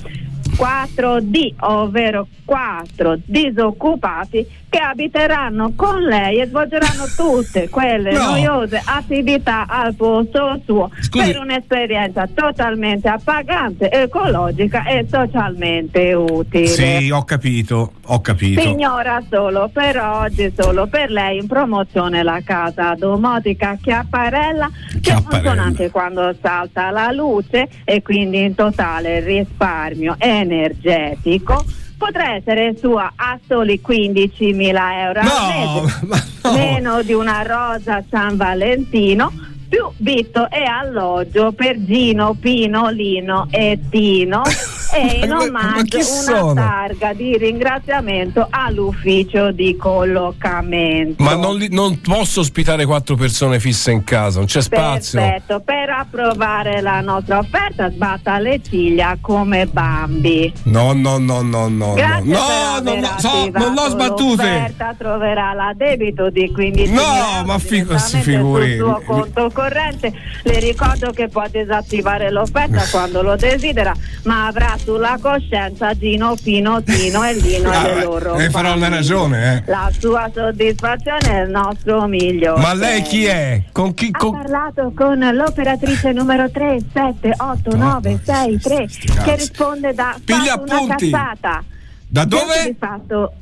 4D 0.57 1.55
ovvero 1.61 2.27
4 2.45 3.19
disoccupati 3.25 4.47
che 4.73 4.78
abiteranno 4.78 5.74
con 5.77 6.01
lei 6.01 6.40
e 6.40 6.47
svolgeranno 6.47 7.05
tutte 7.15 7.69
quelle 7.69 8.12
No. 8.12 8.31
noiose 8.31 8.81
attività 8.82 9.66
al 9.69 9.94
posto 9.94 10.59
suo 10.65 10.90
Scusi. 10.99 11.27
per 11.31 11.40
un'esperienza 11.43 12.27
totalmente 12.35 13.07
appagante, 13.07 13.90
ecologica 13.90 14.86
e 14.86 15.07
socialmente 15.11 16.15
utile. 16.15 16.66
Sì, 16.69 17.11
ho 17.11 17.23
capito, 17.24 17.93
ho 18.07 18.20
capito. 18.23 18.62
Signora, 18.62 19.23
solo 19.28 19.69
per 19.70 19.99
oggi, 19.99 20.51
solo 20.59 20.86
per 20.86 21.11
lei 21.11 21.36
in 21.36 21.47
promozione 21.47 22.23
la 22.23 22.40
casa 22.43 22.94
domotica 22.94 23.77
Chiapparella 23.78 24.70
che 25.03 25.12
funziona 25.12 25.65
anche 25.65 25.90
quando 25.90 26.35
salta 26.40 26.89
la 26.90 27.11
luce 27.12 27.69
e 27.85 28.01
quindi 28.01 28.43
in 28.43 28.55
totale 28.55 29.20
risparmio 29.20 30.15
energetico. 30.16 31.62
Potrà 32.03 32.35
essere 32.35 32.77
sua 32.77 33.12
a 33.15 33.39
soli 33.47 33.81
15.000 33.81 34.93
euro 34.93 35.20
al 35.20 35.85
mese, 35.85 36.53
meno 36.53 37.01
di 37.03 37.12
una 37.12 37.43
rosa 37.43 38.03
San 38.11 38.37
Valentino, 38.37 39.31
più 39.69 39.89
vitto 39.99 40.51
e 40.51 40.65
alloggio 40.65 41.53
per 41.53 41.81
Gino, 41.85 42.35
Pino, 42.35 42.91
Lino 42.91 43.47
e 43.53 43.79
Tino 43.89 44.43
e 44.93 45.20
in 45.23 45.28
Ma- 45.28 45.36
ma 45.36 45.43
omaggio 45.74 45.97
una 45.97 46.05
sono? 46.05 46.55
targa 46.55 47.12
di 47.14 47.36
ringraziamento 47.36 48.47
all'ufficio 48.51 49.51
di 49.52 49.77
collocamento. 49.77 51.23
Ma 51.23 51.35
non, 51.35 51.56
li- 51.56 51.69
non 51.70 52.01
posso 52.01 52.40
ospitare 52.40 52.85
quattro 52.85 53.14
persone 53.16 53.59
fisse 53.60 53.90
in 53.90 54.05
casa, 54.05 54.39
non 54.39 54.47
c'è 54.47 54.60
spazio. 54.60 55.20
Perfetto, 55.20 55.60
per 55.60 55.90
approvare 55.90 56.81
la 56.81 57.01
nostra 57.01 57.39
offerta 57.39 57.90
sbatta 57.90 58.39
le 58.39 58.60
ciglia 58.62 59.16
come 59.20 59.66
Bambi. 59.66 60.52
No, 60.64 60.93
no, 60.93 61.19
no, 61.19 61.40
no, 61.43 61.69
no. 61.69 61.94
Grazie 61.94 62.32
no, 62.32 62.81
no, 62.82 62.94
no, 62.97 63.14
so, 63.19 63.51
non 63.52 63.74
l'ho 63.74 63.89
sbattute. 63.89 64.43
L'offerta 64.43 64.94
troverà 64.98 65.52
l'addebito 65.55 66.31
di 66.31 66.51
15 66.51 66.93
No, 66.93 67.02
ma 67.44 67.59
fi- 67.59 67.82
direttamente 67.82 67.98
si 68.05 68.20
figuri. 68.20 68.77
sul 68.77 68.78
suo 68.78 69.02
conto 69.06 69.51
corrente. 69.52 70.12
Le 70.43 70.59
ricordo 70.59 71.10
che 71.12 71.28
può 71.28 71.44
disattivare 71.51 72.31
l'offerta 72.31 72.85
quando 72.90 73.23
lo 73.23 73.36
desidera, 73.36 73.93
ma 74.24 74.47
avrà 74.47 74.77
sulla 74.83 75.17
coscienza 75.21 75.95
Gino, 75.97 76.35
Pino, 76.43 76.83
Tino 76.83 77.23
e 77.25 77.35
Lino 77.35 77.73
e 77.73 77.83
le 77.95 78.03
loro 78.03 78.35
E 78.37 78.51
farò 78.51 78.71
una 78.75 78.81
famiglie. 78.81 78.97
ragione, 78.97 79.57
eh. 79.57 79.63
La 79.71 79.91
sua 79.97 80.29
soddisfazione 80.35 81.21
è 81.21 81.43
il 81.45 81.51
nostro 81.51 82.07
migliore. 82.07 82.61
Ma 82.61 82.75
lei 82.75 83.03
chi 83.03 83.25
è? 83.27 83.63
Con 83.73 83.95
chi? 83.95 84.09
Ha 84.13 84.19
Con... 84.19 84.33
parlato 84.33 84.93
con 84.95 85.19
l'operatrice 85.19 86.13
numero 86.13 86.51
378963 86.51 88.89
che 89.25 89.37
risponde 89.37 89.95
da 89.95 90.17
Piglia 90.25 90.59
fatto 90.59 90.83
una 90.83 90.97
cazzata. 90.97 91.65
Da 92.09 92.25
dove? 92.25 92.55
Soddisfatto, 92.55 93.33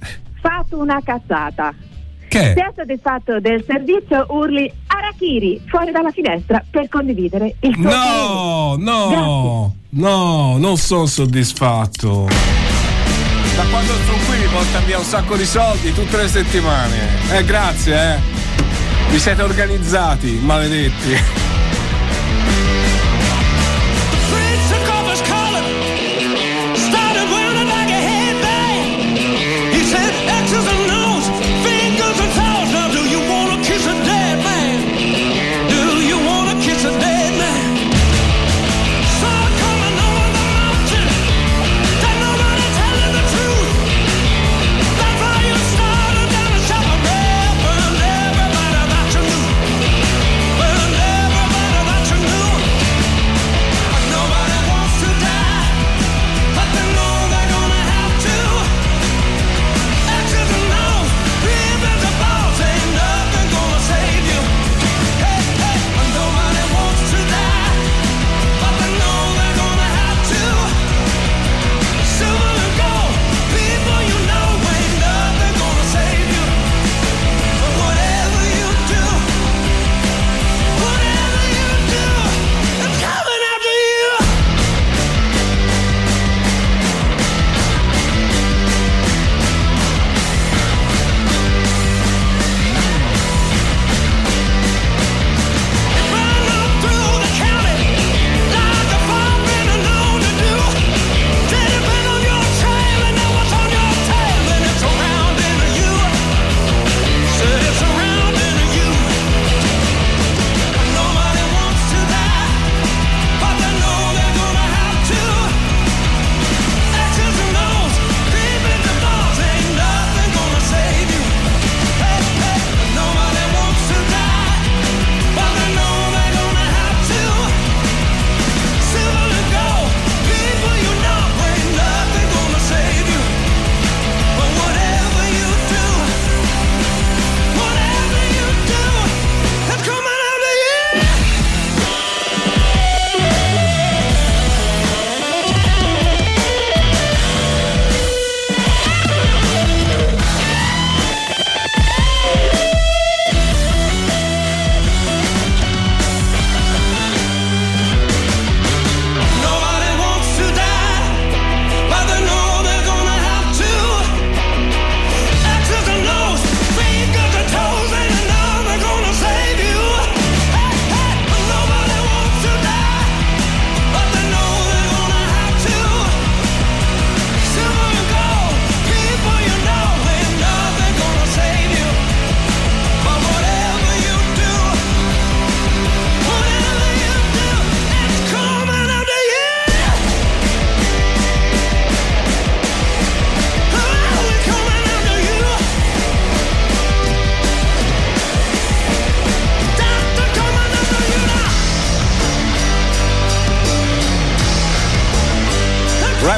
fatto 0.41 0.79
una 0.79 1.01
cazzata. 1.03 1.75
Che? 2.31 2.53
Si 2.55 2.61
è 2.61 2.73
soddisfatto 2.77 3.41
del 3.41 3.65
servizio 3.67 4.25
urli 4.29 4.73
Arachiri 4.87 5.61
fuori 5.67 5.91
dalla 5.91 6.13
finestra 6.13 6.65
per 6.71 6.89
condividere 6.89 7.57
il 7.59 7.75
suo 7.75 7.83
No, 7.83 8.77
no, 8.79 9.75
no, 9.89 10.57
non 10.57 10.77
sono 10.77 11.07
soddisfatto. 11.07 12.29
Da 13.57 13.65
quando 13.69 13.93
sono 14.07 14.19
qui 14.29 14.39
mi 14.39 14.47
portano 14.47 14.87
via 14.87 14.99
un 14.99 15.05
sacco 15.05 15.35
di 15.35 15.45
soldi 15.45 15.93
tutte 15.93 16.19
le 16.19 16.29
settimane. 16.29 16.99
Eh, 17.33 17.45
grazie, 17.45 17.95
eh. 17.97 18.19
Vi 19.11 19.19
siete 19.19 19.43
organizzati, 19.43 20.39
maledetti. 20.41 21.59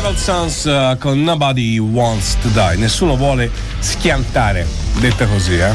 Rival 0.02 0.18
Sons 0.18 0.66
eh, 0.66 0.96
con 0.98 1.22
Nobody 1.22 1.78
Wants 1.78 2.36
to 2.40 2.48
Die. 2.48 2.74
Nessuno 2.76 3.16
vuole 3.16 3.48
schiantare, 3.78 4.66
detta 4.98 5.28
così, 5.28 5.54
eh. 5.54 5.72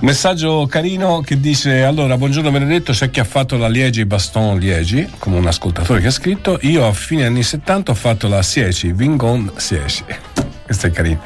Messaggio 0.00 0.66
carino 0.66 1.20
che 1.20 1.38
dice: 1.38 1.84
Allora, 1.84 2.16
buongiorno 2.16 2.50
Benedetto, 2.50 2.90
c'è 2.90 3.08
chi 3.10 3.20
ha 3.20 3.24
fatto 3.24 3.56
la 3.56 3.68
Liegi 3.68 4.04
Baston 4.04 4.58
Liegi, 4.58 5.08
come 5.18 5.36
un 5.36 5.46
ascoltatore 5.46 6.00
che 6.00 6.08
ha 6.08 6.10
scritto. 6.10 6.58
Io 6.62 6.84
a 6.84 6.92
fine 6.92 7.24
anni 7.26 7.44
70 7.44 7.92
ho 7.92 7.94
fatto 7.94 8.26
la 8.26 8.42
Sieci, 8.42 8.90
Vingon 8.90 9.52
Sieci. 9.54 10.02
Questo 10.66 10.88
è 10.88 10.90
carino. 10.90 11.20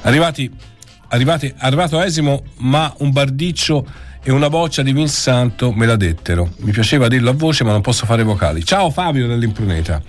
Arrivati, 0.00 0.50
arrivati, 1.10 1.54
arrivato 1.58 2.02
Esimo, 2.02 2.42
ma 2.56 2.92
un 2.98 3.12
bardiccio 3.12 3.86
e 4.24 4.32
una 4.32 4.48
boccia 4.48 4.82
di 4.82 4.92
vin 4.92 5.08
santo 5.08 5.70
me 5.70 5.86
la 5.86 5.94
dettero. 5.94 6.50
Mi 6.62 6.72
piaceva 6.72 7.06
dirlo 7.06 7.30
a 7.30 7.34
voce, 7.34 7.62
ma 7.62 7.70
non 7.70 7.80
posso 7.80 8.06
fare 8.06 8.24
vocali. 8.24 8.64
Ciao 8.64 8.90
Fabio 8.90 9.28
dell'impruneta. 9.28 10.02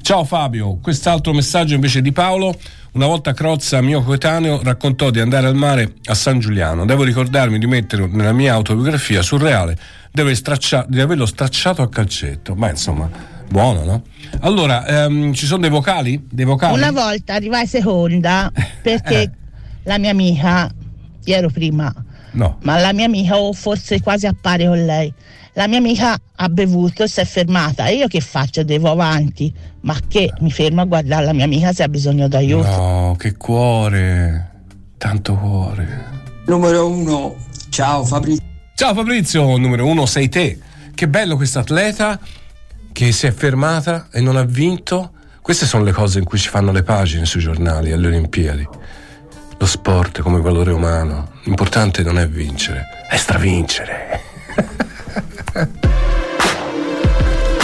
Ciao 0.00 0.24
Fabio, 0.24 0.78
quest'altro 0.80 1.32
messaggio 1.34 1.74
invece 1.74 2.00
di 2.00 2.12
Paolo. 2.12 2.54
Una 2.92 3.06
volta 3.06 3.34
Crozza, 3.34 3.80
mio 3.82 4.02
coetaneo, 4.02 4.62
raccontò 4.62 5.10
di 5.10 5.20
andare 5.20 5.46
al 5.46 5.54
mare 5.54 5.94
a 6.06 6.14
San 6.14 6.38
Giuliano. 6.38 6.86
Devo 6.86 7.02
ricordarmi 7.04 7.58
di 7.58 7.66
mettere 7.66 8.06
nella 8.06 8.32
mia 8.32 8.54
autobiografia 8.54 9.20
surreale 9.22 9.78
di, 10.10 10.20
aver 10.22 10.34
straccia- 10.34 10.86
di 10.88 11.00
averlo 11.00 11.26
stracciato 11.26 11.82
a 11.82 11.88
calcetto. 11.88 12.54
Ma 12.54 12.70
insomma, 12.70 13.08
Buono, 13.50 13.84
no? 13.84 14.02
Allora, 14.40 14.86
ehm, 14.86 15.32
ci 15.32 15.46
sono 15.46 15.60
dei 15.62 15.70
vocali? 15.70 16.26
Dei 16.30 16.44
vocali? 16.44 16.74
Una 16.74 16.90
volta 16.90 17.34
arrivai 17.34 17.66
seconda 17.66 18.50
perché 18.82 19.22
Eh. 19.22 19.30
la 19.84 19.98
mia 19.98 20.10
amica, 20.10 20.70
io 21.24 21.34
ero 21.34 21.48
prima, 21.50 21.92
No. 22.32 22.58
ma 22.62 22.78
la 22.78 22.92
mia 22.92 23.06
amica 23.06 23.36
o 23.38 23.52
forse 23.54 24.00
quasi 24.00 24.26
a 24.26 24.34
pari 24.38 24.66
con 24.66 24.84
lei. 24.84 25.12
La 25.58 25.66
mia 25.66 25.78
amica 25.78 26.16
ha 26.36 26.48
bevuto 26.48 27.02
e 27.02 27.08
si 27.08 27.18
è 27.18 27.24
fermata. 27.24 27.86
E 27.86 27.96
io 27.96 28.06
che 28.06 28.20
faccio? 28.20 28.62
Devo 28.62 28.92
avanti. 28.92 29.52
Ma 29.80 29.96
che 30.06 30.32
mi 30.38 30.52
fermo 30.52 30.82
a 30.82 30.84
guardare 30.84 31.24
la 31.24 31.32
mia 31.32 31.46
amica 31.46 31.72
se 31.72 31.82
ha 31.82 31.88
bisogno 31.88 32.28
d'aiuto. 32.28 32.64
No, 32.64 33.16
che 33.18 33.36
cuore. 33.36 34.50
Tanto 34.96 35.34
cuore. 35.34 36.04
Numero 36.46 36.88
uno, 36.88 37.34
ciao 37.70 38.04
Fabrizio. 38.04 38.44
Ciao 38.76 38.94
Fabrizio, 38.94 39.56
numero 39.56 39.84
uno 39.84 40.06
sei 40.06 40.28
te. 40.28 40.60
Che 40.94 41.08
bello 41.08 41.34
questo 41.34 41.58
atleta 41.58 42.20
che 42.92 43.10
si 43.10 43.26
è 43.26 43.32
fermata 43.32 44.06
e 44.12 44.20
non 44.20 44.36
ha 44.36 44.44
vinto. 44.44 45.10
Queste 45.42 45.66
sono 45.66 45.82
le 45.82 45.90
cose 45.90 46.20
in 46.20 46.24
cui 46.24 46.38
ci 46.38 46.50
fanno 46.50 46.70
le 46.70 46.84
pagine 46.84 47.24
sui 47.24 47.40
giornali 47.40 47.90
alle 47.90 48.06
Olimpiadi. 48.06 48.68
Lo 49.58 49.66
sport 49.66 50.20
come 50.20 50.40
valore 50.40 50.70
umano. 50.70 51.32
L'importante 51.42 52.04
non 52.04 52.16
è 52.16 52.28
vincere, 52.28 52.84
è 53.10 53.16
stravincere. 53.16 54.20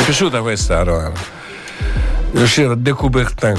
È 0.05 0.09
piaciuta 0.09 0.43
questa, 0.43 0.83
Romano? 0.83 1.15
Riuscire 2.33 2.77
a 2.79 2.95
Coubertin. 2.95 3.59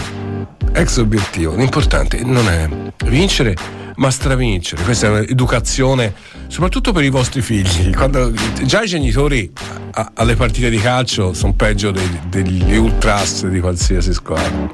Ex 0.74 0.98
obiettivo. 0.98 1.56
L'importante 1.56 2.22
non 2.24 2.48
è 2.48 2.70
vincere, 3.06 3.56
ma 3.96 4.12
stravincere. 4.12 4.84
Questa 4.84 5.08
è 5.08 5.10
un'educazione, 5.10 6.14
soprattutto 6.46 6.92
per 6.92 7.04
i 7.04 7.10
vostri 7.10 7.42
figli. 7.42 7.92
Quando, 7.96 8.32
già 8.62 8.84
i 8.84 8.88
genitori 8.88 9.52
a- 9.94 10.12
alle 10.14 10.36
partite 10.36 10.70
di 10.70 10.78
calcio 10.78 11.34
sono 11.34 11.54
peggio 11.54 11.90
dei- 11.90 12.20
degli 12.28 12.78
ultras 12.78 13.48
di 13.48 13.60
qualsiasi 13.60 14.14
squadra. 14.14 14.70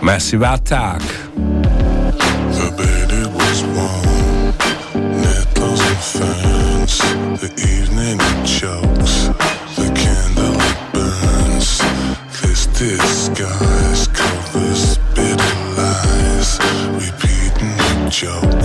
Massive 0.00 0.44
attack. 0.44 1.02
The 2.50 2.74
it 3.10 3.26
was 3.32 3.62
warm, 3.72 4.52
ferns. 5.98 6.98
The 7.38 7.50
evening 7.56 8.20
it 8.20 9.47
burns. 10.98 11.78
This 12.40 12.66
disguise 12.66 14.08
covers 14.08 14.98
bitter 15.14 15.58
lies, 15.78 16.50
repeating 17.04 17.74
the 17.82 17.94
joke. 18.10 18.58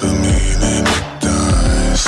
The 0.00 0.10
meaning 0.24 0.84
it 0.92 1.06
dies. 1.24 2.04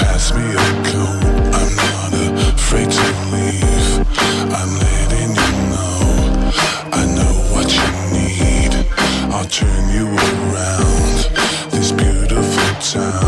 Pass 0.00 0.24
me 0.36 0.46
a 0.66 0.68
coat, 0.90 1.24
I'm 1.58 1.72
not 1.84 2.12
afraid 2.54 2.90
to 2.98 3.08
leave. 3.34 3.90
I'm 4.58 4.72
letting 4.84 5.32
you 5.42 5.52
know, 5.72 5.98
I 7.00 7.02
know 7.16 7.34
what 7.52 7.68
you 7.80 7.90
need. 8.16 8.72
I'll 9.34 9.50
turn 9.60 9.84
you 9.96 10.06
around 10.30 11.18
this 11.72 11.90
beautiful 11.92 12.70
town, 12.92 13.25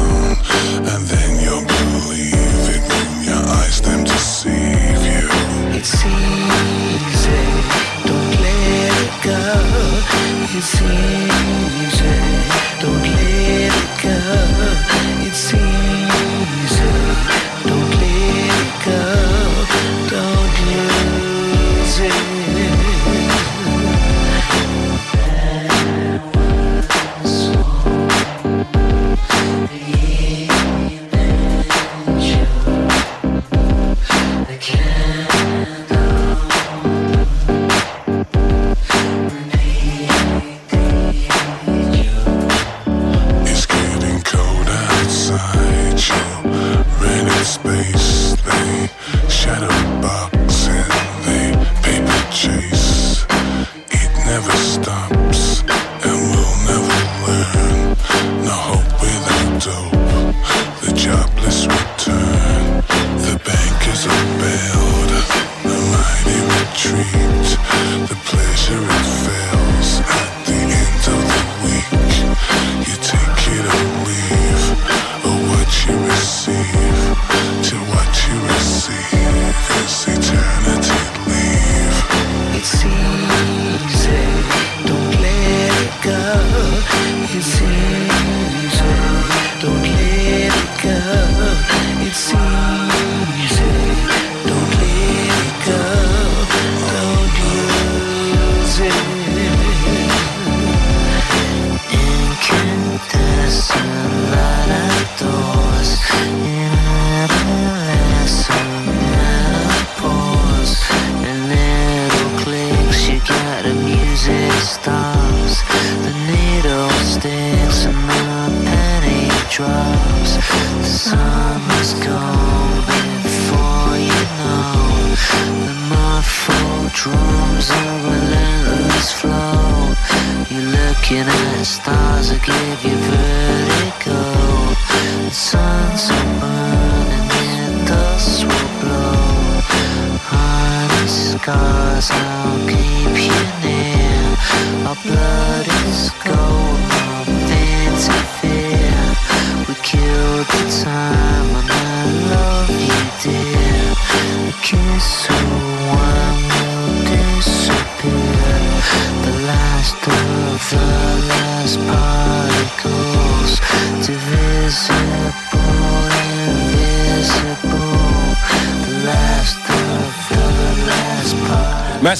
It's 10.60 10.82
easy, 10.82 12.09
don't 12.80 13.01
let 13.01 13.72
it 13.72 14.02
go. 14.02 14.68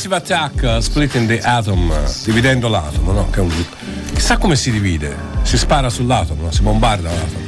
Massive 0.09 0.17
Attack, 0.17 0.83
Splitting 0.83 1.29
the 1.29 1.39
Atom, 1.41 1.93
dividendo 2.25 2.69
l'atomo, 2.69 3.13
no? 3.13 3.29
Che 3.31 3.41
è 3.41 3.43
un- 3.43 3.65
Chissà 4.15 4.39
come 4.39 4.57
si 4.57 4.71
divide. 4.71 5.15
Si 5.43 5.59
spara 5.59 5.91
sull'atomo, 5.91 6.45
no? 6.45 6.51
si 6.51 6.63
bombarda 6.63 7.11
l'atomo. 7.11 7.47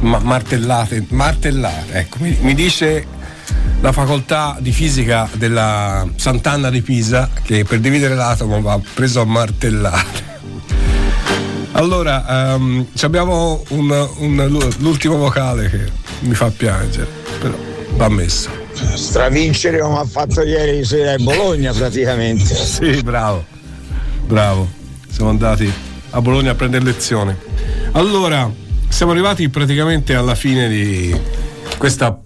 Ma- 0.00 0.18
martellate, 0.20 1.04
martellate. 1.10 1.92
Ecco, 1.92 2.16
mi, 2.20 2.34
mi 2.40 2.54
dice 2.54 3.06
la 3.82 3.92
facoltà 3.92 4.56
di 4.60 4.72
fisica 4.72 5.28
della 5.34 6.06
Sant'Anna 6.16 6.70
di 6.70 6.80
Pisa 6.80 7.28
che 7.42 7.64
per 7.64 7.80
dividere 7.80 8.14
l'atomo 8.14 8.62
va 8.62 8.80
preso 8.94 9.20
a 9.20 9.24
martellate. 9.26 10.32
Allora, 11.72 12.54
ehm, 12.54 12.86
ci 12.94 13.04
abbiamo 13.04 13.62
un- 13.68 14.08
un- 14.18 14.72
l'ultimo 14.78 15.16
vocale 15.16 15.68
che 15.68 15.84
mi 16.20 16.34
fa 16.34 16.50
piangere, 16.50 17.08
però 17.40 17.54
va 17.96 18.08
messo. 18.08 18.62
Stravincere 18.94 19.78
come 19.78 19.98
ha 19.98 20.04
fatto 20.04 20.42
ieri 20.42 20.84
sera 20.84 21.14
in 21.16 21.24
Bologna 21.24 21.72
praticamente. 21.72 22.54
Sì, 22.54 23.02
bravo. 23.02 23.44
Bravo. 24.26 24.68
Siamo 25.08 25.30
andati 25.30 25.70
a 26.10 26.20
Bologna 26.20 26.52
a 26.52 26.54
prendere 26.54 26.84
lezione. 26.84 27.38
Allora, 27.92 28.50
siamo 28.88 29.12
arrivati 29.12 29.48
praticamente 29.48 30.14
alla 30.14 30.34
fine 30.34 30.68
di 30.68 31.14
questa 31.78 32.18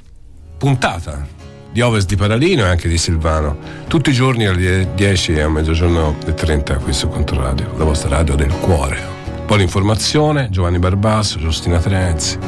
puntata 0.56 1.26
di 1.70 1.80
Ovest 1.80 2.08
di 2.08 2.16
Paralino 2.16 2.64
e 2.64 2.68
anche 2.68 2.88
di 2.88 2.98
Silvano. 2.98 3.56
Tutti 3.88 4.10
i 4.10 4.12
giorni 4.12 4.46
alle 4.46 4.88
10 4.94 5.32
e 5.34 5.40
a 5.40 5.48
mezzogiorno 5.48 6.16
e 6.26 6.34
30 6.34 6.76
qui 6.76 6.92
su 6.92 7.08
Controradio, 7.08 7.72
la 7.76 7.84
vostra 7.84 8.08
radio 8.08 8.34
del 8.34 8.52
cuore. 8.60 8.98
Poi 9.46 9.58
l'informazione, 9.58 10.48
Giovanni 10.50 10.78
Barbasso, 10.78 11.38
Giustina 11.38 11.78
Trenzi 11.78 12.38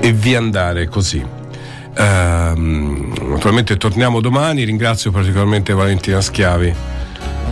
e 0.00 0.12
via 0.12 0.38
andare 0.38 0.86
così. 0.86 1.35
Ehm, 1.98 3.14
naturalmente 3.30 3.76
torniamo 3.76 4.20
domani, 4.20 4.64
ringrazio 4.64 5.10
particolarmente 5.10 5.72
Valentina 5.72 6.20
Schiavi, 6.20 6.74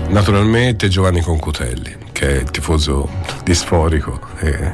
naturalmente 0.09 0.89
Giovanni 0.89 1.23
Concutelli, 1.23 1.97
che 2.12 2.29
è 2.29 2.41
il 2.41 2.51
tifoso 2.51 3.09
disforico 3.43 4.21
e 4.41 4.73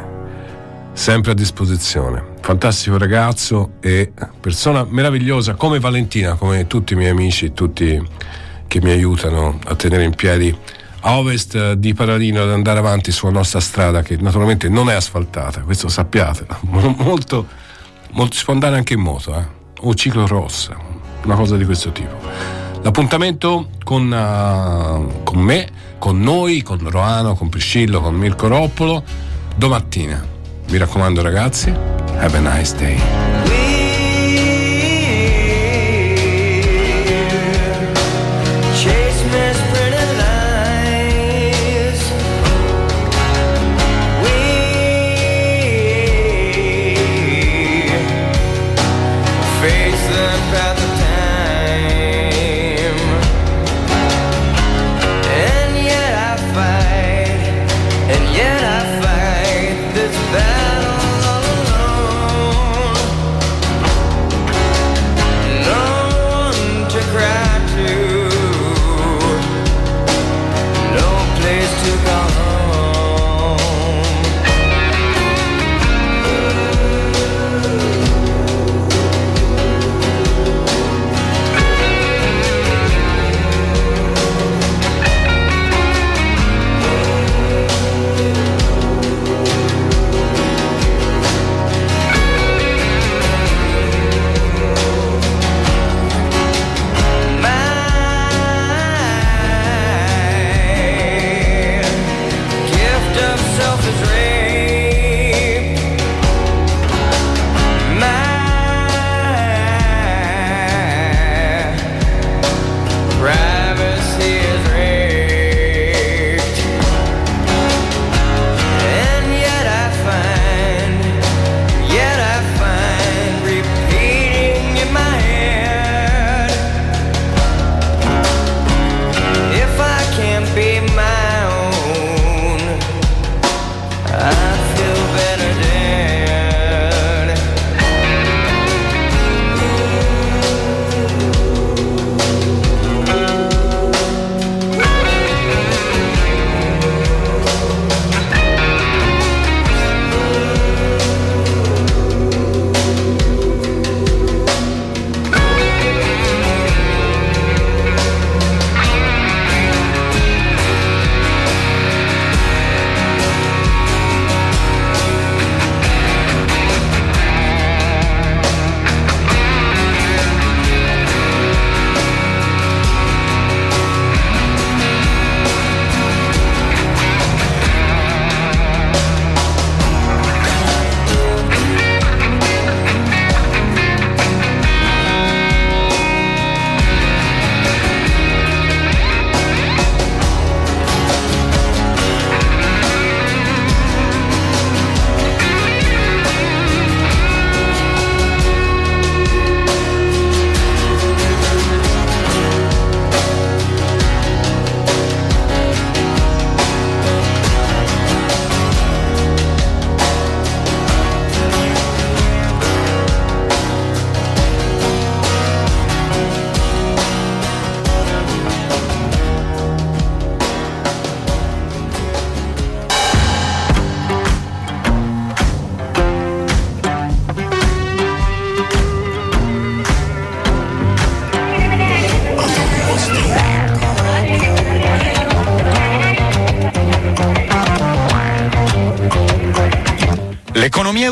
sempre 0.92 1.30
a 1.30 1.34
disposizione. 1.34 2.22
Fantastico 2.40 2.98
ragazzo 2.98 3.74
e 3.80 4.12
persona 4.40 4.84
meravigliosa 4.88 5.54
come 5.54 5.78
Valentina, 5.78 6.34
come 6.34 6.66
tutti 6.66 6.94
i 6.94 6.96
miei 6.96 7.10
amici, 7.10 7.52
tutti 7.52 8.02
che 8.66 8.80
mi 8.82 8.90
aiutano 8.90 9.58
a 9.66 9.74
tenere 9.76 10.04
in 10.04 10.14
piedi 10.14 10.56
a 11.02 11.16
ovest 11.16 11.74
di 11.74 11.94
Paralino 11.94 12.42
ad 12.42 12.50
andare 12.50 12.78
avanti 12.78 13.10
sulla 13.12 13.32
nostra 13.32 13.60
strada 13.60 14.02
che 14.02 14.16
naturalmente 14.16 14.68
non 14.68 14.90
è 14.90 14.94
asfaltata, 14.94 15.62
questo 15.62 15.88
sappiatelo, 15.88 16.58
molto, 16.98 17.46
molto 18.10 18.36
si 18.36 18.44
può 18.44 18.52
andare 18.52 18.76
anche 18.76 18.94
in 18.94 19.00
moto, 19.00 19.34
eh? 19.34 19.58
O 19.80 19.94
ciclorossa, 19.94 20.76
una 21.24 21.34
cosa 21.34 21.56
di 21.56 21.64
questo 21.64 21.92
tipo. 21.92 22.16
L'appuntamento 22.82 23.68
con, 23.84 24.12
eh, 24.12 25.22
con 25.24 25.38
me, 25.38 25.68
con 25.98 26.20
noi, 26.20 26.62
con 26.62 26.78
Roano, 26.88 27.34
con 27.34 27.48
Priscillo, 27.48 28.00
con 28.00 28.14
Mirko 28.14 28.48
Roppolo, 28.48 29.02
domattina. 29.56 30.24
Mi 30.70 30.78
raccomando 30.78 31.20
ragazzi, 31.20 31.72
have 32.18 32.36
a 32.36 32.40
nice 32.40 32.74
day. 32.76 33.59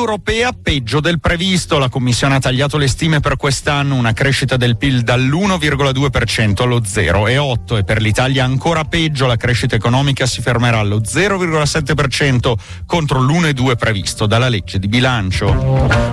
Europea 0.09 0.53
peggio 0.53 1.01
del 1.01 1.21
previsto. 1.21 1.77
La 1.77 1.91
Commissione 1.91 2.37
ha 2.37 2.39
tagliato 2.39 2.79
le 2.79 2.89
stime 2.89 3.21
per 3.21 3.37
quest'anno, 3.37 3.95
una 3.95 4.15
crescita 4.15 4.57
del 4.57 4.79
PIL 4.79 5.03
dall'1,2% 5.03 6.63
allo 6.63 6.81
0,8% 6.81 7.77
e 7.77 7.85
per 7.85 8.01
l'Italia 8.01 8.45
ancora 8.45 8.85
peggio, 8.85 9.27
la 9.27 9.37
crescita 9.37 9.77
economica 9.77 10.25
si 10.25 10.41
fermerà 10.41 10.79
allo 10.79 11.01
0,7% 11.01 12.55
contro 12.87 13.21
l'1,2% 13.21 13.77
previsto 13.77 14.25
dalla 14.27 14.49
legge 14.49 14.79
di 14.79 14.89
bilancio. 14.89 15.51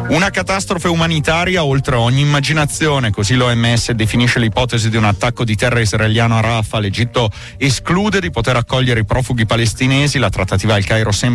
Una 0.09 0.30
catastrofe 0.30 0.89
umanitaria 0.89 1.63
oltre 1.63 1.95
ogni 1.95 2.19
immaginazione, 2.19 3.11
così 3.11 3.35
l'OMS 3.35 3.91
definisce 3.91 4.39
l'ipotesi 4.39 4.89
di 4.89 4.97
un 4.97 5.05
attacco 5.05 5.45
di 5.45 5.55
terra 5.55 5.80
israeliano 5.80 6.38
a 6.38 6.41
Rafah. 6.41 6.80
L'Egitto 6.80 7.31
esclude 7.57 8.19
di 8.19 8.30
poter 8.30 8.57
accogliere 8.57 8.99
i 8.99 9.05
profughi 9.05 9.45
palestinesi, 9.45 10.19
la 10.19 10.30
trattativa 10.30 10.76
al 10.76 10.84
Cairo 10.84 11.11
sembra 11.11 11.34